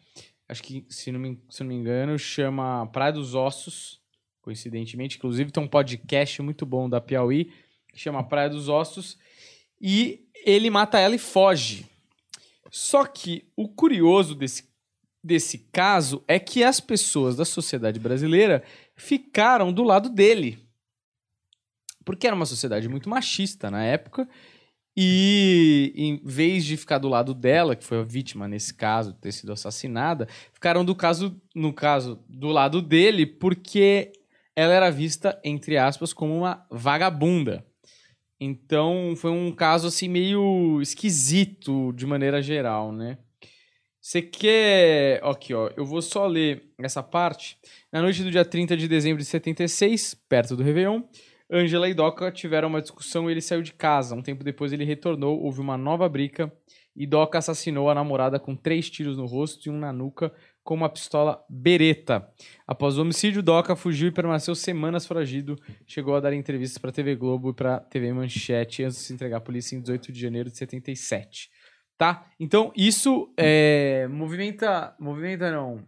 Acho 0.47 0.63
que, 0.63 0.85
se 0.89 1.11
não 1.11 1.19
me, 1.19 1.41
se 1.49 1.61
não 1.61 1.69
me 1.69 1.75
engano, 1.75 2.17
chama 2.17 2.85
Praia 2.87 3.13
dos 3.13 3.35
Ossos, 3.35 4.01
coincidentemente. 4.41 5.17
Inclusive 5.17 5.51
tem 5.51 5.63
um 5.63 5.67
podcast 5.67 6.41
muito 6.41 6.65
bom 6.65 6.89
da 6.89 6.99
Piauí, 6.99 7.51
que 7.91 7.99
chama 7.99 8.27
Praia 8.27 8.49
dos 8.49 8.69
Ossos. 8.69 9.17
E 9.79 10.27
ele 10.45 10.69
mata 10.69 10.99
ela 10.99 11.15
e 11.15 11.19
foge. 11.19 11.85
Só 12.71 13.05
que 13.05 13.47
o 13.55 13.69
curioso 13.69 14.33
desse, 14.33 14.72
desse 15.23 15.59
caso 15.71 16.23
é 16.27 16.37
que 16.37 16.63
as 16.63 16.79
pessoas 16.79 17.35
da 17.35 17.45
sociedade 17.45 17.99
brasileira 17.99 18.63
ficaram 18.95 19.71
do 19.71 19.83
lado 19.83 20.09
dele. 20.09 20.59
Porque 22.03 22.27
era 22.27 22.35
uma 22.35 22.45
sociedade 22.45 22.89
muito 22.89 23.09
machista 23.09 23.71
na 23.71 23.83
época. 23.83 24.27
E 24.95 25.91
em 25.95 26.21
vez 26.23 26.65
de 26.65 26.77
ficar 26.77 26.99
do 26.99 27.07
lado 27.07 27.33
dela, 27.33 27.75
que 27.75 27.83
foi 27.83 27.99
a 27.99 28.03
vítima 28.03 28.47
nesse 28.47 28.73
caso, 28.73 29.13
ter 29.13 29.31
sido 29.31 29.51
assassinada, 29.51 30.27
ficaram 30.51 30.85
do 30.85 30.93
caso, 30.93 31.41
no 31.55 31.73
caso, 31.73 32.23
do 32.29 32.49
lado 32.49 32.81
dele, 32.81 33.25
porque 33.25 34.11
ela 34.55 34.73
era 34.73 34.91
vista, 34.91 35.39
entre 35.43 35.77
aspas, 35.77 36.13
como 36.13 36.37
uma 36.37 36.67
vagabunda. 36.69 37.65
Então 38.39 39.15
foi 39.15 39.31
um 39.31 39.51
caso 39.51 39.87
assim 39.87 40.07
meio 40.07 40.79
esquisito 40.81 41.91
de 41.93 42.05
maneira 42.05 42.41
geral, 42.41 42.91
né? 42.91 43.17
Você 44.03 44.21
quer. 44.21 45.23
Aqui, 45.23 45.53
ó. 45.53 45.71
Eu 45.77 45.85
vou 45.85 46.01
só 46.01 46.27
ler 46.27 46.61
essa 46.77 47.01
parte. 47.01 47.57
Na 47.89 48.01
noite 48.01 48.21
do 48.21 48.29
dia 48.29 48.43
30 48.43 48.75
de 48.75 48.85
dezembro 48.85 49.19
de 49.19 49.25
76, 49.25 50.13
perto 50.27 50.57
do 50.57 50.61
Réveillon, 50.61 51.03
Angela 51.49 51.87
e 51.87 51.93
Doca 51.93 52.29
tiveram 52.29 52.67
uma 52.67 52.81
discussão 52.81 53.29
e 53.29 53.31
ele 53.31 53.39
saiu 53.39 53.61
de 53.61 53.71
casa. 53.71 54.13
Um 54.13 54.21
tempo 54.21 54.43
depois 54.43 54.73
ele 54.73 54.83
retornou, 54.83 55.41
houve 55.41 55.61
uma 55.61 55.77
nova 55.77 56.09
briga 56.09 56.51
e 56.93 57.07
Doca 57.07 57.37
assassinou 57.37 57.89
a 57.89 57.95
namorada 57.95 58.37
com 58.41 58.57
três 58.57 58.89
tiros 58.89 59.15
no 59.15 59.25
rosto 59.25 59.67
e 59.67 59.71
um 59.71 59.79
na 59.79 59.93
nuca 59.93 60.33
com 60.65 60.73
uma 60.73 60.89
pistola 60.89 61.41
bereta. 61.49 62.29
Após 62.67 62.97
o 62.97 63.03
homicídio, 63.03 63.41
Doca 63.41 63.73
fugiu 63.73 64.09
e 64.09 64.11
permaneceu 64.11 64.53
semanas 64.53 65.05
foragido. 65.05 65.57
Chegou 65.87 66.13
a 66.13 66.19
dar 66.19 66.33
entrevistas 66.33 66.77
para 66.77 66.91
TV 66.91 67.15
Globo 67.15 67.51
e 67.51 67.53
para 67.53 67.79
TV 67.79 68.11
Manchete 68.11 68.83
antes 68.83 68.97
de 68.97 69.03
se 69.03 69.13
entregar 69.13 69.37
à 69.37 69.41
polícia 69.41 69.77
em 69.77 69.79
18 69.79 70.11
de 70.11 70.19
janeiro 70.19 70.51
de 70.51 70.57
77. 70.57 71.49
Tá? 71.97 72.27
Então, 72.39 72.71
isso 72.75 73.33
é, 73.37 74.07
movimenta. 74.09 74.95
Movimenta 74.99 75.51
não. 75.51 75.83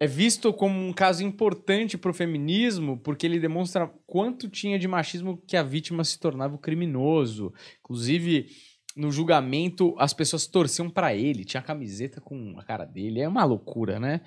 É 0.00 0.06
visto 0.06 0.52
como 0.52 0.78
um 0.78 0.92
caso 0.92 1.22
importante 1.22 1.96
pro 1.96 2.12
feminismo, 2.12 2.98
porque 2.98 3.26
ele 3.26 3.38
demonstra 3.38 3.90
quanto 4.06 4.48
tinha 4.48 4.78
de 4.78 4.88
machismo 4.88 5.40
que 5.46 5.56
a 5.56 5.62
vítima 5.62 6.02
se 6.04 6.18
tornava 6.18 6.56
o 6.56 6.58
criminoso. 6.58 7.52
Inclusive, 7.80 8.46
no 8.96 9.10
julgamento, 9.10 9.94
as 9.98 10.12
pessoas 10.12 10.46
torciam 10.46 10.90
pra 10.90 11.14
ele, 11.14 11.44
tinha 11.44 11.62
camiseta 11.62 12.20
com 12.20 12.54
a 12.58 12.64
cara 12.64 12.84
dele. 12.84 13.20
É 13.20 13.28
uma 13.28 13.44
loucura, 13.44 13.98
né? 13.98 14.20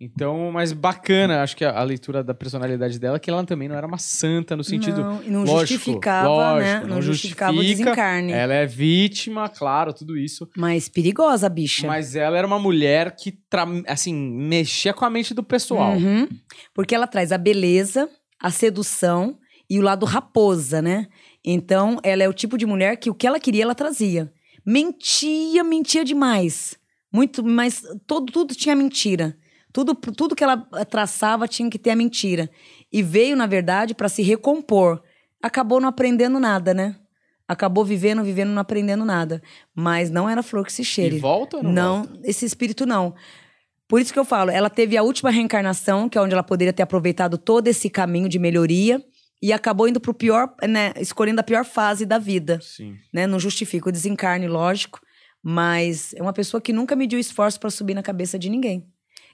Então, 0.00 0.50
mas 0.50 0.72
bacana, 0.72 1.42
acho 1.42 1.54
que 1.54 1.62
a, 1.62 1.78
a 1.78 1.82
leitura 1.82 2.24
da 2.24 2.32
personalidade 2.32 2.98
dela, 2.98 3.20
que 3.20 3.28
ela 3.28 3.44
também 3.44 3.68
não 3.68 3.76
era 3.76 3.86
uma 3.86 3.98
santa 3.98 4.56
no 4.56 4.64
sentido. 4.64 5.02
não, 5.02 5.22
não 5.24 5.40
lógico, 5.40 5.74
justificava, 5.74 6.28
lógico, 6.28 6.64
né? 6.64 6.84
Não, 6.86 7.02
justificava 7.02 7.58
o 7.58 7.62
desencarne. 7.62 8.32
Ela 8.32 8.54
é 8.54 8.66
vítima, 8.66 9.46
claro, 9.50 9.92
tudo 9.92 10.16
isso. 10.16 10.48
Mas 10.56 10.88
perigosa, 10.88 11.48
a 11.48 11.50
bicha. 11.50 11.86
Mas 11.86 12.16
ela 12.16 12.38
era 12.38 12.46
uma 12.46 12.58
mulher 12.58 13.14
que, 13.14 13.38
assim, 13.86 14.14
mexia 14.14 14.94
com 14.94 15.04
a 15.04 15.10
mente 15.10 15.34
do 15.34 15.42
pessoal. 15.42 15.92
Uhum. 15.92 16.26
Porque 16.72 16.94
ela 16.94 17.06
traz 17.06 17.30
a 17.30 17.36
beleza, 17.36 18.08
a 18.40 18.50
sedução 18.50 19.36
e 19.68 19.78
o 19.78 19.82
lado 19.82 20.06
raposa, 20.06 20.80
né? 20.80 21.08
Então, 21.44 21.98
ela 22.02 22.22
é 22.22 22.28
o 22.28 22.32
tipo 22.32 22.56
de 22.56 22.64
mulher 22.64 22.96
que 22.96 23.10
o 23.10 23.14
que 23.14 23.26
ela 23.26 23.38
queria, 23.38 23.64
ela 23.64 23.74
trazia. 23.74 24.32
Mentia, 24.64 25.62
mentia 25.62 26.06
demais. 26.06 26.78
Muito, 27.12 27.44
mas 27.44 27.82
todo, 28.06 28.32
tudo 28.32 28.54
tinha 28.54 28.74
mentira. 28.74 29.36
Tudo, 29.72 29.94
tudo 29.94 30.34
que 30.34 30.42
ela 30.42 30.56
traçava 30.88 31.46
tinha 31.46 31.70
que 31.70 31.78
ter 31.78 31.90
a 31.90 31.96
mentira. 31.96 32.50
E 32.92 33.02
veio, 33.02 33.36
na 33.36 33.46
verdade, 33.46 33.94
para 33.94 34.08
se 34.08 34.22
recompor. 34.22 35.02
Acabou 35.42 35.80
não 35.80 35.88
aprendendo 35.88 36.38
nada, 36.40 36.74
né? 36.74 36.96
Acabou 37.46 37.84
vivendo, 37.84 38.22
vivendo, 38.22 38.50
não 38.50 38.60
aprendendo 38.60 39.04
nada. 39.04 39.42
Mas 39.74 40.10
não 40.10 40.28
era 40.28 40.42
flor 40.42 40.64
que 40.64 40.72
se 40.72 40.84
cheire. 40.84 41.16
E 41.16 41.20
volta 41.20 41.56
ou 41.58 41.62
não, 41.62 41.72
Não, 41.72 41.96
volta? 42.04 42.20
esse 42.24 42.44
espírito 42.44 42.86
não. 42.86 43.14
Por 43.88 44.00
isso 44.00 44.12
que 44.12 44.18
eu 44.18 44.24
falo, 44.24 44.50
ela 44.52 44.70
teve 44.70 44.96
a 44.96 45.02
última 45.02 45.30
reencarnação, 45.30 46.08
que 46.08 46.16
é 46.16 46.20
onde 46.20 46.32
ela 46.32 46.44
poderia 46.44 46.72
ter 46.72 46.82
aproveitado 46.82 47.36
todo 47.36 47.66
esse 47.66 47.90
caminho 47.90 48.28
de 48.28 48.38
melhoria 48.38 49.04
e 49.42 49.52
acabou 49.52 49.88
indo 49.88 49.98
pro 49.98 50.14
pior, 50.14 50.54
né, 50.68 50.92
escolhendo 50.96 51.40
a 51.40 51.44
pior 51.44 51.64
fase 51.64 52.06
da 52.06 52.18
vida, 52.18 52.60
Sim. 52.62 52.96
né? 53.12 53.26
Não 53.26 53.40
justifica 53.40 53.88
o 53.88 53.92
desencarne, 53.92 54.46
lógico, 54.46 55.00
mas 55.42 56.14
é 56.14 56.22
uma 56.22 56.32
pessoa 56.32 56.60
que 56.60 56.72
nunca 56.72 56.94
mediu 56.94 57.18
esforço 57.18 57.58
para 57.58 57.70
subir 57.70 57.94
na 57.94 58.02
cabeça 58.02 58.38
de 58.38 58.48
ninguém. 58.48 58.86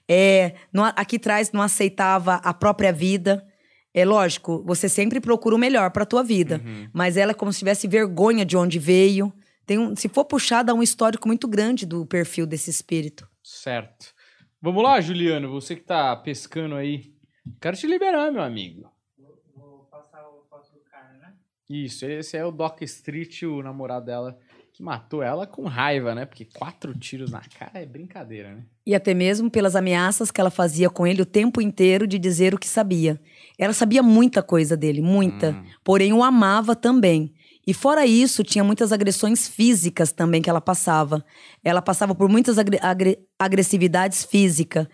É, 0.08 0.54
não 0.72 0.84
aqui 0.84 1.16
atrás 1.16 1.50
não 1.52 1.62
aceitava 1.62 2.34
a 2.36 2.54
própria 2.54 2.92
vida. 2.92 3.46
É 3.92 4.04
lógico, 4.04 4.62
você 4.64 4.88
sempre 4.88 5.20
procura 5.20 5.54
o 5.56 5.58
melhor 5.58 5.90
para 5.90 6.04
tua 6.04 6.22
vida, 6.22 6.60
Uhum. 6.64 6.88
mas 6.92 7.16
ela 7.16 7.30
é 7.30 7.34
como 7.34 7.52
se 7.52 7.60
tivesse 7.60 7.88
vergonha 7.88 8.44
de 8.44 8.56
onde 8.56 8.78
veio. 8.78 9.32
Tem 9.64 9.78
um, 9.78 9.96
se 9.96 10.08
for 10.08 10.24
puxar, 10.24 10.62
dá 10.62 10.74
um 10.74 10.82
histórico 10.82 11.26
muito 11.26 11.48
grande 11.48 11.86
do 11.86 12.04
perfil 12.06 12.46
desse 12.46 12.70
espírito. 12.70 13.26
Certo. 13.42 14.14
Vamos 14.60 14.82
lá, 14.82 15.00
Juliano, 15.00 15.50
você 15.50 15.74
que 15.74 15.82
tá 15.82 16.14
pescando 16.16 16.74
aí. 16.76 17.14
Quero 17.60 17.76
te 17.76 17.86
liberar, 17.86 18.30
meu 18.30 18.42
amigo. 18.42 18.88
Vou, 19.18 19.42
vou 19.56 19.78
passar 19.90 20.22
o 20.28 20.44
foto 20.48 20.72
do 20.72 20.80
cara, 20.90 21.12
né? 21.14 21.32
Isso, 21.68 22.04
esse 22.04 22.36
é 22.36 22.44
o 22.44 22.50
Doc 22.52 22.82
Street, 22.82 23.42
o 23.44 23.62
namorado 23.62 24.06
dela, 24.06 24.38
que 24.76 24.82
matou 24.82 25.22
ela 25.22 25.46
com 25.46 25.64
raiva, 25.64 26.14
né? 26.14 26.26
Porque 26.26 26.44
quatro 26.44 26.92
tiros 26.92 27.30
na 27.30 27.40
cara 27.58 27.80
é 27.80 27.86
brincadeira, 27.86 28.54
né? 28.54 28.62
E 28.86 28.94
até 28.94 29.14
mesmo 29.14 29.50
pelas 29.50 29.74
ameaças 29.74 30.30
que 30.30 30.38
ela 30.38 30.50
fazia 30.50 30.90
com 30.90 31.06
ele 31.06 31.22
o 31.22 31.26
tempo 31.26 31.62
inteiro 31.62 32.06
de 32.06 32.18
dizer 32.18 32.54
o 32.54 32.58
que 32.58 32.68
sabia. 32.68 33.18
Ela 33.58 33.72
sabia 33.72 34.02
muita 34.02 34.42
coisa 34.42 34.76
dele, 34.76 35.00
muita. 35.00 35.52
Hum. 35.52 35.64
Porém, 35.82 36.12
o 36.12 36.22
amava 36.22 36.76
também. 36.76 37.32
E 37.66 37.72
fora 37.72 38.04
isso, 38.04 38.44
tinha 38.44 38.62
muitas 38.62 38.92
agressões 38.92 39.48
físicas 39.48 40.12
também 40.12 40.42
que 40.42 40.50
ela 40.50 40.60
passava. 40.60 41.24
Ela 41.64 41.80
passava 41.80 42.14
por 42.14 42.28
muitas 42.28 42.58
agre- 42.58 42.78
agre- 42.82 43.18
agressividades 43.38 44.24
físicas. 44.24 44.86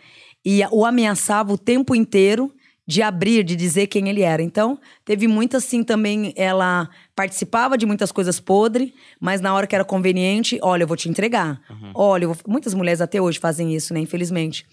E 0.45 0.61
o 0.71 0.87
ameaçava 0.87 1.53
o 1.53 1.59
tempo 1.59 1.93
inteiro 1.95 2.55
de 2.93 3.03
abrir, 3.03 3.43
de 3.45 3.57
dizer 3.57 3.87
quem 3.87 4.09
ele 4.09 4.23
era. 4.23 4.43
Então, 4.43 4.79
teve 5.05 5.27
muitas, 5.27 5.65
assim, 5.65 5.83
também. 5.83 6.33
Ela 6.37 6.89
participava 7.17 7.79
de 7.79 7.87
muitas 7.87 8.13
coisas 8.13 8.39
podres, 8.41 8.93
mas 9.21 9.41
na 9.41 9.55
hora 9.55 9.67
que 9.67 9.75
era 9.75 9.85
conveniente, 9.85 10.59
olha, 10.63 10.83
eu 10.83 10.87
vou 10.89 10.97
te 10.97 11.09
entregar. 11.09 11.61
Olha, 11.95 12.25
eu 12.25 12.35
vou- 12.35 12.43
muitas 12.47 12.75
mulheres 12.75 13.01
até 13.01 13.21
hoje 13.21 13.39
fazem 13.39 13.75
isso, 13.75 13.95
né? 13.95 14.01
Infelizmente. 14.01 14.67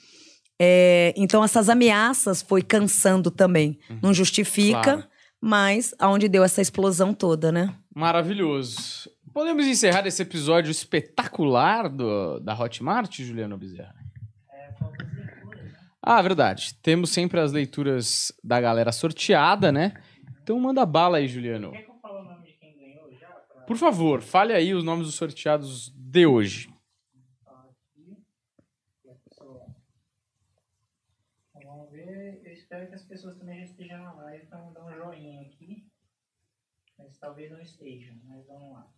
É, 0.61 1.13
então, 1.15 1.43
essas 1.43 1.69
ameaças 1.69 2.41
foi 2.41 2.61
cansando 2.61 3.31
também. 3.31 3.79
Não 4.01 4.13
justifica, 4.13 4.81
Claro. 4.81 5.03
mas 5.41 5.95
aonde 5.97 6.27
deu 6.27 6.43
essa 6.43 6.61
explosão 6.61 7.13
toda, 7.13 7.51
né? 7.51 7.73
Maravilhoso. 7.95 9.09
Podemos 9.33 9.65
encerrar 9.65 10.05
esse 10.05 10.21
episódio 10.21 10.69
espetacular 10.71 11.87
do, 11.87 12.39
da 12.41 12.53
Hotmart, 12.59 13.21
Juliano 13.21 13.57
Bezerra? 13.57 13.95
É, 14.51 14.73
falta 14.77 15.05
as 15.05 15.13
leituras, 15.15 15.63
né? 15.63 15.77
Ah, 16.11 16.23
verdade. 16.23 16.73
Temos 16.81 17.11
sempre 17.11 17.39
as 17.39 17.51
leituras 17.51 18.31
da 18.43 18.59
galera 18.59 18.91
sorteada, 18.91 19.71
né? 19.71 19.93
Então 20.41 20.59
manda 20.59 20.83
bala 20.83 21.17
aí, 21.17 21.27
Juliano. 21.27 21.73
Quer 21.73 21.83
que 21.83 21.91
eu 21.91 21.99
fale 22.01 22.17
o 22.17 22.23
nome 22.23 22.47
de 22.47 22.53
quem 22.53 22.75
ganhou 22.75 23.13
já? 23.13 23.27
Pra 23.27 23.61
Por 23.61 23.77
favor, 23.77 24.19
fale 24.19 24.51
aí 24.51 24.73
os 24.73 24.83
nomes 24.83 25.05
dos 25.05 25.13
sorteados 25.13 25.93
de 25.95 26.25
hoje. 26.25 26.67
vamos 31.63 31.91
ver. 31.91 32.41
Eu 32.43 32.53
espero 32.53 32.87
que 32.87 32.95
as 32.95 33.05
pessoas 33.05 33.37
também 33.37 33.59
já 33.59 33.65
estejam 33.65 33.99
na 33.99 34.11
live 34.13 34.47
para 34.47 34.57
dar 34.71 34.85
um 34.87 34.91
joinha 34.91 35.41
aqui. 35.43 35.85
Mas 36.97 37.19
talvez 37.19 37.51
não 37.51 37.61
estejam, 37.61 38.15
mas 38.23 38.47
vamos 38.47 38.71
lá. 38.71 38.91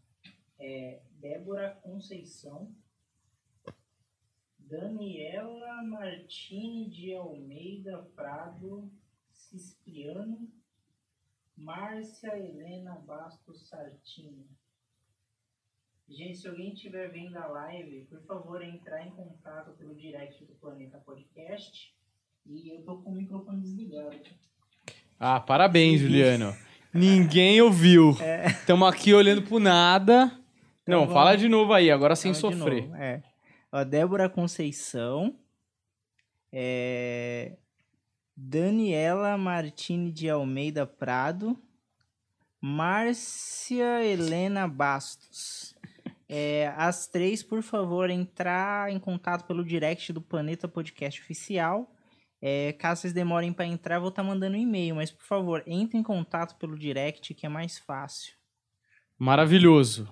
É, 0.57 1.01
Débora 1.20 1.78
Conceição. 1.84 2.74
Daniela 4.72 5.84
Martini 5.84 6.89
de 6.89 7.13
Almeida 7.13 8.07
Prado 8.15 8.89
Cipriano. 9.30 10.47
Márcia 11.57 12.38
Helena 12.38 12.95
Bastos 13.05 13.67
Sartini. 13.67 14.47
Gente, 16.09 16.38
se 16.39 16.47
alguém 16.47 16.74
estiver 16.74 17.11
vendo 17.11 17.36
a 17.38 17.45
live, 17.47 18.05
por 18.09 18.22
favor, 18.26 18.63
entrar 18.63 19.05
em 19.05 19.11
contato 19.11 19.72
pelo 19.78 19.93
direct 19.93 20.43
do 20.45 20.53
Planeta 20.55 20.97
Podcast. 21.05 21.93
E 22.47 22.69
eu 22.74 22.82
tô 22.84 22.97
com 23.01 23.11
o 23.11 23.15
microfone 23.15 23.61
desligado. 23.61 24.17
Ah, 25.19 25.39
parabéns, 25.39 25.99
Juliano. 25.99 26.55
Ninguém 26.93 27.61
ouviu. 27.61 28.15
Estamos 28.47 28.88
aqui 28.88 29.13
olhando 29.13 29.43
pro 29.43 29.59
nada. 29.59 30.32
Não, 30.88 31.01
vamos- 31.01 31.13
fala 31.13 31.36
de 31.38 31.47
novo 31.47 31.74
aí, 31.74 31.91
agora 31.91 32.15
sem 32.15 32.34
Fala 32.34 32.53
sofrer. 32.55 32.89
É. 32.95 33.31
Ó, 33.72 33.84
Débora 33.84 34.30
Conceição. 34.30 35.39
É, 36.51 37.57
Daniela 38.36 39.38
Martini 39.38 40.11
de 40.11 40.30
Almeida 40.30 40.86
Prado. 40.86 41.57
Márcia 42.59 44.05
Helena 44.05 44.67
Bastos. 44.67 45.76
É, 46.30 46.74
as 46.78 47.07
três, 47.07 47.41
por 47.43 47.61
favor, 47.61 48.09
entrar 48.09 48.91
em 48.91 48.99
contato 48.99 49.45
pelo 49.45 49.65
direct 49.65 50.13
do 50.13 50.22
Planeta 50.22 50.67
Podcast 50.67 51.19
Oficial. 51.22 51.91
É, 52.41 52.74
caso 52.74 53.01
vocês 53.01 53.13
demorem 53.13 53.51
para 53.51 53.65
entrar, 53.65 53.99
vou 53.99 54.09
estar 54.09 54.24
mandando 54.24 54.55
um 54.55 54.59
e-mail, 54.59 54.95
mas 54.95 55.11
por 55.11 55.26
favor, 55.26 55.63
entre 55.67 55.97
em 55.97 56.03
contato 56.03 56.55
pelo 56.57 56.78
direct 56.78 57.34
que 57.34 57.45
é 57.45 57.49
mais 57.49 57.78
fácil. 57.78 58.34
Maravilhoso. 59.17 60.11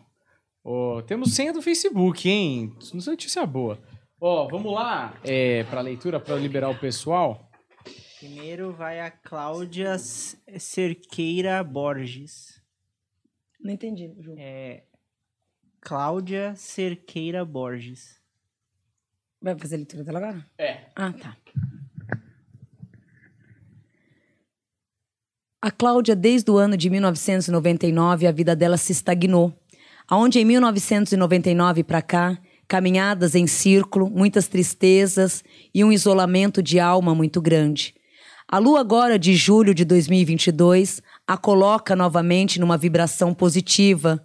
Ó, 0.63 1.01
temos 1.01 1.33
senha 1.33 1.53
do 1.53 1.61
Facebook, 1.61 2.29
hein? 2.29 2.73
Notícia 2.93 3.45
boa. 3.45 3.79
Ó, 4.19 4.47
vamos 4.47 4.73
lá 4.73 5.17
é, 5.23 5.63
para 5.63 5.81
leitura, 5.81 6.19
para 6.19 6.35
liberar 6.35 6.69
o 6.69 6.77
pessoal. 6.77 7.49
Primeiro 8.19 8.73
vai 8.73 8.99
a 8.99 9.09
Cláudia 9.09 9.97
Cerqueira 9.97 11.63
Borges. 11.63 12.61
Não 13.61 13.71
entendi, 13.71 14.13
Ju. 14.19 14.35
É, 14.37 14.83
Cláudia 15.79 16.53
Cerqueira 16.55 17.45
Borges. 17.45 18.19
Vai 19.41 19.57
fazer 19.57 19.75
a 19.75 19.77
leitura 19.77 20.03
dela 20.03 20.19
agora? 20.19 20.45
É. 20.57 20.87
Ah, 20.93 21.13
tá. 21.13 21.37
A 25.61 25.71
Cláudia, 25.71 26.15
desde 26.15 26.51
o 26.51 26.57
ano 26.57 26.75
de 26.75 26.89
1999, 26.89 28.27
a 28.27 28.31
vida 28.31 28.55
dela 28.55 28.77
se 28.77 28.91
estagnou. 28.91 29.57
Aonde 30.09 30.39
em 30.39 30.45
1999 30.45 31.83
para 31.83 32.01
cá, 32.01 32.37
caminhadas 32.67 33.35
em 33.35 33.45
círculo, 33.45 34.09
muitas 34.09 34.47
tristezas 34.47 35.43
e 35.73 35.83
um 35.83 35.91
isolamento 35.91 36.63
de 36.63 36.79
alma 36.79 37.13
muito 37.13 37.41
grande. 37.41 37.93
A 38.47 38.57
lua 38.57 38.79
agora 38.79 39.19
de 39.19 39.35
julho 39.35 39.73
de 39.73 39.85
2022 39.85 41.01
a 41.27 41.37
coloca 41.37 41.95
novamente 41.95 42.59
numa 42.59 42.77
vibração 42.77 43.33
positiva, 43.33 44.23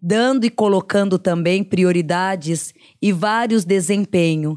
dando 0.00 0.44
e 0.44 0.50
colocando 0.50 1.18
também 1.18 1.62
prioridades 1.62 2.72
e 3.00 3.12
vários 3.12 3.64
desempenhos 3.64 4.56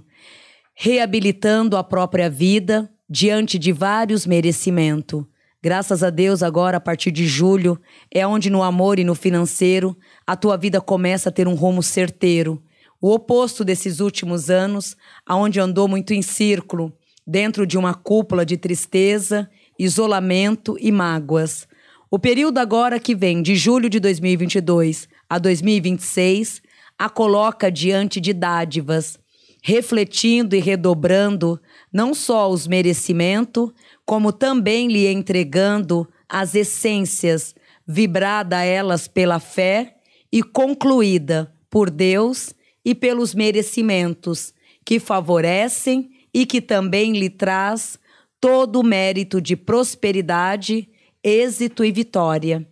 reabilitando 0.76 1.78
a 1.78 1.84
própria 1.84 2.30
vida 2.30 2.90
diante 3.10 3.60
de 3.60 3.72
vários 3.72 4.26
merecimentos. 4.26 5.24
Graças 5.64 6.04
a 6.04 6.10
Deus, 6.10 6.44
agora, 6.44 6.76
a 6.76 6.82
partir 6.82 7.10
de 7.10 7.26
julho, 7.26 7.80
é 8.14 8.28
onde 8.28 8.50
no 8.50 8.62
amor 8.62 9.00
e 9.00 9.06
no 9.06 9.16
financeiro 9.16 9.96
a 10.28 10.36
tua 10.36 10.58
vida 10.58 10.82
começa 10.82 11.30
a 11.30 11.32
ter 11.32 11.48
um 11.48 11.56
rumo 11.56 11.82
certeiro. 11.82 12.62
O 13.00 13.14
oposto 13.14 13.64
desses 13.64 14.02
últimos 14.02 14.50
anos, 14.50 14.98
aonde 15.26 15.62
andou 15.62 15.88
muito 15.88 16.14
em 16.14 16.22
círculo, 16.22 16.92
dentro 17.26 17.66
de 17.66 17.78
uma 17.78 17.94
cúpula 17.94 18.46
de 18.46 18.58
tristeza, 18.58 19.50
isolamento 19.80 20.76
e 20.82 20.92
mágoas. 20.92 21.66
O 22.12 22.20
período 22.20 22.58
agora 22.58 23.00
que 23.00 23.16
vem, 23.16 23.42
de 23.42 23.56
julho 23.56 23.90
de 23.90 24.02
2022 24.02 25.08
a 25.30 25.40
2026, 25.40 26.62
a 27.00 27.08
coloca 27.08 27.72
diante 27.72 28.20
de 28.20 28.34
dádivas, 28.34 29.18
refletindo 29.62 30.58
e 30.58 30.60
redobrando 30.60 31.58
não 31.92 32.14
só 32.14 32.52
os 32.52 32.68
merecimentos, 32.68 33.72
como 34.06 34.32
também 34.32 34.88
lhe 34.88 35.08
entregando 35.08 36.08
as 36.28 36.56
essências, 36.56 37.56
vibrada 37.86 38.64
elas 38.64 39.08
pela 39.08 39.40
fé 39.40 39.96
e 40.32 40.42
concluída 40.42 41.54
por 41.70 41.90
Deus 41.90 42.54
e 42.84 42.94
pelos 42.94 43.34
merecimentos 43.34 44.54
que 44.86 45.00
favorecem 45.00 46.12
e 46.34 46.46
que 46.46 46.60
também 46.62 47.14
lhe 47.14 47.30
traz 47.30 48.00
todo 48.42 48.80
o 48.80 48.84
mérito 48.84 49.40
de 49.40 49.56
prosperidade, 49.56 50.90
êxito 51.24 51.86
e 51.86 51.92
vitória. 51.92 52.68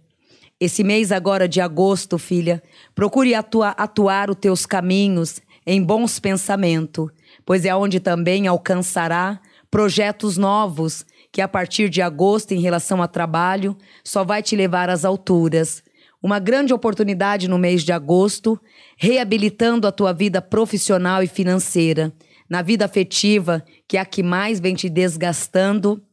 Esse 0.60 0.84
mês 0.84 1.12
agora 1.12 1.48
de 1.48 1.62
agosto, 1.62 2.18
filha, 2.18 2.62
procure 2.94 3.34
atua, 3.34 3.70
atuar 3.70 4.30
os 4.30 4.36
teus 4.36 4.66
caminhos 4.66 5.42
em 5.66 5.82
bons 5.82 6.20
pensamentos, 6.20 7.10
pois 7.46 7.66
é 7.66 7.76
onde 7.76 8.00
também 8.00 8.48
alcançará 8.48 9.40
projetos 9.70 10.38
novos 10.38 11.06
que 11.32 11.42
a 11.42 11.48
partir 11.48 11.90
de 11.90 12.02
agosto 12.02 12.54
em 12.54 12.60
relação 12.60 13.02
a 13.02 13.08
trabalho 13.08 13.78
só 14.04 14.24
vai 14.24 14.44
te 14.44 14.56
levar 14.56 14.90
às 14.90 15.06
alturas. 15.06 15.82
Uma 16.22 16.40
grande 16.40 16.74
oportunidade 16.74 17.48
no 17.48 17.58
mês 17.58 17.84
de 17.84 17.92
agosto, 17.92 18.60
reabilitando 18.98 19.88
a 19.88 19.92
tua 19.92 20.14
vida 20.14 20.42
profissional 20.42 21.24
e 21.24 21.28
financeira 21.28 22.14
na 22.52 22.62
vida 22.62 22.84
afetiva, 22.84 23.64
que 23.88 23.96
é 23.96 24.02
a 24.02 24.06
que 24.06 24.22
mais 24.22 24.60
vem 24.60 24.76
te 24.76 24.90
desgastando. 24.90 26.04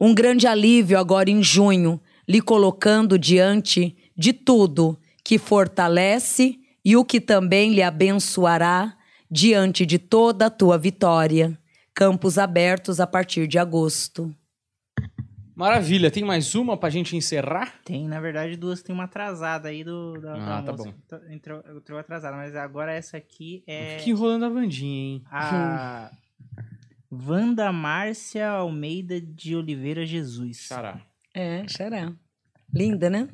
Um 0.00 0.12
grande 0.12 0.48
alívio 0.48 0.98
agora 0.98 1.30
em 1.30 1.44
junho, 1.44 2.00
lhe 2.28 2.40
colocando 2.40 3.16
diante 3.16 3.96
de 4.16 4.32
tudo 4.32 4.98
que 5.24 5.38
fortalece 5.38 6.58
e 6.84 6.96
o 6.96 7.04
que 7.04 7.20
também 7.20 7.72
lhe 7.72 7.82
abençoará 7.82 8.96
diante 9.30 9.86
de 9.86 9.96
toda 9.96 10.46
a 10.46 10.50
tua 10.50 10.76
vitória. 10.76 11.56
Campos 12.02 12.38
abertos 12.38 13.00
a 13.00 13.08
partir 13.08 13.48
de 13.48 13.58
agosto. 13.58 14.32
Maravilha, 15.52 16.12
tem 16.12 16.22
mais 16.22 16.54
uma 16.54 16.76
pra 16.76 16.88
gente 16.90 17.16
encerrar? 17.16 17.74
Tem, 17.84 18.06
na 18.06 18.20
verdade, 18.20 18.56
duas. 18.56 18.80
Tem 18.84 18.94
uma 18.94 19.02
atrasada 19.02 19.68
aí 19.68 19.82
do, 19.82 20.12
da, 20.20 20.34
Ah, 20.34 20.60
da 20.60 20.72
tá 20.72 20.72
moça. 20.84 20.94
Tá- 21.08 21.20
Entrou, 21.28 21.60
entrou 21.76 21.98
atrasada, 21.98 22.36
mas 22.36 22.54
agora 22.54 22.92
essa 22.92 23.16
aqui 23.16 23.64
é 23.66 23.98
Fica 23.98 24.10
enrolando 24.10 24.44
a 24.44 24.48
Vandinha, 24.48 25.14
hein? 25.16 25.24
a 25.28 26.12
Wanda 27.10 27.72
Márcia 27.72 28.48
Almeida 28.48 29.20
de 29.20 29.56
Oliveira 29.56 30.06
Jesus. 30.06 30.58
Xará. 30.68 31.00
É, 31.34 31.66
xará. 31.66 32.12
Linda, 32.72 33.10
né? 33.10 33.28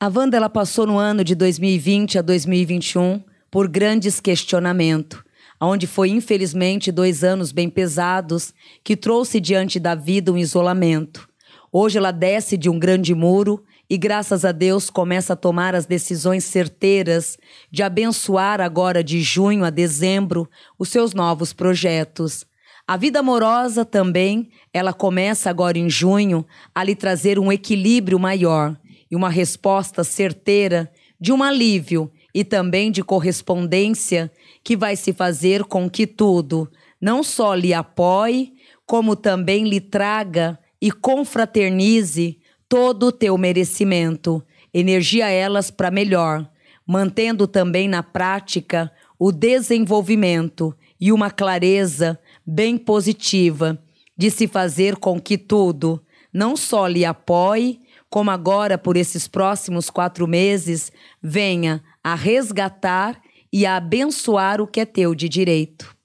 A 0.00 0.08
Wanda 0.08 0.36
ela 0.36 0.50
passou 0.50 0.88
no 0.88 0.98
ano 0.98 1.22
de 1.22 1.36
2020 1.36 2.18
a 2.18 2.22
2021 2.22 3.22
por 3.48 3.68
grandes 3.68 4.18
questionamentos, 4.18 5.22
onde 5.60 5.86
foi 5.86 6.10
infelizmente 6.10 6.92
dois 6.92 7.24
anos 7.24 7.52
bem 7.52 7.68
pesados 7.68 8.54
que 8.84 8.96
trouxe 8.96 9.40
diante 9.40 9.80
da 9.80 9.94
vida 9.94 10.32
um 10.32 10.38
isolamento. 10.38 11.28
Hoje 11.72 11.98
ela 11.98 12.10
desce 12.10 12.56
de 12.56 12.70
um 12.70 12.78
grande 12.78 13.14
muro 13.14 13.62
e 13.90 13.96
graças 13.96 14.44
a 14.44 14.52
Deus 14.52 14.90
começa 14.90 15.32
a 15.32 15.36
tomar 15.36 15.74
as 15.74 15.86
decisões 15.86 16.44
certeiras 16.44 17.38
de 17.70 17.82
abençoar 17.82 18.60
agora 18.60 19.02
de 19.02 19.20
junho 19.20 19.64
a 19.64 19.70
dezembro 19.70 20.48
os 20.78 20.88
seus 20.88 21.14
novos 21.14 21.52
projetos. 21.52 22.46
A 22.86 22.96
vida 22.96 23.18
amorosa 23.18 23.84
também, 23.84 24.48
ela 24.72 24.94
começa 24.94 25.50
agora 25.50 25.78
em 25.78 25.90
junho 25.90 26.46
a 26.74 26.82
lhe 26.82 26.94
trazer 26.94 27.38
um 27.38 27.52
equilíbrio 27.52 28.18
maior 28.18 28.74
e 29.10 29.16
uma 29.16 29.28
resposta 29.28 30.02
certeira 30.04 30.90
de 31.20 31.32
um 31.32 31.42
alívio 31.42 32.10
e 32.32 32.44
também 32.44 32.90
de 32.90 33.02
correspondência 33.02 34.30
que 34.68 34.76
vai 34.76 34.96
se 34.96 35.14
fazer 35.14 35.64
com 35.64 35.88
que 35.88 36.06
tudo 36.06 36.70
não 37.00 37.22
só 37.22 37.54
lhe 37.54 37.72
apoie, 37.72 38.52
como 38.84 39.16
também 39.16 39.66
lhe 39.66 39.80
traga 39.80 40.58
e 40.78 40.92
confraternize 40.92 42.38
todo 42.68 43.04
o 43.04 43.12
teu 43.12 43.38
merecimento, 43.38 44.44
energia 44.74 45.30
elas 45.30 45.70
para 45.70 45.90
melhor, 45.90 46.46
mantendo 46.86 47.46
também 47.46 47.88
na 47.88 48.02
prática 48.02 48.92
o 49.18 49.32
desenvolvimento 49.32 50.76
e 51.00 51.12
uma 51.12 51.30
clareza 51.30 52.20
bem 52.46 52.76
positiva 52.76 53.82
de 54.14 54.30
se 54.30 54.46
fazer 54.46 54.96
com 54.96 55.18
que 55.18 55.38
tudo 55.38 55.98
não 56.30 56.58
só 56.58 56.86
lhe 56.86 57.06
apoie, 57.06 57.80
como 58.10 58.30
agora 58.30 58.76
por 58.76 58.98
esses 58.98 59.26
próximos 59.26 59.88
quatro 59.88 60.28
meses 60.28 60.92
venha 61.22 61.82
a 62.04 62.14
resgatar 62.14 63.18
e 63.52 63.66
a 63.66 63.76
abençoar 63.76 64.60
o 64.60 64.66
que 64.66 64.80
é 64.80 64.84
teu 64.84 65.14
de 65.14 65.28
direito. 65.28 65.96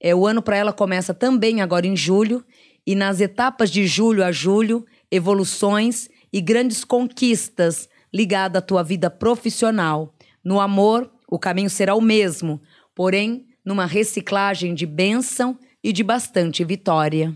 É, 0.00 0.14
o 0.14 0.26
ano 0.26 0.42
para 0.42 0.56
ela 0.56 0.72
começa 0.72 1.12
também 1.12 1.60
agora 1.60 1.86
em 1.86 1.96
julho, 1.96 2.44
e 2.86 2.94
nas 2.94 3.20
etapas 3.20 3.70
de 3.70 3.86
julho 3.86 4.24
a 4.24 4.32
julho, 4.32 4.86
evoluções 5.10 6.08
e 6.32 6.40
grandes 6.40 6.84
conquistas 6.84 7.88
ligadas 8.12 8.62
à 8.62 8.64
tua 8.64 8.82
vida 8.82 9.10
profissional. 9.10 10.14
No 10.42 10.58
amor, 10.58 11.10
o 11.28 11.38
caminho 11.38 11.70
será 11.70 11.94
o 11.94 12.00
mesmo, 12.00 12.60
porém, 12.94 13.46
numa 13.64 13.86
reciclagem 13.86 14.74
de 14.74 14.86
bênção 14.86 15.58
e 15.84 15.92
de 15.92 16.02
bastante 16.02 16.64
vitória. 16.64 17.34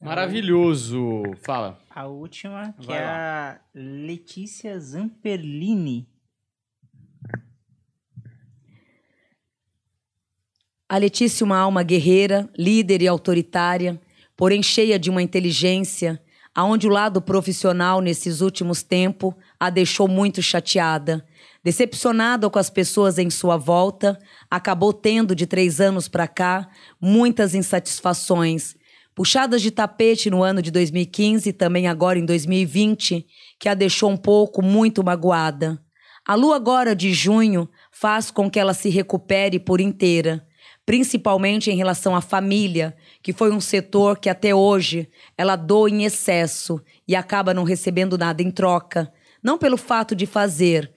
Maravilhoso. 0.00 1.22
Fala. 1.42 1.80
A 1.88 2.06
última, 2.06 2.74
que 2.78 2.86
Vai 2.88 2.98
é 2.98 3.04
a 3.04 3.60
Letícia 3.74 4.78
Zamperlini. 4.78 6.06
A 10.94 10.96
Letícia, 10.96 11.44
uma 11.44 11.58
alma 11.58 11.82
guerreira, 11.82 12.48
líder 12.56 13.02
e 13.02 13.08
autoritária, 13.08 14.00
porém 14.36 14.62
cheia 14.62 14.96
de 14.96 15.10
uma 15.10 15.20
inteligência, 15.20 16.22
aonde 16.54 16.86
o 16.86 16.90
lado 16.90 17.20
profissional 17.20 18.00
nesses 18.00 18.40
últimos 18.40 18.84
tempos 18.84 19.34
a 19.58 19.70
deixou 19.70 20.06
muito 20.06 20.40
chateada. 20.40 21.26
Decepcionada 21.64 22.48
com 22.48 22.60
as 22.60 22.70
pessoas 22.70 23.18
em 23.18 23.28
sua 23.28 23.56
volta, 23.56 24.16
acabou 24.48 24.92
tendo 24.92 25.34
de 25.34 25.48
três 25.48 25.80
anos 25.80 26.06
para 26.06 26.28
cá 26.28 26.68
muitas 27.00 27.56
insatisfações, 27.56 28.76
puxadas 29.16 29.62
de 29.62 29.72
tapete 29.72 30.30
no 30.30 30.44
ano 30.44 30.62
de 30.62 30.70
2015 30.70 31.48
e 31.48 31.52
também 31.52 31.88
agora 31.88 32.20
em 32.20 32.24
2020, 32.24 33.26
que 33.58 33.68
a 33.68 33.74
deixou 33.74 34.12
um 34.12 34.16
pouco 34.16 34.62
muito 34.62 35.02
magoada. 35.02 35.76
A 36.24 36.36
lua 36.36 36.54
agora 36.54 36.94
de 36.94 37.12
junho 37.12 37.68
faz 37.90 38.30
com 38.30 38.48
que 38.48 38.60
ela 38.60 38.72
se 38.72 38.88
recupere 38.90 39.58
por 39.58 39.80
inteira, 39.80 40.46
principalmente 40.86 41.70
em 41.70 41.76
relação 41.76 42.14
à 42.14 42.20
família, 42.20 42.94
que 43.22 43.32
foi 43.32 43.50
um 43.50 43.60
setor 43.60 44.18
que 44.18 44.28
até 44.28 44.54
hoje 44.54 45.08
ela 45.36 45.56
doa 45.56 45.88
em 45.88 46.04
excesso 46.04 46.80
e 47.06 47.16
acaba 47.16 47.54
não 47.54 47.64
recebendo 47.64 48.18
nada 48.18 48.42
em 48.42 48.50
troca, 48.50 49.12
não 49.42 49.58
pelo 49.58 49.76
fato 49.76 50.14
de 50.14 50.26
fazer, 50.26 50.92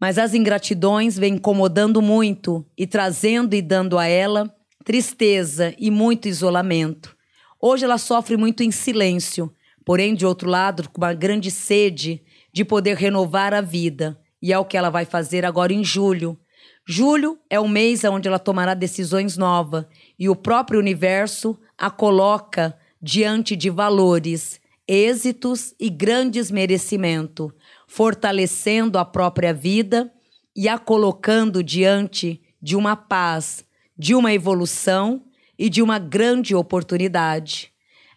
mas 0.00 0.18
as 0.18 0.34
ingratidões 0.34 1.18
vêm 1.18 1.34
incomodando 1.34 2.02
muito 2.02 2.66
e 2.76 2.86
trazendo 2.86 3.54
e 3.54 3.62
dando 3.62 3.98
a 3.98 4.06
ela 4.06 4.54
tristeza 4.84 5.74
e 5.78 5.90
muito 5.90 6.28
isolamento. 6.28 7.16
Hoje 7.60 7.84
ela 7.86 7.96
sofre 7.96 8.36
muito 8.36 8.62
em 8.62 8.70
silêncio, 8.70 9.50
porém, 9.84 10.14
de 10.14 10.26
outro 10.26 10.48
lado, 10.48 10.88
com 10.90 11.00
uma 11.00 11.14
grande 11.14 11.50
sede 11.50 12.22
de 12.52 12.64
poder 12.64 12.96
renovar 12.96 13.54
a 13.54 13.62
vida. 13.62 14.20
E 14.42 14.52
é 14.52 14.58
o 14.58 14.64
que 14.64 14.76
ela 14.76 14.90
vai 14.90 15.06
fazer 15.06 15.44
agora 15.46 15.72
em 15.72 15.82
julho. 15.82 16.38
Julho 16.86 17.38
é 17.48 17.58
o 17.58 17.66
mês 17.66 18.04
onde 18.04 18.28
ela 18.28 18.38
tomará 18.38 18.74
decisões 18.74 19.38
novas 19.38 19.86
e 20.18 20.28
o 20.28 20.36
próprio 20.36 20.78
universo 20.78 21.58
a 21.78 21.90
coloca 21.90 22.76
diante 23.00 23.56
de 23.56 23.70
valores, 23.70 24.60
êxitos 24.86 25.74
e 25.80 25.88
grandes 25.88 26.50
merecimentos, 26.50 27.50
fortalecendo 27.86 28.98
a 28.98 29.04
própria 29.04 29.52
vida 29.52 30.12
e 30.54 30.68
a 30.68 30.78
colocando 30.78 31.62
diante 31.62 32.42
de 32.60 32.76
uma 32.76 32.94
paz, 32.94 33.64
de 33.96 34.14
uma 34.14 34.34
evolução 34.34 35.24
e 35.58 35.70
de 35.70 35.80
uma 35.80 35.98
grande 35.98 36.54
oportunidade. 36.54 37.72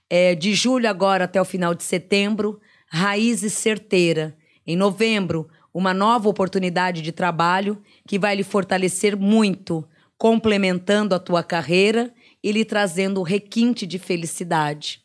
É, 0.09 0.35
de 0.35 0.53
julho 0.53 0.89
agora 0.89 1.23
até 1.23 1.39
o 1.39 1.45
final 1.45 1.73
de 1.73 1.83
setembro, 1.83 2.59
raízes 2.89 3.53
certeira. 3.53 4.37
Em 4.65 4.75
novembro, 4.75 5.47
uma 5.77 5.93
nova 5.93 6.27
oportunidade 6.27 7.03
de 7.03 7.11
trabalho 7.11 7.79
que 8.07 8.17
vai 8.17 8.35
lhe 8.35 8.43
fortalecer 8.43 9.15
muito, 9.15 9.87
complementando 10.17 11.13
a 11.13 11.19
tua 11.19 11.43
carreira 11.43 12.11
e 12.43 12.51
lhe 12.51 12.65
trazendo 12.65 13.21
requinte 13.21 13.85
de 13.85 13.99
felicidade. 13.99 15.01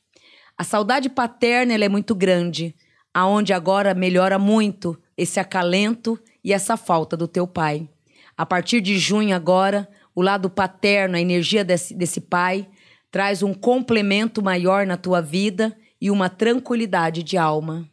A 0.57 0.65
saudade 0.65 1.11
paterna 1.11 1.75
é 1.75 1.89
muito 1.91 2.15
grande, 2.15 2.75
aonde 3.13 3.53
agora 3.53 3.93
melhora 3.93 4.39
muito 4.39 4.99
esse 5.15 5.39
acalento 5.39 6.19
e 6.43 6.55
essa 6.55 6.75
falta 6.79 7.19
do 7.19 7.29
teu 7.29 7.47
pai. 7.47 7.87
A 8.35 8.47
partir 8.47 8.81
de 8.81 8.99
junho 8.99 9.37
agora, 9.37 9.87
o 10.15 10.23
lado 10.23 10.49
paterno, 10.49 11.17
a 11.17 11.21
energia 11.21 11.63
desse, 11.63 11.95
desse 11.95 12.19
pai, 12.19 12.67
traz 13.11 13.43
um 13.43 13.53
complemento 13.53 14.43
maior 14.43 14.87
na 14.87 14.97
tua 14.97 15.21
vida 15.21 15.77
e 16.01 16.11
uma 16.11 16.31
tranquilidade 16.31 17.23
de 17.23 17.37
alma. 17.37 17.92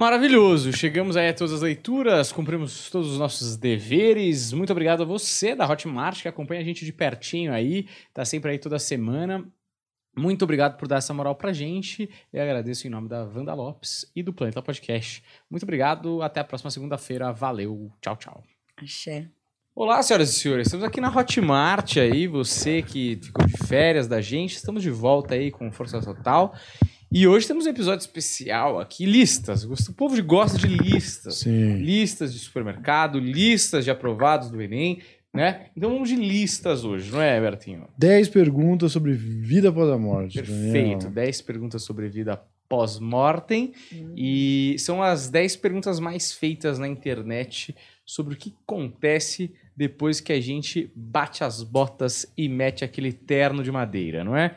Maravilhoso! 0.00 0.72
Chegamos 0.72 1.14
aí 1.14 1.28
a 1.28 1.34
todas 1.34 1.52
as 1.52 1.60
leituras, 1.60 2.32
cumprimos 2.32 2.88
todos 2.88 3.12
os 3.12 3.18
nossos 3.18 3.54
deveres. 3.58 4.50
Muito 4.50 4.70
obrigado 4.70 5.02
a 5.02 5.04
você 5.04 5.54
da 5.54 5.70
Hotmart 5.70 6.22
que 6.22 6.26
acompanha 6.26 6.62
a 6.62 6.64
gente 6.64 6.86
de 6.86 6.90
pertinho 6.90 7.52
aí, 7.52 7.86
tá 8.14 8.24
sempre 8.24 8.50
aí 8.50 8.58
toda 8.58 8.78
semana. 8.78 9.46
Muito 10.16 10.42
obrigado 10.42 10.78
por 10.78 10.88
dar 10.88 10.96
essa 10.96 11.12
moral 11.12 11.34
pra 11.34 11.52
gente. 11.52 12.08
Eu 12.32 12.42
agradeço 12.42 12.86
em 12.86 12.90
nome 12.90 13.10
da 13.10 13.24
Wanda 13.24 13.52
Lopes 13.52 14.10
e 14.16 14.22
do 14.22 14.32
Planeta 14.32 14.62
Podcast. 14.62 15.22
Muito 15.50 15.64
obrigado, 15.64 16.22
até 16.22 16.40
a 16.40 16.44
próxima 16.44 16.70
segunda-feira. 16.70 17.30
Valeu, 17.30 17.92
tchau, 18.00 18.16
tchau. 18.16 18.42
Axé. 18.78 19.28
Olá, 19.74 20.02
senhoras 20.02 20.30
e 20.30 20.32
senhores. 20.32 20.66
Estamos 20.68 20.86
aqui 20.86 20.98
na 20.98 21.14
Hotmart 21.14 21.98
aí, 21.98 22.26
você 22.26 22.80
que 22.80 23.20
ficou 23.22 23.46
de 23.46 23.66
férias 23.66 24.08
da 24.08 24.22
gente. 24.22 24.56
Estamos 24.56 24.82
de 24.82 24.90
volta 24.90 25.34
aí 25.34 25.50
com 25.50 25.70
Força 25.70 26.00
Total. 26.00 26.54
E 27.12 27.26
hoje 27.26 27.44
temos 27.44 27.66
um 27.66 27.70
episódio 27.70 28.02
especial 28.02 28.78
aqui, 28.78 29.04
listas. 29.04 29.64
O 29.64 29.92
povo 29.92 30.22
gosta 30.22 30.56
de 30.56 30.68
listas. 30.68 31.38
Sim. 31.38 31.74
Listas 31.78 32.32
de 32.32 32.38
supermercado, 32.38 33.18
listas 33.18 33.84
de 33.84 33.90
aprovados 33.90 34.48
do 34.48 34.62
Enem, 34.62 35.00
né? 35.34 35.66
Então 35.76 35.90
vamos 35.90 36.08
de 36.08 36.14
listas 36.14 36.84
hoje, 36.84 37.10
não 37.10 37.20
é, 37.20 37.40
Bertinho? 37.40 37.88
10 37.98 38.28
perguntas 38.28 38.92
sobre 38.92 39.12
vida 39.12 39.70
após 39.70 39.90
a 39.90 39.98
morte. 39.98 40.34
Perfeito. 40.34 41.06
Daniel. 41.06 41.10
10 41.10 41.42
perguntas 41.42 41.82
sobre 41.82 42.08
vida 42.08 42.40
pós-mortem. 42.68 43.72
E 44.16 44.76
são 44.78 45.02
as 45.02 45.28
10 45.28 45.56
perguntas 45.56 45.98
mais 45.98 46.32
feitas 46.32 46.78
na 46.78 46.86
internet 46.86 47.74
sobre 48.06 48.34
o 48.34 48.36
que 48.36 48.54
acontece 48.62 49.52
depois 49.76 50.20
que 50.20 50.32
a 50.32 50.40
gente 50.40 50.92
bate 50.94 51.42
as 51.42 51.64
botas 51.64 52.32
e 52.36 52.48
mete 52.48 52.84
aquele 52.84 53.12
terno 53.12 53.64
de 53.64 53.72
madeira, 53.72 54.22
não 54.22 54.36
é? 54.36 54.54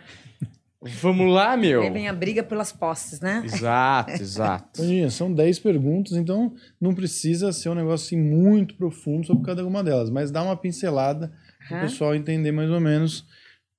Vamos 1.01 1.33
lá, 1.33 1.55
meu. 1.55 1.81
Aí 1.81 1.89
vem 1.89 2.07
a 2.07 2.13
briga 2.13 2.43
pelas 2.43 2.71
posses, 2.71 3.19
né? 3.21 3.41
Exato, 3.45 4.11
exato. 4.11 4.81
São 5.09 5.33
10 5.33 5.59
perguntas, 5.59 6.13
então 6.13 6.53
não 6.79 6.93
precisa 6.93 7.51
ser 7.51 7.69
um 7.69 7.75
negócio 7.75 8.05
assim, 8.05 8.17
muito 8.17 8.75
profundo 8.75 9.25
sobre 9.25 9.45
cada 9.45 9.65
uma 9.65 9.83
delas, 9.83 10.09
mas 10.09 10.31
dá 10.31 10.43
uma 10.43 10.57
pincelada 10.57 11.31
para 11.67 11.77
o 11.77 11.81
pessoal 11.81 12.13
entender 12.13 12.51
mais 12.51 12.69
ou 12.69 12.79
menos 12.79 13.19
o 13.19 13.25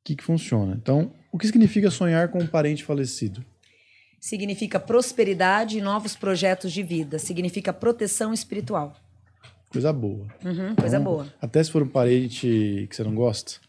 que, 0.05 0.17
que 0.17 0.25
funciona. 0.25 0.79
Então, 0.81 1.13
o 1.33 1.39
que 1.39 1.47
significa 1.47 1.91
sonhar 1.91 2.29
com 2.29 2.39
um 2.39 2.47
parente 2.47 2.85
falecido? 2.85 3.45
Significa 4.21 4.81
prosperidade 4.81 5.77
e 5.77 5.83
novos 5.83 6.17
projetos 6.17 6.73
de 6.73 6.83
vida. 6.83 7.19
Significa 7.19 7.73
proteção 7.75 8.33
espiritual. 8.33 8.97
Coisa 9.69 9.93
boa. 9.93 10.27
Uhum, 10.43 10.75
coisa 10.77 10.97
Então, 10.97 11.05
boa. 11.05 11.27
Até 11.43 11.63
se 11.63 11.71
for 11.71 11.83
um 11.83 11.89
parente 11.89 12.87
que 12.89 12.97
você 12.97 13.03
não 13.03 13.15
gosta. 13.15 13.61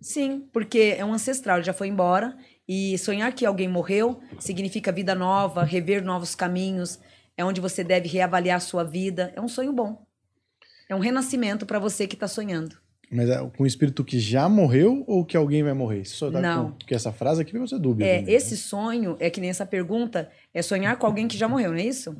Sim, 0.00 0.48
porque 0.52 0.96
é 0.98 1.04
um 1.04 1.12
ancestral, 1.12 1.58
ele 1.58 1.66
já 1.66 1.72
foi 1.72 1.88
embora. 1.88 2.36
E 2.68 2.96
sonhar 2.98 3.32
que 3.34 3.44
alguém 3.44 3.68
morreu 3.68 4.20
significa 4.38 4.90
vida 4.90 5.14
nova, 5.14 5.62
rever 5.64 6.02
novos 6.02 6.34
caminhos. 6.34 6.98
É 7.36 7.44
onde 7.44 7.60
você 7.60 7.84
deve 7.84 8.08
reavaliar 8.08 8.56
a 8.56 8.60
sua 8.60 8.84
vida. 8.84 9.32
É 9.36 9.40
um 9.40 9.48
sonho 9.48 9.72
bom. 9.72 10.04
É 10.88 10.94
um 10.94 11.00
renascimento 11.00 11.66
para 11.66 11.78
você 11.78 12.06
que 12.06 12.14
está 12.14 12.28
sonhando. 12.28 12.76
Mas 13.10 13.28
é 13.28 13.38
com 13.38 13.62
um 13.62 13.66
espírito 13.66 14.02
que 14.04 14.18
já 14.18 14.48
morreu 14.48 15.04
ou 15.06 15.24
que 15.24 15.36
alguém 15.36 15.62
vai 15.62 15.72
morrer? 15.72 16.02
Tá 16.18 16.40
Não. 16.40 16.70
com- 16.70 16.78
Porque 16.78 16.94
essa 16.94 17.12
frase 17.12 17.40
aqui 17.42 17.56
você 17.58 17.78
dúvida. 17.78 18.08
É, 18.08 18.22
né? 18.22 18.32
esse 18.32 18.56
sonho, 18.56 19.16
é 19.20 19.28
que 19.30 19.40
nem 19.40 19.50
essa 19.50 19.66
pergunta, 19.66 20.30
é 20.52 20.62
sonhar 20.62 20.96
com 20.98 21.06
alguém 21.06 21.28
que 21.28 21.36
já 21.36 21.46
morreu, 21.46 21.70
não 21.70 21.78
é 21.78 21.84
isso? 21.84 22.16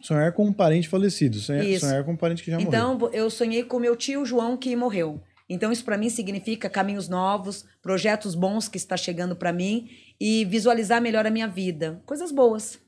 Sonhar 0.00 0.32
com 0.32 0.46
um 0.46 0.52
parente 0.52 0.88
falecido. 0.88 1.38
Sonhar, 1.38 1.64
sonhar 1.80 2.04
com 2.04 2.12
um 2.12 2.16
parente 2.16 2.42
que 2.42 2.50
já 2.50 2.56
morreu. 2.58 2.68
Então, 2.68 3.10
eu 3.12 3.28
sonhei 3.28 3.62
com 3.64 3.78
meu 3.78 3.94
tio 3.96 4.24
João 4.24 4.56
que 4.56 4.74
morreu. 4.76 5.20
Então, 5.48 5.72
isso 5.72 5.84
para 5.84 5.96
mim 5.96 6.10
significa 6.10 6.68
caminhos 6.68 7.08
novos, 7.08 7.64
projetos 7.80 8.34
bons 8.34 8.68
que 8.68 8.76
está 8.76 8.96
chegando 8.96 9.34
para 9.34 9.52
mim 9.52 9.88
e 10.20 10.44
visualizar 10.44 11.00
melhor 11.00 11.26
a 11.26 11.30
minha 11.30 11.48
vida. 11.48 12.02
Coisas 12.04 12.30
boas. 12.30 12.78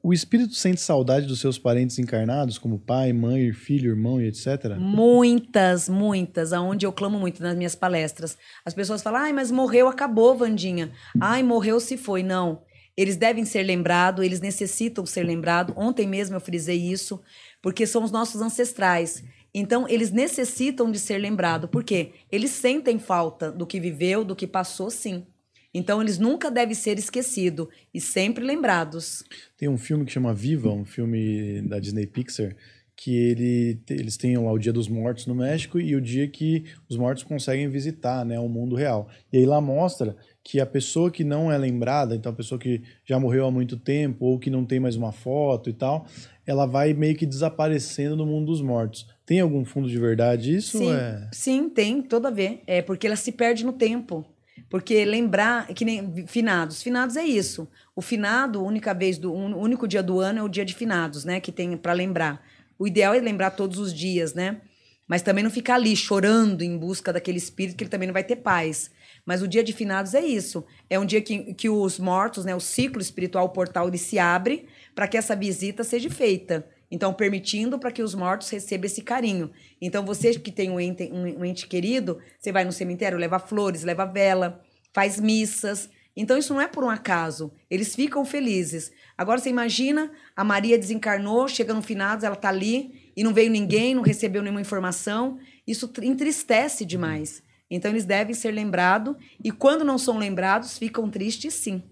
O 0.00 0.12
espírito 0.12 0.54
sente 0.54 0.80
saudade 0.80 1.26
dos 1.26 1.40
seus 1.40 1.58
parentes 1.58 1.98
encarnados, 1.98 2.56
como 2.56 2.78
pai, 2.78 3.12
mãe, 3.12 3.52
filho, 3.52 3.90
irmão 3.90 4.20
e 4.20 4.28
etc. 4.28 4.76
Muitas, 4.78 5.88
muitas, 5.88 6.52
aonde 6.52 6.86
eu 6.86 6.92
clamo 6.92 7.18
muito 7.18 7.42
nas 7.42 7.56
minhas 7.56 7.74
palestras. 7.74 8.38
As 8.64 8.74
pessoas 8.74 9.02
falam, 9.02 9.20
ai, 9.20 9.32
mas 9.32 9.50
morreu, 9.50 9.88
acabou, 9.88 10.36
Vandinha. 10.36 10.92
Ai, 11.20 11.42
morreu, 11.42 11.80
se 11.80 11.96
foi. 11.96 12.22
Não. 12.22 12.62
Eles 12.96 13.16
devem 13.16 13.44
ser 13.44 13.64
lembrados, 13.64 14.24
eles 14.24 14.40
necessitam 14.40 15.04
ser 15.04 15.24
lembrados. 15.24 15.74
Ontem 15.76 16.06
mesmo 16.06 16.36
eu 16.36 16.40
frisei 16.40 16.76
isso, 16.78 17.20
porque 17.60 17.86
são 17.86 18.04
os 18.04 18.12
nossos 18.12 18.40
ancestrais. 18.40 19.24
Então, 19.54 19.88
eles 19.88 20.10
necessitam 20.10 20.90
de 20.90 20.98
ser 20.98 21.18
lembrados. 21.18 21.68
Por 21.70 21.82
quê? 21.82 22.12
Eles 22.30 22.50
sentem 22.50 22.98
falta 22.98 23.50
do 23.50 23.66
que 23.66 23.80
viveu, 23.80 24.24
do 24.24 24.36
que 24.36 24.46
passou, 24.46 24.90
sim. 24.90 25.26
Então, 25.72 26.00
eles 26.00 26.18
nunca 26.18 26.50
devem 26.50 26.74
ser 26.74 26.98
esquecidos 26.98 27.68
e 27.92 28.00
sempre 28.00 28.44
lembrados. 28.44 29.24
Tem 29.56 29.68
um 29.68 29.78
filme 29.78 30.04
que 30.04 30.12
chama 30.12 30.34
Viva, 30.34 30.70
um 30.70 30.84
filme 30.84 31.62
da 31.62 31.78
Disney 31.78 32.06
Pixar, 32.06 32.56
que 32.96 33.16
ele, 33.16 33.80
eles 33.88 34.18
têm 34.18 34.36
lá 34.36 34.52
o 34.52 34.58
Dia 34.58 34.74
dos 34.74 34.86
Mortos 34.86 35.26
no 35.26 35.34
México 35.34 35.80
e 35.80 35.96
o 35.96 36.02
dia 36.02 36.28
que 36.28 36.64
os 36.86 36.98
mortos 36.98 37.22
conseguem 37.22 37.66
visitar 37.66 38.26
né, 38.26 38.38
o 38.38 38.46
mundo 38.46 38.76
real. 38.76 39.08
E 39.32 39.38
aí 39.38 39.46
lá 39.46 39.58
mostra 39.58 40.14
que 40.50 40.60
a 40.60 40.66
pessoa 40.66 41.12
que 41.12 41.22
não 41.22 41.50
é 41.50 41.56
lembrada, 41.56 42.16
então 42.16 42.32
a 42.32 42.34
pessoa 42.34 42.58
que 42.58 42.82
já 43.04 43.20
morreu 43.20 43.46
há 43.46 43.52
muito 43.52 43.76
tempo 43.76 44.26
ou 44.26 44.36
que 44.36 44.50
não 44.50 44.64
tem 44.64 44.80
mais 44.80 44.96
uma 44.96 45.12
foto 45.12 45.70
e 45.70 45.72
tal, 45.72 46.08
ela 46.44 46.66
vai 46.66 46.92
meio 46.92 47.14
que 47.14 47.24
desaparecendo 47.24 48.16
no 48.16 48.26
mundo 48.26 48.46
dos 48.46 48.60
mortos. 48.60 49.06
Tem 49.24 49.38
algum 49.38 49.64
fundo 49.64 49.88
de 49.88 49.96
verdade 49.96 50.56
isso? 50.56 50.78
Sim, 50.78 50.92
é... 50.92 51.28
sim, 51.32 51.68
tem 51.68 52.02
todo 52.02 52.26
a 52.26 52.32
ver. 52.32 52.62
É 52.66 52.82
porque 52.82 53.06
ela 53.06 53.14
se 53.14 53.30
perde 53.30 53.64
no 53.64 53.72
tempo. 53.72 54.26
Porque 54.68 55.04
lembrar, 55.04 55.68
que 55.68 55.84
nem 55.84 56.26
finados. 56.26 56.82
Finados 56.82 57.16
é 57.16 57.24
isso. 57.24 57.68
O 57.94 58.02
finado, 58.02 58.60
única 58.60 58.92
vez 58.92 59.18
do 59.18 59.32
o 59.32 59.56
único 59.56 59.86
dia 59.86 60.02
do 60.02 60.18
ano 60.18 60.40
é 60.40 60.42
o 60.42 60.48
dia 60.48 60.64
de 60.64 60.74
finados, 60.74 61.24
né? 61.24 61.38
Que 61.38 61.52
tem 61.52 61.76
para 61.76 61.92
lembrar. 61.92 62.44
O 62.76 62.88
ideal 62.88 63.14
é 63.14 63.20
lembrar 63.20 63.50
todos 63.50 63.78
os 63.78 63.94
dias, 63.94 64.34
né? 64.34 64.60
Mas 65.06 65.22
também 65.22 65.44
não 65.44 65.50
ficar 65.50 65.76
ali 65.76 65.94
chorando 65.94 66.62
em 66.62 66.76
busca 66.76 67.12
daquele 67.12 67.38
espírito 67.38 67.76
que 67.76 67.84
ele 67.84 67.90
também 67.90 68.08
não 68.08 68.12
vai 68.12 68.24
ter 68.24 68.36
paz. 68.36 68.90
Mas 69.30 69.42
o 69.42 69.46
dia 69.46 69.62
de 69.62 69.72
finados 69.72 70.12
é 70.12 70.26
isso. 70.26 70.64
É 70.90 70.98
um 70.98 71.06
dia 71.06 71.20
que, 71.20 71.54
que 71.54 71.68
os 71.68 72.00
mortos, 72.00 72.44
né, 72.44 72.52
o 72.52 72.58
ciclo 72.58 73.00
espiritual, 73.00 73.44
o 73.44 73.50
portal, 73.50 73.86
ele 73.86 73.96
se 73.96 74.18
abre 74.18 74.66
para 74.92 75.06
que 75.06 75.16
essa 75.16 75.36
visita 75.36 75.84
seja 75.84 76.10
feita. 76.10 76.66
Então, 76.90 77.14
permitindo 77.14 77.78
para 77.78 77.92
que 77.92 78.02
os 78.02 78.12
mortos 78.12 78.50
recebam 78.50 78.86
esse 78.86 79.02
carinho. 79.02 79.52
Então, 79.80 80.04
você 80.04 80.36
que 80.36 80.50
tem 80.50 80.68
um 80.68 80.80
ente, 80.80 81.08
um, 81.12 81.42
um 81.42 81.44
ente 81.44 81.68
querido, 81.68 82.18
você 82.36 82.50
vai 82.50 82.64
no 82.64 82.72
cemitério, 82.72 83.16
leva 83.16 83.38
flores, 83.38 83.84
leva 83.84 84.04
vela, 84.04 84.60
faz 84.92 85.20
missas. 85.20 85.88
Então, 86.16 86.36
isso 86.36 86.52
não 86.52 86.60
é 86.60 86.66
por 86.66 86.82
um 86.82 86.90
acaso. 86.90 87.52
Eles 87.70 87.94
ficam 87.94 88.24
felizes. 88.24 88.90
Agora, 89.16 89.38
você 89.38 89.48
imagina, 89.48 90.10
a 90.34 90.42
Maria 90.42 90.76
desencarnou, 90.76 91.46
chega 91.46 91.72
no 91.72 91.82
finados, 91.82 92.24
ela 92.24 92.34
tá 92.34 92.48
ali 92.48 93.12
e 93.16 93.22
não 93.22 93.32
veio 93.32 93.48
ninguém, 93.52 93.94
não 93.94 94.02
recebeu 94.02 94.42
nenhuma 94.42 94.60
informação. 94.60 95.38
Isso 95.64 95.86
tr- 95.86 96.02
entristece 96.02 96.84
demais. 96.84 97.48
Então, 97.70 97.90
eles 97.90 98.04
devem 98.04 98.34
ser 98.34 98.50
lembrados. 98.50 99.14
E 99.42 99.52
quando 99.52 99.84
não 99.84 99.96
são 99.96 100.18
lembrados, 100.18 100.76
ficam 100.76 101.08
tristes, 101.08 101.54
sim. 101.54 101.82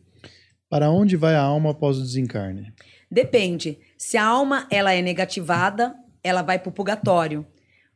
Para 0.69 0.91
onde 0.91 1.17
vai 1.17 1.35
a 1.35 1.43
alma 1.43 1.71
após 1.71 1.97
o 1.97 2.03
desencarne? 2.03 2.73
Depende. 3.11 3.79
Se 3.97 4.17
a 4.17 4.25
alma 4.25 4.67
ela 4.71 4.93
é 4.93 5.01
negativada, 5.01 5.95
ela 6.23 6.43
vai 6.43 6.59
para 6.59 6.69
o 6.69 6.73
purgatório 6.73 7.47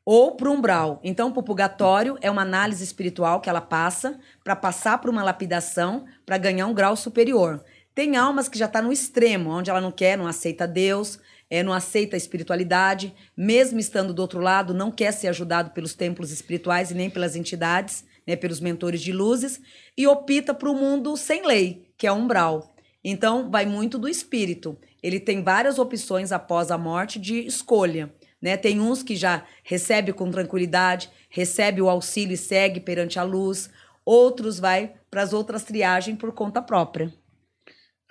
ou 0.05 0.35
para 0.35 0.49
o 0.49 0.53
umbral. 0.53 1.01
Então, 1.05 1.29
o 1.29 1.43
purgatório 1.43 2.19
é 2.21 2.31
uma 2.31 2.43
análise 2.43 2.83
espiritual 2.83 3.41
que 3.41 3.49
ela 3.49 3.61
passa 3.61 4.19
para 4.43 4.57
passar 4.57 4.99
por 4.99 5.11
uma 5.11 5.23
lapidação 5.23 6.05
para 6.27 6.39
ganhar 6.39 6.67
um 6.67 6.75
grau 6.75 6.97
superior. 6.97 7.63
Tem 7.95 8.17
almas 8.17 8.49
que 8.49 8.59
já 8.59 8.67
tá 8.67 8.81
no 8.81 8.93
extremo, 8.93 9.51
onde 9.51 9.71
ela 9.71 9.81
não 9.81 9.93
quer, 9.93 10.17
não 10.17 10.27
aceita 10.27 10.67
Deus, 10.67 11.21
é, 11.53 11.63
não 11.63 11.75
aceita 11.75 12.17
a 12.17 12.19
espiritualidade, 12.19 13.15
mesmo 13.37 13.79
estando 13.79 14.15
do 14.15 14.23
outro 14.23 14.41
lado, 14.41 14.73
não 14.73 14.91
quer 14.91 15.13
ser 15.13 15.29
ajudado 15.29 15.73
pelos 15.73 15.93
templos 15.93 16.31
espirituais 16.31 16.91
e 16.91 16.95
nem 16.95 17.11
pelas 17.11 17.37
entidades, 17.37 18.07
né, 18.27 18.35
pelos 18.37 18.59
mentores 18.59 19.03
de 19.03 19.13
luzes, 19.13 19.61
e 19.95 20.07
opta 20.07 20.55
para 20.55 20.71
o 20.71 20.75
mundo 20.75 21.15
sem 21.15 21.47
lei, 21.47 21.91
que 21.99 22.07
é 22.07 22.13
umbral. 22.13 22.75
Então, 23.05 23.51
vai 23.51 23.67
muito 23.67 23.99
do 23.99 24.09
espírito. 24.09 24.79
Ele 25.03 25.21
tem 25.21 25.43
várias 25.43 25.79
opções 25.79 26.33
após 26.33 26.71
a 26.71 26.79
morte 26.79 27.19
de 27.19 27.41
escolha. 27.41 28.11
Né? 28.41 28.57
Tem 28.57 28.81
uns 28.81 29.03
que 29.03 29.15
já 29.15 29.45
recebe 29.63 30.11
com 30.15 30.31
tranquilidade, 30.31 31.11
recebe 31.29 31.83
o 31.83 31.91
auxílio 31.91 32.33
e 32.33 32.39
segue 32.39 32.81
perante 32.81 33.19
a 33.19 33.23
luz. 33.25 33.69
Outros 34.07 34.59
vai 34.59 34.95
para 35.11 35.21
as 35.21 35.35
outras 35.35 35.65
triagens 35.65 36.17
por 36.17 36.33
conta 36.33 36.63
própria. 36.63 37.13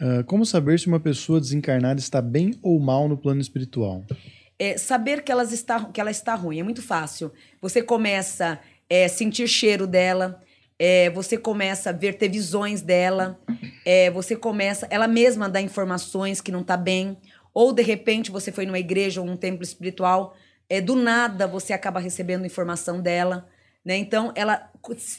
Ah, 0.02 0.24
como 0.26 0.44
saber 0.46 0.80
se 0.80 0.88
uma 0.88 1.00
pessoa 1.00 1.40
desencarnada 1.40 2.00
está 2.00 2.20
bem 2.20 2.58
ou 2.64 2.80
mal 2.80 3.08
no 3.08 3.16
plano 3.16 3.40
espiritual? 3.40 4.04
É, 4.58 4.78
saber 4.78 5.24
que, 5.24 5.32
elas 5.32 5.52
está, 5.52 5.86
que 5.86 6.02
ela 6.02 6.10
está 6.10 6.34
ruim 6.34 6.60
é 6.60 6.64
muito 6.64 6.82
fácil. 6.82 7.32
Você 7.62 7.84
começa 7.84 8.60
a 8.90 9.08
sentir 9.08 9.48
cheiro 9.48 9.86
dela, 9.86 10.42
é, 10.78 11.10
você 11.12 11.38
começa 11.38 11.92
a 11.92 11.94
ver, 11.94 12.16
ter 12.18 12.30
visões 12.30 12.82
dela, 12.82 13.40
é, 13.86 14.10
você 14.10 14.36
começa, 14.36 14.88
ela 14.90 15.08
mesma 15.08 15.48
dá 15.48 15.62
informações 15.62 16.42
que 16.42 16.52
não 16.52 16.62
está 16.62 16.76
bem, 16.76 17.16
ou 17.54 17.72
de 17.72 17.84
repente 17.84 18.32
você 18.32 18.52
foi 18.52 18.66
numa 18.66 18.80
igreja 18.80 19.22
ou 19.22 19.28
num 19.28 19.38
templo 19.38 19.64
espiritual, 19.64 20.36
é, 20.68 20.82
do 20.82 20.96
nada 20.96 21.48
você 21.48 21.74
acaba 21.74 22.00
recebendo 22.00 22.46
informação 22.46 23.00
dela, 23.02 23.48
né? 23.84 23.98
Então 23.98 24.32
ela, 24.36 24.70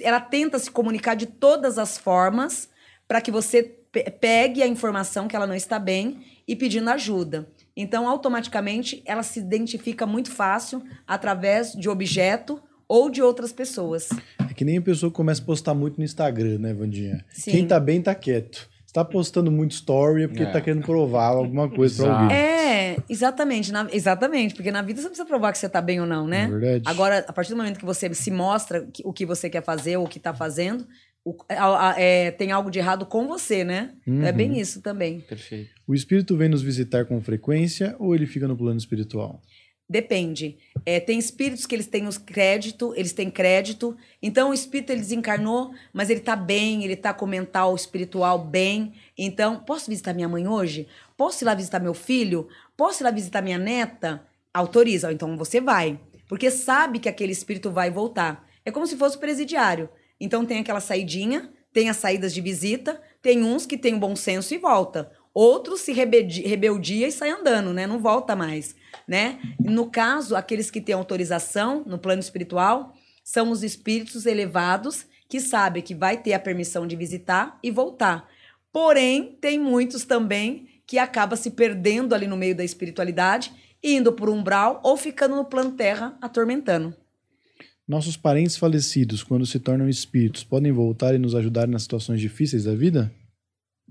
ela 0.00 0.20
tenta 0.20 0.58
se 0.58 0.70
comunicar 0.70 1.14
de 1.14 1.26
todas 1.26 1.78
as 1.78 1.96
formas 1.96 2.68
para 3.06 3.20
que 3.20 3.30
você 3.30 3.81
pegue 3.92 4.62
a 4.62 4.66
informação 4.66 5.28
que 5.28 5.36
ela 5.36 5.46
não 5.46 5.54
está 5.54 5.78
bem 5.78 6.24
e 6.48 6.56
pedindo 6.56 6.88
ajuda. 6.90 7.46
Então, 7.76 8.08
automaticamente, 8.08 9.02
ela 9.06 9.22
se 9.22 9.38
identifica 9.38 10.06
muito 10.06 10.30
fácil 10.30 10.82
através 11.06 11.72
de 11.72 11.88
objeto 11.88 12.60
ou 12.88 13.08
de 13.08 13.22
outras 13.22 13.52
pessoas. 13.52 14.08
É 14.50 14.52
que 14.54 14.64
nem 14.64 14.78
a 14.78 14.82
pessoa 14.82 15.10
que 15.10 15.16
começa 15.16 15.40
a 15.40 15.44
postar 15.44 15.74
muito 15.74 15.98
no 15.98 16.04
Instagram, 16.04 16.58
né, 16.58 16.74
Vandinha? 16.74 17.24
Sim. 17.30 17.50
Quem 17.52 17.66
tá 17.66 17.78
bem 17.80 18.02
tá 18.02 18.14
quieto. 18.14 18.68
Se 18.86 18.92
tá 18.92 19.02
postando 19.04 19.50
muito 19.50 19.70
story 19.72 20.24
é 20.24 20.28
porque 20.28 20.42
É. 20.42 20.50
tá 20.50 20.60
querendo 20.60 20.84
provar 20.84 21.28
alguma 21.28 21.66
coisa 21.70 22.02
pra 22.02 22.12
Exato. 22.12 22.22
alguém. 22.24 22.36
É, 22.36 22.96
exatamente, 23.08 23.72
na- 23.72 23.88
exatamente, 23.90 24.54
porque 24.54 24.70
na 24.70 24.82
vida 24.82 24.98
você 25.00 25.04
não 25.04 25.10
precisa 25.12 25.26
provar 25.26 25.52
que 25.52 25.58
você 25.58 25.68
tá 25.68 25.80
bem 25.80 25.98
ou 26.00 26.06
não, 26.06 26.26
né? 26.26 26.42
É 26.42 26.48
verdade. 26.48 26.82
Agora, 26.86 27.24
a 27.26 27.32
partir 27.32 27.50
do 27.52 27.56
momento 27.56 27.78
que 27.78 27.86
você 27.86 28.12
se 28.12 28.30
mostra 28.30 28.86
que- 28.92 29.02
o 29.06 29.12
que 29.12 29.24
você 29.24 29.48
quer 29.48 29.62
fazer 29.62 29.96
ou 29.96 30.04
o 30.04 30.08
que 30.08 30.20
tá 30.20 30.34
fazendo, 30.34 30.86
o- 31.24 31.36
a- 31.48 31.90
a- 31.90 32.00
é, 32.00 32.30
tem 32.30 32.50
algo 32.52 32.70
de 32.70 32.78
errado 32.78 33.06
com 33.06 33.26
você, 33.26 33.62
né? 33.64 33.94
É 34.06 34.10
Uhum. 34.10 34.32
bem 34.32 34.58
isso 34.60 34.80
também. 34.82 35.20
Perfeito. 35.20 35.70
O 35.86 35.94
espírito 35.94 36.36
vem 36.36 36.48
nos 36.48 36.62
visitar 36.62 37.04
com 37.04 37.20
frequência 37.20 37.94
ou 37.98 38.14
ele 38.14 38.26
fica 38.26 38.48
no 38.48 38.56
plano 38.56 38.78
espiritual? 38.78 39.40
Depende. 39.88 40.56
É, 40.86 40.98
tem 41.00 41.18
espíritos 41.18 41.66
que 41.66 41.74
eles 41.74 41.86
têm 41.86 42.06
os 42.06 42.16
crédito, 42.16 42.94
eles 42.96 43.12
têm 43.12 43.30
crédito. 43.30 43.94
Então 44.22 44.50
o 44.50 44.54
espírito 44.54 44.90
ele 44.90 45.00
desencarnou, 45.00 45.72
mas 45.92 46.08
ele 46.08 46.20
tá 46.20 46.34
bem, 46.34 46.82
ele 46.82 46.96
tá 46.96 47.12
com 47.12 47.26
o 47.26 47.28
mental 47.28 47.74
espiritual 47.76 48.38
bem. 48.38 48.94
Então, 49.18 49.58
posso 49.60 49.90
visitar 49.90 50.14
minha 50.14 50.28
mãe 50.28 50.46
hoje? 50.48 50.88
Posso 51.16 51.44
ir 51.44 51.46
lá 51.46 51.54
visitar 51.54 51.78
meu 51.78 51.92
filho? 51.92 52.48
Posso 52.74 53.02
ir 53.02 53.04
lá 53.04 53.10
visitar 53.10 53.42
minha 53.42 53.58
neta? 53.58 54.22
Autoriza. 54.54 55.12
Então 55.12 55.36
você 55.36 55.60
vai. 55.60 56.00
Porque 56.26 56.50
sabe 56.50 56.98
que 56.98 57.08
aquele 57.08 57.32
espírito 57.32 57.70
vai 57.70 57.90
voltar. 57.90 58.48
É 58.64 58.70
como 58.70 58.86
se 58.86 58.96
fosse 58.96 59.16
o 59.16 59.20
presidiário. 59.20 59.90
Então 60.22 60.46
tem 60.46 60.60
aquela 60.60 60.78
saidinha, 60.78 61.52
tem 61.72 61.90
as 61.90 61.96
saídas 61.96 62.32
de 62.32 62.40
visita, 62.40 63.02
tem 63.20 63.42
uns 63.42 63.66
que 63.66 63.76
tem 63.76 63.98
bom 63.98 64.14
senso 64.14 64.54
e 64.54 64.58
volta. 64.58 65.10
Outros 65.34 65.80
se 65.80 65.92
rebeldia, 65.92 66.46
rebeldia 66.46 67.08
e 67.08 67.12
sai 67.12 67.30
andando, 67.30 67.72
né? 67.72 67.88
Não 67.88 67.98
volta 67.98 68.36
mais, 68.36 68.76
né? 69.08 69.40
No 69.58 69.90
caso, 69.90 70.36
aqueles 70.36 70.70
que 70.70 70.80
têm 70.80 70.94
autorização 70.94 71.82
no 71.84 71.98
plano 71.98 72.20
espiritual 72.20 72.94
são 73.24 73.50
os 73.50 73.64
espíritos 73.64 74.24
elevados 74.24 75.06
que 75.28 75.40
sabem 75.40 75.82
que 75.82 75.94
vai 75.94 76.16
ter 76.16 76.34
a 76.34 76.38
permissão 76.38 76.86
de 76.86 76.94
visitar 76.94 77.58
e 77.60 77.70
voltar. 77.72 78.28
Porém, 78.72 79.36
tem 79.40 79.58
muitos 79.58 80.04
também 80.04 80.68
que 80.86 80.98
acaba 80.98 81.34
se 81.34 81.50
perdendo 81.50 82.14
ali 82.14 82.28
no 82.28 82.36
meio 82.36 82.54
da 82.54 82.62
espiritualidade, 82.62 83.52
indo 83.82 84.12
por 84.12 84.30
umbral 84.30 84.80
ou 84.84 84.96
ficando 84.96 85.34
no 85.34 85.44
plano 85.44 85.72
terra 85.72 86.16
atormentando. 86.20 86.94
Nossos 87.86 88.16
parentes 88.16 88.56
falecidos, 88.56 89.22
quando 89.22 89.44
se 89.44 89.58
tornam 89.58 89.88
espíritos, 89.88 90.44
podem 90.44 90.70
voltar 90.70 91.14
e 91.14 91.18
nos 91.18 91.34
ajudar 91.34 91.66
nas 91.66 91.82
situações 91.82 92.20
difíceis 92.20 92.64
da 92.64 92.74
vida? 92.74 93.12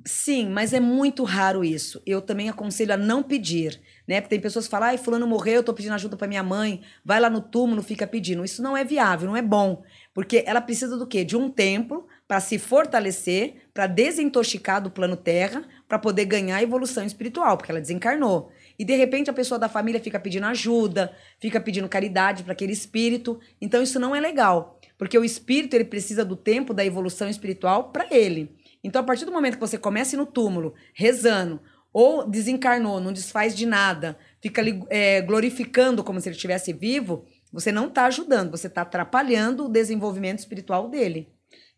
Sim, 0.05 0.49
mas 0.49 0.73
é 0.73 0.79
muito 0.79 1.23
raro 1.23 1.63
isso. 1.63 2.01
Eu 2.05 2.21
também 2.21 2.49
aconselho 2.49 2.93
a 2.93 2.97
não 2.97 3.21
pedir, 3.21 3.79
né? 4.07 4.19
Porque 4.19 4.35
tem 4.35 4.41
pessoas 4.41 4.65
que 4.65 4.71
falam, 4.71 4.89
ai, 4.89 4.97
fulano 4.97 5.27
morreu, 5.27 5.55
eu 5.55 5.63
tô 5.63 5.73
pedindo 5.73 5.93
ajuda 5.93 6.17
para 6.17 6.27
minha 6.27 6.41
mãe, 6.41 6.81
vai 7.05 7.19
lá 7.19 7.29
no 7.29 7.41
túmulo, 7.41 7.83
fica 7.83 8.07
pedindo. 8.07 8.43
Isso 8.43 8.63
não 8.63 8.75
é 8.75 8.83
viável, 8.83 9.27
não 9.27 9.37
é 9.37 9.41
bom. 9.41 9.83
Porque 10.13 10.43
ela 10.47 10.61
precisa 10.61 10.97
do 10.97 11.05
quê? 11.05 11.23
De 11.23 11.37
um 11.37 11.49
tempo 11.49 12.07
para 12.27 12.39
se 12.39 12.57
fortalecer, 12.57 13.69
para 13.73 13.85
desintoxicar 13.87 14.81
do 14.81 14.89
plano 14.89 15.17
terra, 15.17 15.63
para 15.87 15.99
poder 15.99 16.25
ganhar 16.25 16.63
evolução 16.63 17.05
espiritual, 17.05 17.57
porque 17.57 17.71
ela 17.71 17.81
desencarnou. 17.81 18.51
E 18.82 18.84
de 18.84 18.95
repente 18.95 19.29
a 19.29 19.34
pessoa 19.34 19.59
da 19.59 19.69
família 19.69 20.01
fica 20.01 20.19
pedindo 20.19 20.47
ajuda, 20.47 21.15
fica 21.38 21.61
pedindo 21.61 21.88
caridade 21.88 22.41
para 22.41 22.53
aquele 22.53 22.73
espírito. 22.73 23.39
Então 23.61 23.84
isso 23.84 23.99
não 23.99 24.15
é 24.15 24.19
legal, 24.19 24.79
porque 24.97 25.15
o 25.15 25.23
espírito 25.23 25.75
ele 25.75 25.86
precisa 25.86 26.25
do 26.25 26.36
tempo 26.36 26.73
da 26.73 26.84
evolução 26.84 27.29
espiritual 27.29 27.91
para 27.91 28.07
ele. 28.09 28.57
Então, 28.84 28.99
a 28.99 29.05
partir 29.05 29.23
do 29.23 29.32
momento 29.32 29.53
que 29.53 29.59
você 29.59 29.77
começa 29.77 30.17
no 30.17 30.25
túmulo, 30.25 30.73
rezando, 30.95 31.61
ou 31.93 32.27
desencarnou, 32.27 32.99
não 32.99 33.13
desfaz 33.13 33.55
de 33.55 33.67
nada, 33.67 34.17
fica 34.41 34.63
é, 34.89 35.21
glorificando 35.21 36.03
como 36.03 36.19
se 36.19 36.29
ele 36.29 36.36
estivesse 36.36 36.73
vivo, 36.73 37.23
você 37.53 37.71
não 37.71 37.88
está 37.88 38.05
ajudando, 38.05 38.49
você 38.49 38.65
está 38.65 38.82
atrapalhando 38.82 39.65
o 39.65 39.69
desenvolvimento 39.69 40.39
espiritual 40.39 40.89
dele. 40.89 41.32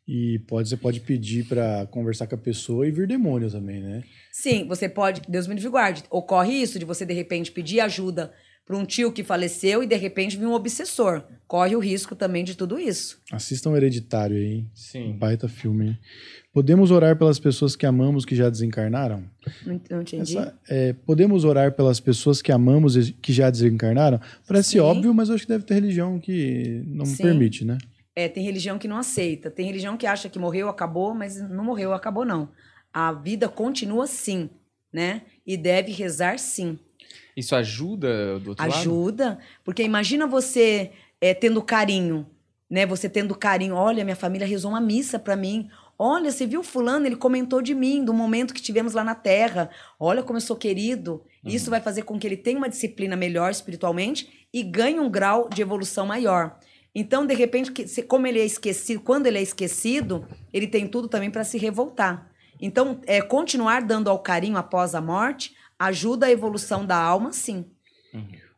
E 0.07 0.39
pode, 0.47 0.67
você 0.67 0.75
pode 0.75 0.99
pedir 0.99 1.45
pra 1.45 1.87
conversar 1.89 2.27
com 2.27 2.35
a 2.35 2.37
pessoa 2.37 2.85
e 2.87 2.91
vir 2.91 3.07
demônio 3.07 3.49
também, 3.49 3.81
né? 3.81 4.03
Sim, 4.31 4.67
você 4.67 4.89
pode, 4.89 5.21
Deus 5.29 5.47
me 5.47 5.55
livre 5.55 5.69
guarde, 5.69 6.03
ocorre 6.09 6.51
isso 6.53 6.77
de 6.77 6.83
você 6.85 7.05
de 7.05 7.13
repente 7.13 7.51
pedir 7.51 7.79
ajuda 7.79 8.33
para 8.65 8.77
um 8.77 8.85
tio 8.85 9.11
que 9.11 9.23
faleceu 9.23 9.81
e 9.83 9.87
de 9.87 9.95
repente 9.95 10.37
vir 10.37 10.45
um 10.45 10.53
obsessor. 10.53 11.23
Corre 11.47 11.75
o 11.75 11.79
risco 11.79 12.15
também 12.15 12.43
de 12.43 12.55
tudo 12.55 12.79
isso. 12.79 13.19
Assistam 13.31 13.75
Hereditário 13.75 14.35
aí? 14.37 14.65
Sim. 14.73 15.13
Baita 15.17 15.47
filme. 15.47 15.87
hein? 15.87 15.97
Podemos 16.53 16.89
orar 16.91 17.17
pelas 17.17 17.39
pessoas 17.39 17.75
que 17.75 17.85
amamos 17.85 18.25
que 18.25 18.35
já 18.35 18.49
desencarnaram? 18.49 19.23
Não, 19.65 19.81
não 19.89 20.01
entendi. 20.01 20.37
Essa- 20.37 20.53
é, 20.69 20.93
podemos 20.93 21.43
orar 21.43 21.73
pelas 21.73 21.99
pessoas 21.99 22.41
que 22.41 22.51
amamos 22.51 22.95
e 22.95 23.11
que 23.13 23.33
já 23.33 23.49
desencarnaram? 23.49 24.19
Parece 24.47 24.71
Sim. 24.71 24.79
óbvio, 24.79 25.13
mas 25.13 25.29
eu 25.29 25.35
acho 25.35 25.43
que 25.45 25.51
deve 25.51 25.63
ter 25.65 25.73
religião 25.75 26.19
que 26.19 26.83
não 26.87 27.05
Sim. 27.05 27.23
permite, 27.23 27.65
né? 27.65 27.77
É, 28.15 28.27
tem 28.27 28.43
religião 28.43 28.77
que 28.77 28.87
não 28.87 28.97
aceita. 28.97 29.49
Tem 29.49 29.65
religião 29.65 29.97
que 29.97 30.05
acha 30.05 30.29
que 30.29 30.37
morreu, 30.37 30.69
acabou, 30.69 31.13
mas 31.13 31.37
não 31.49 31.63
morreu, 31.63 31.93
acabou, 31.93 32.23
não. 32.25 32.49
A 32.93 33.11
vida 33.11 33.49
continua 33.49 34.05
sim, 34.05 34.49
né? 34.91 35.23
E 35.45 35.57
deve 35.57 35.91
rezar 35.91 36.37
sim. 36.37 36.77
Isso 37.35 37.55
ajuda 37.55 38.39
do 38.39 38.51
outro 38.51 38.65
lado? 38.65 38.79
Ajuda, 38.79 39.39
porque 39.63 39.81
imagina 39.83 40.27
você 40.27 40.91
é, 41.19 41.33
tendo 41.33 41.61
carinho, 41.61 42.27
né? 42.69 42.85
Você 42.85 43.09
tendo 43.09 43.33
carinho. 43.35 43.75
Olha, 43.75 44.03
minha 44.03 44.15
família 44.15 44.45
rezou 44.45 44.71
uma 44.71 44.81
missa 44.81 45.17
pra 45.17 45.35
mim. 45.35 45.69
Olha, 45.97 46.31
você 46.31 46.45
viu 46.45 46.63
fulano, 46.63 47.05
ele 47.05 47.15
comentou 47.15 47.61
de 47.61 47.73
mim, 47.73 48.03
do 48.03 48.13
momento 48.13 48.53
que 48.53 48.61
tivemos 48.61 48.93
lá 48.93 49.03
na 49.03 49.15
Terra. 49.15 49.69
Olha 49.99 50.21
como 50.21 50.37
eu 50.37 50.41
sou 50.41 50.55
querido. 50.55 51.23
Isso 51.45 51.69
vai 51.69 51.81
fazer 51.81 52.03
com 52.03 52.17
que 52.17 52.27
ele 52.27 52.37
tenha 52.37 52.57
uma 52.57 52.69
disciplina 52.69 53.15
melhor 53.15 53.51
espiritualmente 53.51 54.47
e 54.53 54.63
ganhe 54.63 54.99
um 54.99 55.09
grau 55.09 55.49
de 55.49 55.61
evolução 55.61 56.05
maior. 56.05 56.57
Então, 56.95 57.25
de 57.25 57.33
repente, 57.33 57.71
que- 57.71 57.87
se- 57.87 58.03
como 58.03 58.27
ele 58.27 58.39
é 58.39 58.45
esquecido, 58.45 59.01
quando 59.01 59.25
ele 59.25 59.39
é 59.39 59.41
esquecido, 59.41 60.25
ele 60.53 60.67
tem 60.67 60.87
tudo 60.87 61.07
também 61.07 61.31
para 61.31 61.43
se 61.43 61.57
revoltar. 61.57 62.29
Então, 62.61 62.99
é, 63.07 63.21
continuar 63.21 63.81
dando 63.81 64.09
ao 64.09 64.19
carinho 64.19 64.57
após 64.57 64.93
a 64.93 65.01
morte 65.01 65.55
ajuda 65.77 66.27
a 66.27 66.31
evolução 66.31 66.85
da 66.85 66.95
alma, 66.97 67.33
sim. 67.33 67.65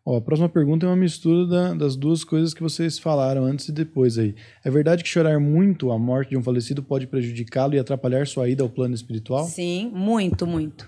Ó, 0.05 0.17
a 0.17 0.21
próxima 0.21 0.47
pergunta 0.49 0.85
é 0.85 0.89
uma 0.89 0.95
mistura 0.95 1.47
da- 1.47 1.73
das 1.73 1.95
duas 1.95 2.23
coisas 2.23 2.53
que 2.53 2.61
vocês 2.61 2.99
falaram 2.99 3.43
antes 3.45 3.69
e 3.69 3.71
depois 3.71 4.17
aí. 4.19 4.35
É 4.63 4.69
verdade 4.69 5.01
que 5.01 5.09
chorar 5.09 5.39
muito 5.39 5.91
a 5.91 5.97
morte 5.97 6.29
de 6.31 6.37
um 6.37 6.43
falecido 6.43 6.83
pode 6.83 7.07
prejudicá-lo 7.07 7.73
e 7.73 7.79
atrapalhar 7.79 8.27
sua 8.27 8.47
ida 8.47 8.61
ao 8.61 8.69
plano 8.69 8.93
espiritual? 8.93 9.45
Sim, 9.45 9.89
muito, 9.95 10.45
muito. 10.45 10.87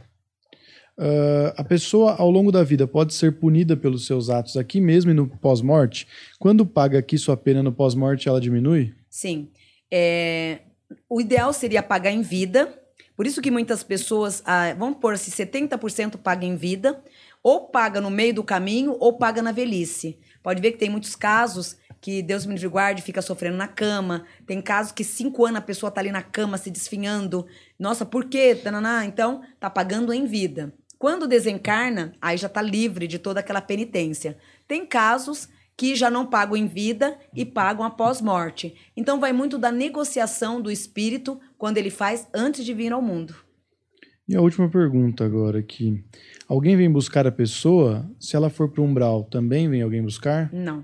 Ah, 0.97 1.53
a 1.57 1.63
pessoa, 1.63 2.15
ao 2.17 2.29
longo 2.29 2.51
da 2.51 2.63
vida, 2.63 2.87
pode 2.87 3.13
ser 3.13 3.33
punida 3.33 3.77
pelos 3.77 4.05
seus 4.05 4.29
atos 4.29 4.57
aqui 4.57 4.81
mesmo 4.81 5.11
e 5.11 5.13
no 5.13 5.27
pós-morte? 5.27 6.07
Quando 6.39 6.65
paga 6.65 6.97
aqui 6.97 7.17
sua 7.17 7.37
pena 7.37 7.61
no 7.61 7.71
pós-morte, 7.71 8.27
ela 8.27 8.41
diminui? 8.41 8.93
Sim. 9.09 9.49
É, 9.91 10.59
o 11.09 11.21
ideal 11.21 11.53
seria 11.53 11.83
pagar 11.83 12.11
em 12.11 12.21
vida. 12.21 12.73
Por 13.15 13.25
isso 13.25 13.41
que 13.41 13.49
muitas 13.49 13.83
pessoas, 13.83 14.43
ah, 14.45 14.73
vamos 14.77 14.99
pôr 14.99 15.17
se 15.17 15.31
70% 15.31 16.17
paga 16.17 16.45
em 16.45 16.55
vida, 16.55 17.03
ou 17.41 17.67
paga 17.67 17.99
no 17.99 18.11
meio 18.11 18.33
do 18.33 18.43
caminho, 18.43 18.95
ou 18.99 19.17
paga 19.17 19.41
na 19.41 19.51
velhice. 19.51 20.19
Pode 20.43 20.61
ver 20.61 20.71
que 20.71 20.77
tem 20.77 20.89
muitos 20.89 21.15
casos 21.15 21.77
que 21.99 22.21
Deus 22.21 22.45
me 22.45 22.53
livre 22.53 22.67
guarde, 22.67 23.01
fica 23.01 23.21
sofrendo 23.21 23.57
na 23.57 23.67
cama. 23.67 24.25
Tem 24.45 24.61
casos 24.61 24.91
que 24.91 25.03
cinco 25.03 25.45
anos 25.45 25.59
a 25.59 25.61
pessoa 25.61 25.91
tá 25.91 25.99
ali 25.99 26.11
na 26.11 26.21
cama 26.21 26.57
se 26.57 26.69
desfinhando. 26.69 27.47
Nossa, 27.79 28.05
por 28.05 28.25
quê? 28.25 28.55
Então, 29.07 29.41
tá 29.59 29.67
pagando 29.67 30.13
em 30.13 30.25
vida. 30.25 30.73
Quando 30.99 31.27
desencarna, 31.27 32.13
aí 32.21 32.37
já 32.37 32.49
tá 32.49 32.61
livre 32.61 33.07
de 33.07 33.19
toda 33.19 33.39
aquela 33.39 33.61
penitência. 33.61 34.37
Tem 34.67 34.85
casos 34.85 35.47
que 35.77 35.95
já 35.95 36.09
não 36.09 36.25
pagam 36.25 36.57
em 36.57 36.65
vida 36.65 37.17
e 37.35 37.45
pagam 37.45 37.85
após 37.85 38.19
morte. 38.19 38.75
Então 38.95 39.19
vai 39.19 39.31
muito 39.31 39.59
da 39.59 39.71
negociação 39.71 40.59
do 40.59 40.71
espírito 40.71 41.39
quando 41.57 41.77
ele 41.77 41.91
faz 41.91 42.27
antes 42.33 42.65
de 42.65 42.73
vir 42.73 42.91
ao 42.91 43.01
mundo. 43.01 43.35
E 44.27 44.35
a 44.35 44.41
última 44.41 44.69
pergunta 44.69 45.23
agora 45.23 45.59
aqui. 45.59 46.03
Alguém 46.47 46.75
vem 46.75 46.91
buscar 46.91 47.25
a 47.27 47.31
pessoa? 47.31 48.09
Se 48.19 48.35
ela 48.35 48.49
for 48.49 48.69
pro 48.69 48.83
umbral, 48.83 49.23
também 49.23 49.69
vem 49.69 49.81
alguém 49.81 50.01
buscar? 50.01 50.51
Não. 50.51 50.83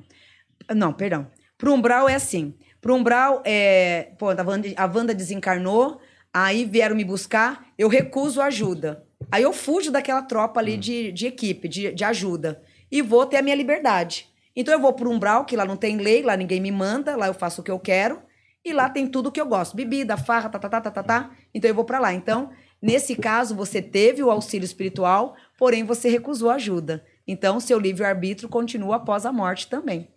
Não, 0.73 0.93
perdão. 0.93 1.27
Pro 1.57 1.73
umbral 1.73 2.07
é 2.07 2.15
assim. 2.15 2.53
Pro 2.79 2.95
umbral 2.95 3.41
é. 3.45 4.13
Pô, 4.17 4.29
a 4.29 4.43
Wanda, 4.43 4.69
a 4.77 4.85
Wanda 4.85 5.13
desencarnou, 5.13 5.99
aí 6.33 6.63
vieram 6.63 6.95
me 6.95 7.03
buscar, 7.03 7.67
eu 7.77 7.89
recuso 7.89 8.41
ajuda. 8.41 9.03
Aí 9.31 9.43
eu 9.43 9.53
fujo 9.53 9.91
daquela 9.91 10.21
tropa 10.21 10.59
ali 10.59 10.77
de, 10.77 11.11
de 11.11 11.27
equipe, 11.27 11.67
de, 11.67 11.93
de 11.93 12.03
ajuda. 12.03 12.61
E 12.91 13.01
vou 13.01 13.25
ter 13.25 13.37
a 13.37 13.41
minha 13.41 13.55
liberdade. 13.55 14.27
Então 14.55 14.73
eu 14.73 14.79
vou 14.79 14.93
pro 14.93 15.09
umbral, 15.09 15.45
que 15.45 15.55
lá 15.55 15.65
não 15.65 15.75
tem 15.75 15.97
lei, 15.97 16.21
lá 16.21 16.37
ninguém 16.37 16.61
me 16.61 16.71
manda, 16.71 17.15
lá 17.15 17.27
eu 17.27 17.33
faço 17.33 17.61
o 17.61 17.63
que 17.63 17.71
eu 17.71 17.79
quero. 17.79 18.21
E 18.63 18.71
lá 18.71 18.89
tem 18.89 19.07
tudo 19.07 19.31
que 19.31 19.41
eu 19.41 19.45
gosto. 19.45 19.75
Bebida, 19.75 20.15
farra, 20.15 20.49
tá, 20.49 20.59
tá, 20.59 20.69
tá, 20.69 20.81
tá, 20.81 20.91
tá, 20.91 21.03
tá. 21.03 21.31
Então 21.53 21.69
eu 21.69 21.75
vou 21.75 21.83
pra 21.83 21.99
lá. 21.99 22.13
Então, 22.13 22.51
nesse 22.81 23.15
caso, 23.15 23.55
você 23.55 23.81
teve 23.81 24.23
o 24.23 24.31
auxílio 24.31 24.65
espiritual, 24.65 25.35
porém 25.57 25.83
você 25.83 26.09
recusou 26.09 26.49
ajuda. 26.49 27.03
Então, 27.27 27.59
seu 27.59 27.79
livre-arbítrio 27.79 28.47
continua 28.47 28.97
após 28.97 29.25
a 29.25 29.33
morte 29.33 29.67
também. 29.67 30.07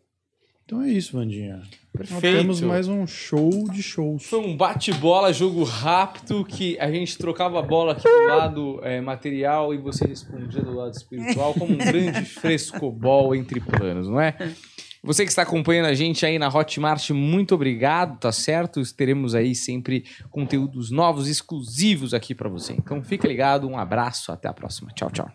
Então 0.64 0.82
é 0.82 0.88
isso, 0.88 1.16
Vandinha. 1.16 1.62
Nós 1.99 2.11
Perfeito. 2.11 2.38
temos 2.38 2.61
mais 2.61 2.88
um 2.88 3.07
show 3.07 3.51
de 3.70 3.82
shows. 3.82 4.24
Foi 4.24 4.38
um 4.40 4.55
bate-bola, 4.55 5.32
jogo 5.32 5.64
rápido, 5.64 6.44
que 6.44 6.78
a 6.78 6.90
gente 6.90 7.16
trocava 7.16 7.59
a 7.59 7.62
bola 7.62 7.92
aqui 7.92 8.03
do 8.03 8.26
lado 8.26 8.80
é, 8.82 9.01
material 9.01 9.72
e 9.72 9.78
você 9.78 10.07
respondia 10.07 10.61
do 10.61 10.74
lado 10.74 10.92
espiritual, 10.92 11.55
como 11.55 11.72
um 11.72 11.78
grande 11.78 12.22
frescobol 12.28 13.34
entre 13.34 13.61
planos, 13.61 14.09
não 14.09 14.20
é? 14.20 14.36
Você 15.03 15.24
que 15.24 15.30
está 15.30 15.42
acompanhando 15.42 15.86
a 15.86 15.94
gente 15.94 16.26
aí 16.26 16.38
na 16.38 16.49
Hotmart, 16.49 17.11
muito 17.11 17.55
obrigado, 17.55 18.18
tá 18.18 18.32
certo? 18.32 18.82
Teremos 18.94 19.34
aí 19.34 19.55
sempre 19.55 20.05
conteúdos 20.30 20.90
novos, 20.90 21.28
exclusivos 21.28 22.12
aqui 22.12 22.34
para 22.34 22.49
você. 22.49 22.74
Então 22.74 23.03
fica 23.03 23.26
ligado, 23.26 23.66
um 23.68 23.78
abraço, 23.78 24.32
até 24.32 24.49
a 24.49 24.53
próxima. 24.53 24.90
Tchau, 24.94 25.11
tchau. 25.11 25.30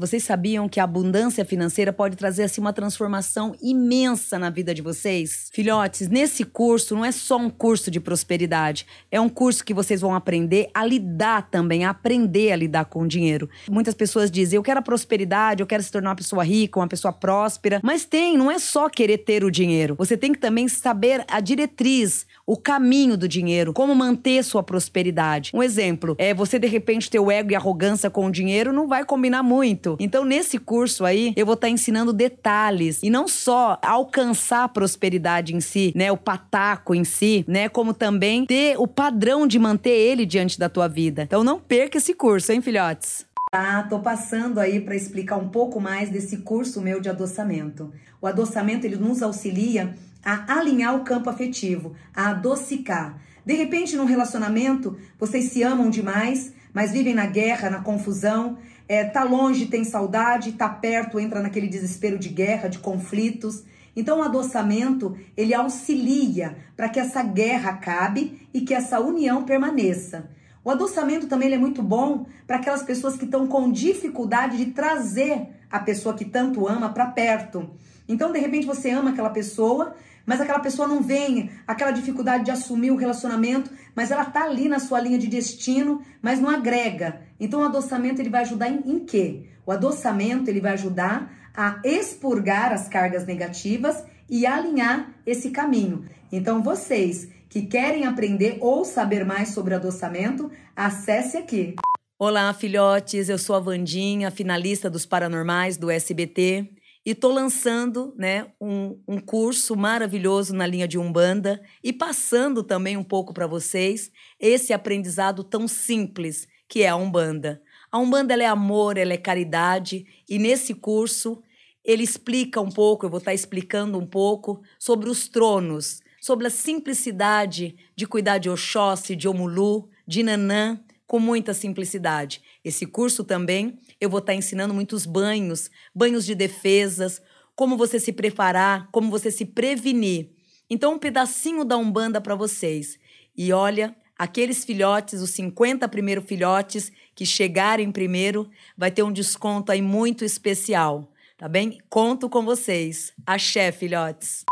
Vocês 0.00 0.24
sabiam 0.24 0.66
que 0.66 0.80
a 0.80 0.84
abundância 0.84 1.44
financeira 1.44 1.92
pode 1.92 2.16
trazer 2.16 2.44
assim 2.44 2.58
uma 2.58 2.72
transformação 2.72 3.54
imensa 3.60 4.38
na 4.38 4.48
vida 4.48 4.72
de 4.72 4.80
vocês? 4.80 5.50
Filhotes, 5.52 6.08
nesse 6.08 6.42
curso 6.42 6.94
não 6.94 7.04
é 7.04 7.12
só 7.12 7.36
um 7.36 7.50
curso 7.50 7.90
de 7.90 8.00
prosperidade, 8.00 8.86
é 9.10 9.20
um 9.20 9.28
curso 9.28 9.62
que 9.62 9.74
vocês 9.74 10.00
vão 10.00 10.14
aprender 10.14 10.70
a 10.72 10.86
lidar 10.86 11.50
também, 11.50 11.84
a 11.84 11.90
aprender 11.90 12.50
a 12.50 12.56
lidar 12.56 12.86
com 12.86 13.02
o 13.02 13.06
dinheiro. 13.06 13.46
Muitas 13.70 13.92
pessoas 13.92 14.30
dizem: 14.30 14.56
"Eu 14.56 14.62
quero 14.62 14.80
a 14.80 14.82
prosperidade, 14.82 15.62
eu 15.62 15.66
quero 15.66 15.82
se 15.82 15.92
tornar 15.92 16.08
uma 16.08 16.16
pessoa 16.16 16.42
rica, 16.42 16.80
uma 16.80 16.88
pessoa 16.88 17.12
próspera". 17.12 17.78
Mas 17.84 18.06
tem, 18.06 18.38
não 18.38 18.50
é 18.50 18.58
só 18.58 18.88
querer 18.88 19.18
ter 19.18 19.44
o 19.44 19.50
dinheiro. 19.50 19.96
Você 19.98 20.16
tem 20.16 20.32
que 20.32 20.38
também 20.38 20.66
saber 20.66 21.26
a 21.28 21.40
diretriz, 21.40 22.26
o 22.46 22.56
caminho 22.56 23.18
do 23.18 23.28
dinheiro, 23.28 23.74
como 23.74 23.94
manter 23.94 24.42
sua 24.44 24.62
prosperidade. 24.62 25.50
Um 25.52 25.62
exemplo, 25.62 26.16
é 26.16 26.32
você 26.32 26.58
de 26.58 26.66
repente 26.66 27.10
ter 27.10 27.20
o 27.20 27.30
ego 27.30 27.52
e 27.52 27.54
arrogância 27.54 28.08
com 28.08 28.24
o 28.24 28.32
dinheiro 28.32 28.72
não 28.72 28.88
vai 28.88 29.04
combinar 29.04 29.42
muito. 29.42 29.89
Então, 29.98 30.24
nesse 30.24 30.58
curso 30.58 31.04
aí, 31.04 31.32
eu 31.36 31.46
vou 31.46 31.54
estar 31.54 31.68
ensinando 31.68 32.12
detalhes 32.12 33.02
e 33.02 33.10
não 33.10 33.26
só 33.26 33.78
alcançar 33.82 34.64
a 34.64 34.68
prosperidade 34.68 35.54
em 35.54 35.60
si, 35.60 35.92
né, 35.96 36.12
o 36.12 36.16
pataco 36.16 36.94
em 36.94 37.04
si, 37.04 37.44
né, 37.48 37.68
como 37.68 37.94
também 37.94 38.46
ter 38.46 38.76
o 38.78 38.86
padrão 38.86 39.46
de 39.46 39.58
manter 39.58 39.90
ele 39.90 40.26
diante 40.26 40.58
da 40.58 40.68
tua 40.68 40.88
vida. 40.88 41.22
Então, 41.22 41.42
não 41.42 41.58
perca 41.58 41.98
esse 41.98 42.14
curso, 42.14 42.52
hein, 42.52 42.60
filhotes? 42.60 43.26
Tá, 43.50 43.82
tô 43.82 43.98
passando 43.98 44.60
aí 44.60 44.78
para 44.80 44.94
explicar 44.94 45.36
um 45.36 45.48
pouco 45.48 45.80
mais 45.80 46.08
desse 46.08 46.38
curso 46.38 46.80
meu 46.80 47.00
de 47.00 47.08
adoçamento. 47.08 47.92
O 48.20 48.26
adoçamento 48.26 48.86
ele 48.86 48.96
nos 48.96 49.22
auxilia 49.22 49.94
a 50.24 50.58
alinhar 50.58 50.94
o 50.94 51.02
campo 51.02 51.28
afetivo, 51.28 51.94
a 52.14 52.28
adocicar. 52.28 53.18
De 53.44 53.54
repente, 53.54 53.96
num 53.96 54.04
relacionamento, 54.04 54.96
vocês 55.18 55.46
se 55.46 55.62
amam 55.62 55.90
demais, 55.90 56.52
mas 56.72 56.92
vivem 56.92 57.14
na 57.14 57.26
guerra, 57.26 57.70
na 57.70 57.80
confusão, 57.80 58.58
é, 58.90 59.04
tá 59.04 59.22
longe, 59.22 59.66
tem 59.66 59.84
saudade, 59.84 60.50
tá 60.50 60.68
perto, 60.68 61.20
entra 61.20 61.40
naquele 61.40 61.68
desespero 61.68 62.18
de 62.18 62.28
guerra, 62.28 62.66
de 62.66 62.80
conflitos. 62.80 63.62
Então, 63.94 64.18
o 64.18 64.22
adoçamento, 64.22 65.16
ele 65.36 65.54
auxilia 65.54 66.56
para 66.76 66.88
que 66.88 66.98
essa 66.98 67.22
guerra 67.22 67.70
acabe 67.70 68.48
e 68.52 68.62
que 68.62 68.74
essa 68.74 68.98
união 68.98 69.44
permaneça. 69.44 70.28
O 70.64 70.72
adoçamento 70.72 71.28
também 71.28 71.52
é 71.52 71.56
muito 71.56 71.84
bom 71.84 72.26
para 72.48 72.56
aquelas 72.56 72.82
pessoas 72.82 73.16
que 73.16 73.26
estão 73.26 73.46
com 73.46 73.70
dificuldade 73.70 74.56
de 74.56 74.72
trazer 74.72 75.46
a 75.70 75.78
pessoa 75.78 76.16
que 76.16 76.24
tanto 76.24 76.66
ama 76.66 76.88
para 76.88 77.06
perto. 77.06 77.70
Então, 78.08 78.32
de 78.32 78.40
repente, 78.40 78.66
você 78.66 78.90
ama 78.90 79.10
aquela 79.10 79.30
pessoa, 79.30 79.94
mas 80.26 80.40
aquela 80.40 80.58
pessoa 80.58 80.88
não 80.88 81.00
vem, 81.00 81.48
aquela 81.64 81.92
dificuldade 81.92 82.44
de 82.44 82.50
assumir 82.50 82.90
o 82.90 82.96
relacionamento, 82.96 83.70
mas 83.94 84.10
ela 84.10 84.24
tá 84.24 84.42
ali 84.42 84.68
na 84.68 84.80
sua 84.80 84.98
linha 84.98 85.16
de 85.16 85.28
destino, 85.28 86.02
mas 86.20 86.40
não 86.40 86.50
agrega. 86.50 87.29
Então 87.40 87.60
o 87.60 87.64
adoçamento 87.64 88.20
ele 88.20 88.28
vai 88.28 88.42
ajudar 88.42 88.68
em, 88.68 88.82
em 88.84 88.98
quê? 89.00 89.46
O 89.64 89.72
adoçamento 89.72 90.50
ele 90.50 90.60
vai 90.60 90.74
ajudar 90.74 91.50
a 91.56 91.80
expurgar 91.82 92.72
as 92.72 92.88
cargas 92.88 93.24
negativas 93.24 94.04
e 94.28 94.46
alinhar 94.46 95.14
esse 95.26 95.50
caminho. 95.50 96.04
Então 96.30 96.62
vocês 96.62 97.28
que 97.48 97.62
querem 97.62 98.04
aprender 98.06 98.58
ou 98.60 98.84
saber 98.84 99.24
mais 99.24 99.48
sobre 99.48 99.74
adoçamento, 99.74 100.50
acesse 100.76 101.36
aqui. 101.36 101.74
Olá, 102.16 102.52
filhotes, 102.52 103.28
eu 103.28 103.38
sou 103.38 103.56
a 103.56 103.60
Vandinha, 103.60 104.30
finalista 104.30 104.90
dos 104.90 105.06
Paranormais 105.06 105.76
do 105.76 105.90
SBT. 105.90 106.70
E 107.04 107.14
tô 107.14 107.32
lançando 107.32 108.14
né, 108.16 108.48
um, 108.60 109.00
um 109.08 109.18
curso 109.18 109.74
maravilhoso 109.74 110.54
na 110.54 110.66
linha 110.66 110.86
de 110.86 110.98
Umbanda 110.98 111.60
e 111.82 111.94
passando 111.94 112.62
também 112.62 112.96
um 112.98 113.02
pouco 113.02 113.32
para 113.32 113.46
vocês 113.46 114.10
esse 114.38 114.72
aprendizado 114.72 115.42
tão 115.42 115.66
simples 115.66 116.46
que 116.70 116.84
é 116.84 116.88
a 116.88 116.94
Umbanda. 116.94 117.60
A 117.90 117.98
Umbanda 117.98 118.32
é 118.32 118.46
amor, 118.46 118.96
ela 118.96 119.12
é 119.12 119.16
caridade 119.16 120.06
e 120.28 120.38
nesse 120.38 120.72
curso 120.72 121.42
ele 121.84 122.04
explica 122.04 122.60
um 122.60 122.70
pouco, 122.70 123.04
eu 123.04 123.10
vou 123.10 123.18
estar 123.18 123.34
explicando 123.34 123.98
um 123.98 124.06
pouco 124.06 124.62
sobre 124.78 125.10
os 125.10 125.26
tronos, 125.26 126.00
sobre 126.20 126.46
a 126.46 126.50
simplicidade 126.50 127.74
de 127.96 128.06
cuidar 128.06 128.38
de 128.38 128.48
Oxóssi, 128.48 129.16
de 129.16 129.26
Omulu, 129.26 129.88
de 130.06 130.22
Nanã, 130.22 130.78
com 131.08 131.18
muita 131.18 131.52
simplicidade. 131.52 132.40
Esse 132.64 132.86
curso 132.86 133.24
também 133.24 133.76
eu 134.00 134.08
vou 134.08 134.20
estar 134.20 134.34
ensinando 134.34 134.72
muitos 134.72 135.04
banhos, 135.04 135.72
banhos 135.92 136.24
de 136.24 136.36
defesas, 136.36 137.20
como 137.56 137.76
você 137.76 137.98
se 137.98 138.12
preparar, 138.12 138.88
como 138.92 139.10
você 139.10 139.32
se 139.32 139.44
prevenir. 139.44 140.30
Então, 140.70 140.94
um 140.94 140.98
pedacinho 140.98 141.64
da 141.64 141.76
Umbanda 141.76 142.20
para 142.20 142.36
vocês. 142.36 142.96
E 143.36 143.52
olha, 143.52 143.96
aqueles 144.20 144.66
filhotes, 144.66 145.22
os 145.22 145.30
50 145.30 145.88
primeiros 145.88 146.26
filhotes 146.26 146.92
que 147.14 147.24
chegarem 147.24 147.90
primeiro, 147.90 148.50
vai 148.76 148.90
ter 148.90 149.02
um 149.02 149.10
desconto 149.10 149.72
aí 149.72 149.80
muito 149.80 150.26
especial, 150.26 151.10
tá 151.38 151.48
bem? 151.48 151.78
Conto 151.88 152.28
com 152.28 152.44
vocês. 152.44 153.14
Axé, 153.26 153.72
filhotes. 153.72 154.44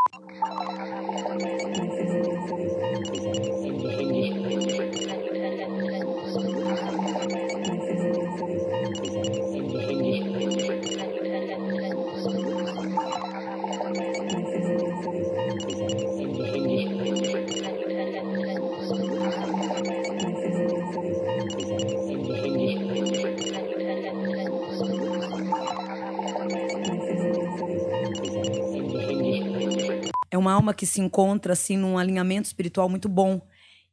Alma 30.58 30.74
que 30.74 30.84
se 30.86 31.00
encontra 31.00 31.52
assim 31.54 31.76
num 31.76 31.96
alinhamento 31.96 32.46
espiritual 32.46 32.88
muito 32.88 33.08
bom. 33.08 33.40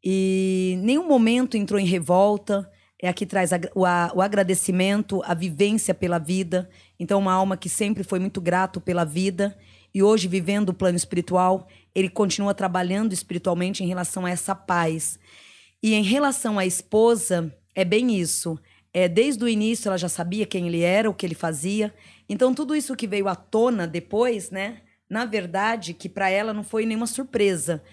E 0.03 0.77
nenhum 0.83 1.07
momento 1.07 1.57
entrou 1.57 1.79
em 1.79 1.85
revolta. 1.85 2.69
É 3.01 3.09
a 3.09 3.13
que 3.13 3.25
traz 3.25 3.51
a- 3.53 3.59
o, 3.73 3.85
a- 3.85 4.11
o 4.15 4.21
agradecimento, 4.21 5.21
a 5.25 5.33
vivência 5.33 5.93
pela 5.93 6.17
vida. 6.17 6.69
Então, 6.99 7.19
uma 7.19 7.33
alma 7.33 7.57
que 7.57 7.69
sempre 7.69 8.03
foi 8.03 8.19
muito 8.19 8.39
grato 8.39 8.79
pela 8.79 9.03
vida. 9.03 9.57
E 9.93 10.01
hoje, 10.01 10.27
vivendo 10.27 10.69
o 10.69 10.73
plano 10.73 10.97
espiritual, 10.97 11.67
ele 11.93 12.09
continua 12.09 12.53
trabalhando 12.53 13.13
espiritualmente 13.13 13.83
em 13.83 13.87
relação 13.87 14.25
a 14.25 14.29
essa 14.29 14.53
paz. 14.55 15.17
E 15.83 15.93
em 15.93 16.03
relação 16.03 16.57
à 16.57 16.65
esposa, 16.65 17.53
é 17.73 17.85
bem 17.85 18.15
isso. 18.19 18.57
É, 18.93 19.07
desde 19.09 19.43
o 19.43 19.47
início 19.47 19.89
ela 19.89 19.97
já 19.97 20.07
sabia 20.09 20.45
quem 20.45 20.67
ele 20.67 20.81
era, 20.81 21.09
o 21.09 21.13
que 21.13 21.25
ele 21.25 21.35
fazia. 21.35 21.93
Então 22.29 22.53
tudo 22.53 22.75
isso 22.75 22.95
que 22.95 23.05
veio 23.07 23.27
à 23.27 23.35
tona 23.35 23.85
depois, 23.85 24.49
né? 24.49 24.81
Na 25.09 25.25
verdade, 25.25 25.93
que 25.93 26.09
para 26.09 26.29
ela 26.29 26.53
não 26.53 26.63
foi 26.63 26.85
nenhuma 26.85 27.07
surpresa, 27.07 27.83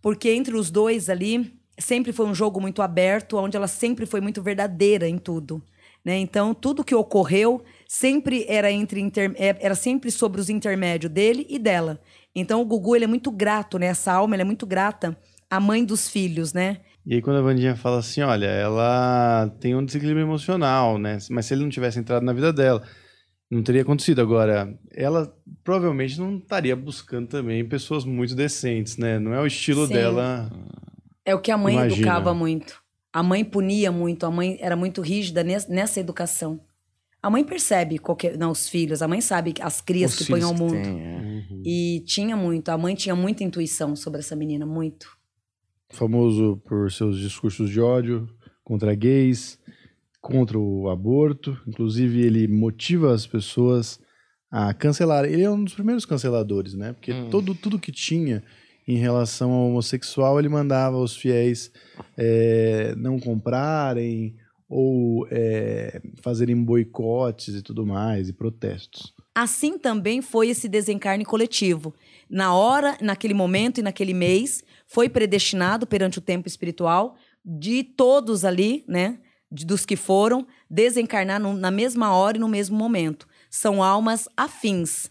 porque 0.00 0.30
entre 0.30 0.54
os 0.56 0.70
dois 0.70 1.08
ali 1.08 1.52
sempre 1.78 2.12
foi 2.12 2.26
um 2.26 2.34
jogo 2.34 2.60
muito 2.60 2.82
aberto, 2.82 3.36
onde 3.36 3.56
ela 3.56 3.68
sempre 3.68 4.06
foi 4.06 4.20
muito 4.20 4.42
verdadeira 4.42 5.08
em 5.08 5.18
tudo. 5.18 5.62
Né? 6.04 6.16
Então, 6.18 6.52
tudo 6.52 6.84
que 6.84 6.94
ocorreu 6.94 7.62
sempre 7.86 8.44
era 8.48 8.70
entre 8.70 9.00
inter... 9.00 9.32
é- 9.36 9.56
era 9.60 9.74
sempre 9.74 10.10
sobre 10.10 10.40
os 10.40 10.48
intermédios 10.50 11.12
dele 11.12 11.46
e 11.48 11.58
dela. 11.58 12.00
Então, 12.34 12.60
o 12.60 12.64
Gugu 12.64 12.96
ele 12.96 13.04
é 13.04 13.08
muito 13.08 13.30
grato, 13.30 13.78
né? 13.78 13.86
Essa 13.86 14.12
alma 14.12 14.34
é 14.36 14.44
muito 14.44 14.66
grata 14.66 15.16
à 15.48 15.60
mãe 15.60 15.84
dos 15.84 16.08
filhos, 16.08 16.52
né? 16.52 16.78
E 17.04 17.14
aí 17.14 17.22
quando 17.22 17.38
a 17.38 17.42
Vandinha 17.42 17.76
fala 17.76 17.98
assim, 17.98 18.22
olha, 18.22 18.46
ela 18.46 19.52
tem 19.60 19.74
um 19.74 19.84
desequilíbrio 19.84 20.24
emocional, 20.24 20.98
né? 20.98 21.18
Mas 21.30 21.46
se 21.46 21.54
ele 21.54 21.62
não 21.62 21.68
tivesse 21.68 21.98
entrado 21.98 22.22
na 22.24 22.32
vida 22.32 22.52
dela, 22.52 22.82
não 23.54 23.62
teria 23.62 23.82
acontecido. 23.82 24.20
Agora, 24.20 24.78
ela 24.92 25.34
provavelmente 25.62 26.18
não 26.18 26.38
estaria 26.38 26.74
buscando 26.74 27.28
também 27.28 27.64
pessoas 27.68 28.04
muito 28.04 28.34
decentes, 28.34 28.96
né? 28.96 29.18
Não 29.18 29.34
é 29.34 29.40
o 29.40 29.46
estilo 29.46 29.86
Sim. 29.86 29.92
dela. 29.92 30.50
É 31.24 31.34
o 31.34 31.40
que 31.40 31.50
a 31.50 31.56
mãe 31.58 31.74
Imagina. 31.74 31.96
educava 32.00 32.34
muito. 32.34 32.80
A 33.12 33.22
mãe 33.22 33.44
punia 33.44 33.92
muito, 33.92 34.24
a 34.24 34.30
mãe 34.30 34.56
era 34.60 34.74
muito 34.74 35.02
rígida 35.02 35.44
nes- 35.44 35.68
nessa 35.68 36.00
educação. 36.00 36.58
A 37.22 37.30
mãe 37.30 37.44
percebe 37.44 37.98
qualquer, 37.98 38.36
não, 38.36 38.50
os 38.50 38.68
filhos, 38.68 39.02
a 39.02 39.06
mãe 39.06 39.20
sabe 39.20 39.54
as 39.60 39.80
crias 39.80 40.12
Os 40.12 40.18
que 40.18 40.24
põe 40.32 40.40
filhos 40.40 40.50
ao 40.50 40.58
mundo. 40.58 40.72
tem, 40.72 41.00
é. 41.00 41.18
Uhum. 41.50 41.62
E 41.64 42.00
tinha 42.06 42.34
muito, 42.36 42.70
a 42.70 42.78
mãe 42.78 42.94
tinha 42.96 43.14
muita 43.14 43.44
intuição 43.44 43.94
sobre 43.94 44.20
essa 44.20 44.34
menina, 44.34 44.66
muito. 44.66 45.06
Famoso 45.90 46.60
por 46.66 46.90
seus 46.90 47.18
discursos 47.20 47.68
de 47.70 47.80
ódio 47.80 48.26
contra 48.64 48.94
gays, 48.94 49.58
contra 50.22 50.58
o 50.58 50.88
aborto. 50.88 51.60
Inclusive, 51.66 52.24
ele 52.24 52.48
motiva 52.48 53.12
as 53.12 53.26
pessoas 53.26 54.00
a 54.50 54.72
cancelar. 54.72 55.24
Ele 55.24 55.42
é 55.42 55.50
um 55.50 55.64
dos 55.64 55.74
primeiros 55.74 56.06
canceladores, 56.06 56.74
né? 56.74 56.92
Porque 56.92 57.12
Hum. 57.12 57.28
todo, 57.28 57.54
tudo 57.54 57.78
que 57.78 57.90
tinha 57.92 58.42
em 58.86 58.96
relação 58.96 59.50
ao 59.50 59.68
homossexual, 59.68 60.38
ele 60.38 60.48
mandava 60.48 60.96
os 60.96 61.16
fiéis 61.16 61.70
é, 62.16 62.94
não 62.96 63.18
comprarem 63.18 64.36
ou 64.68 65.26
é, 65.30 66.00
fazerem 66.22 66.56
boicotes 66.64 67.54
e 67.54 67.62
tudo 67.62 67.84
mais, 67.84 68.28
e 68.28 68.32
protestos. 68.32 69.12
Assim 69.34 69.78
também 69.78 70.22
foi 70.22 70.48
esse 70.48 70.68
desencarne 70.68 71.24
coletivo. 71.24 71.94
Na 72.28 72.54
hora, 72.54 72.96
naquele 73.00 73.34
momento 73.34 73.78
e 73.78 73.82
naquele 73.82 74.14
mês, 74.14 74.64
foi 74.86 75.08
predestinado 75.08 75.86
perante 75.86 76.18
o 76.18 76.22
tempo 76.22 76.48
espiritual 76.48 77.16
de 77.44 77.82
todos 77.84 78.44
ali, 78.44 78.84
né? 78.88 79.18
Dos 79.52 79.84
que 79.84 79.96
foram 79.96 80.46
desencarnar 80.70 81.38
no- 81.40 81.52
na 81.54 81.70
mesma 81.70 82.14
hora 82.14 82.36
e 82.36 82.40
no 82.40 82.48
mesmo 82.48 82.76
momento. 82.76 83.26
São 83.50 83.82
almas 83.82 84.28
afins. 84.36 85.10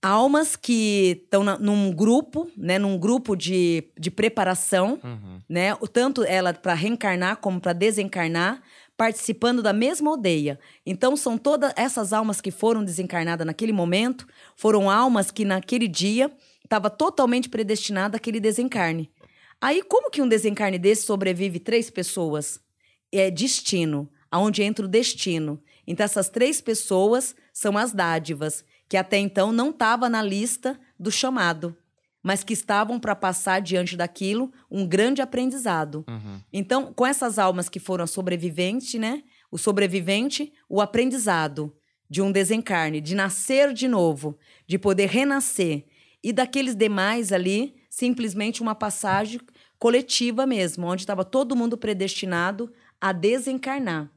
Almas 0.00 0.54
que 0.54 1.20
estão 1.24 1.42
num 1.58 1.90
grupo, 1.92 2.48
né? 2.56 2.78
Num 2.78 2.96
grupo 2.96 3.34
de, 3.34 3.90
de 3.98 4.10
preparação, 4.12 4.98
Uhum. 5.02 5.40
né? 5.48 5.74
Tanto 5.92 6.22
ela 6.22 6.54
para 6.54 6.72
reencarnar 6.74 7.38
como 7.38 7.60
para 7.60 7.72
desencarnar, 7.72 8.62
participando 8.96 9.60
da 9.60 9.72
mesma 9.72 10.10
aldeia. 10.10 10.58
Então 10.86 11.16
são 11.16 11.36
todas 11.36 11.72
essas 11.76 12.12
almas 12.12 12.40
que 12.40 12.52
foram 12.52 12.84
desencarnadas 12.84 13.44
naquele 13.46 13.72
momento, 13.72 14.26
foram 14.56 14.88
almas 14.88 15.32
que 15.32 15.44
naquele 15.44 15.88
dia 15.88 16.30
estava 16.62 16.88
totalmente 16.88 17.48
predestinada 17.48 18.16
àquele 18.18 18.38
desencarne. 18.38 19.10
Aí 19.60 19.82
como 19.82 20.10
que 20.12 20.22
um 20.22 20.28
desencarne 20.28 20.78
desse 20.78 21.02
sobrevive 21.06 21.58
três 21.58 21.90
pessoas? 21.90 22.60
É 23.12 23.30
destino, 23.30 24.08
aonde 24.30 24.62
entra 24.62 24.84
o 24.84 24.88
destino. 24.88 25.60
Então 25.86 26.04
essas 26.04 26.28
três 26.28 26.60
pessoas 26.60 27.34
são 27.52 27.76
as 27.78 27.92
dádivas, 27.92 28.64
que 28.88 28.96
até 28.96 29.18
então 29.18 29.52
não 29.52 29.70
estava 29.70 30.08
na 30.08 30.22
lista 30.22 30.78
do 30.98 31.10
chamado, 31.10 31.76
mas 32.22 32.42
que 32.44 32.52
estavam 32.52 32.98
para 32.98 33.14
passar 33.14 33.60
diante 33.60 33.96
daquilo 33.96 34.52
um 34.70 34.86
grande 34.86 35.22
aprendizado. 35.22 36.04
Uhum. 36.08 36.40
Então, 36.52 36.92
com 36.92 37.06
essas 37.06 37.38
almas 37.38 37.68
que 37.68 37.78
foram 37.78 38.06
sobreviventes, 38.06 39.00
né? 39.00 39.22
O 39.50 39.56
sobrevivente, 39.56 40.52
o 40.68 40.80
aprendizado 40.80 41.74
de 42.10 42.20
um 42.20 42.32
desencarne, 42.32 43.00
de 43.00 43.14
nascer 43.14 43.72
de 43.72 43.86
novo, 43.86 44.38
de 44.66 44.78
poder 44.78 45.08
renascer. 45.08 45.86
E 46.22 46.32
daqueles 46.32 46.74
demais 46.74 47.32
ali, 47.32 47.74
simplesmente 47.88 48.60
uma 48.62 48.74
passagem 48.74 49.40
coletiva 49.78 50.46
mesmo, 50.46 50.86
onde 50.86 51.02
estava 51.02 51.24
todo 51.24 51.54
mundo 51.54 51.78
predestinado 51.78 52.72
a 53.00 53.12
desencarnar. 53.12 54.10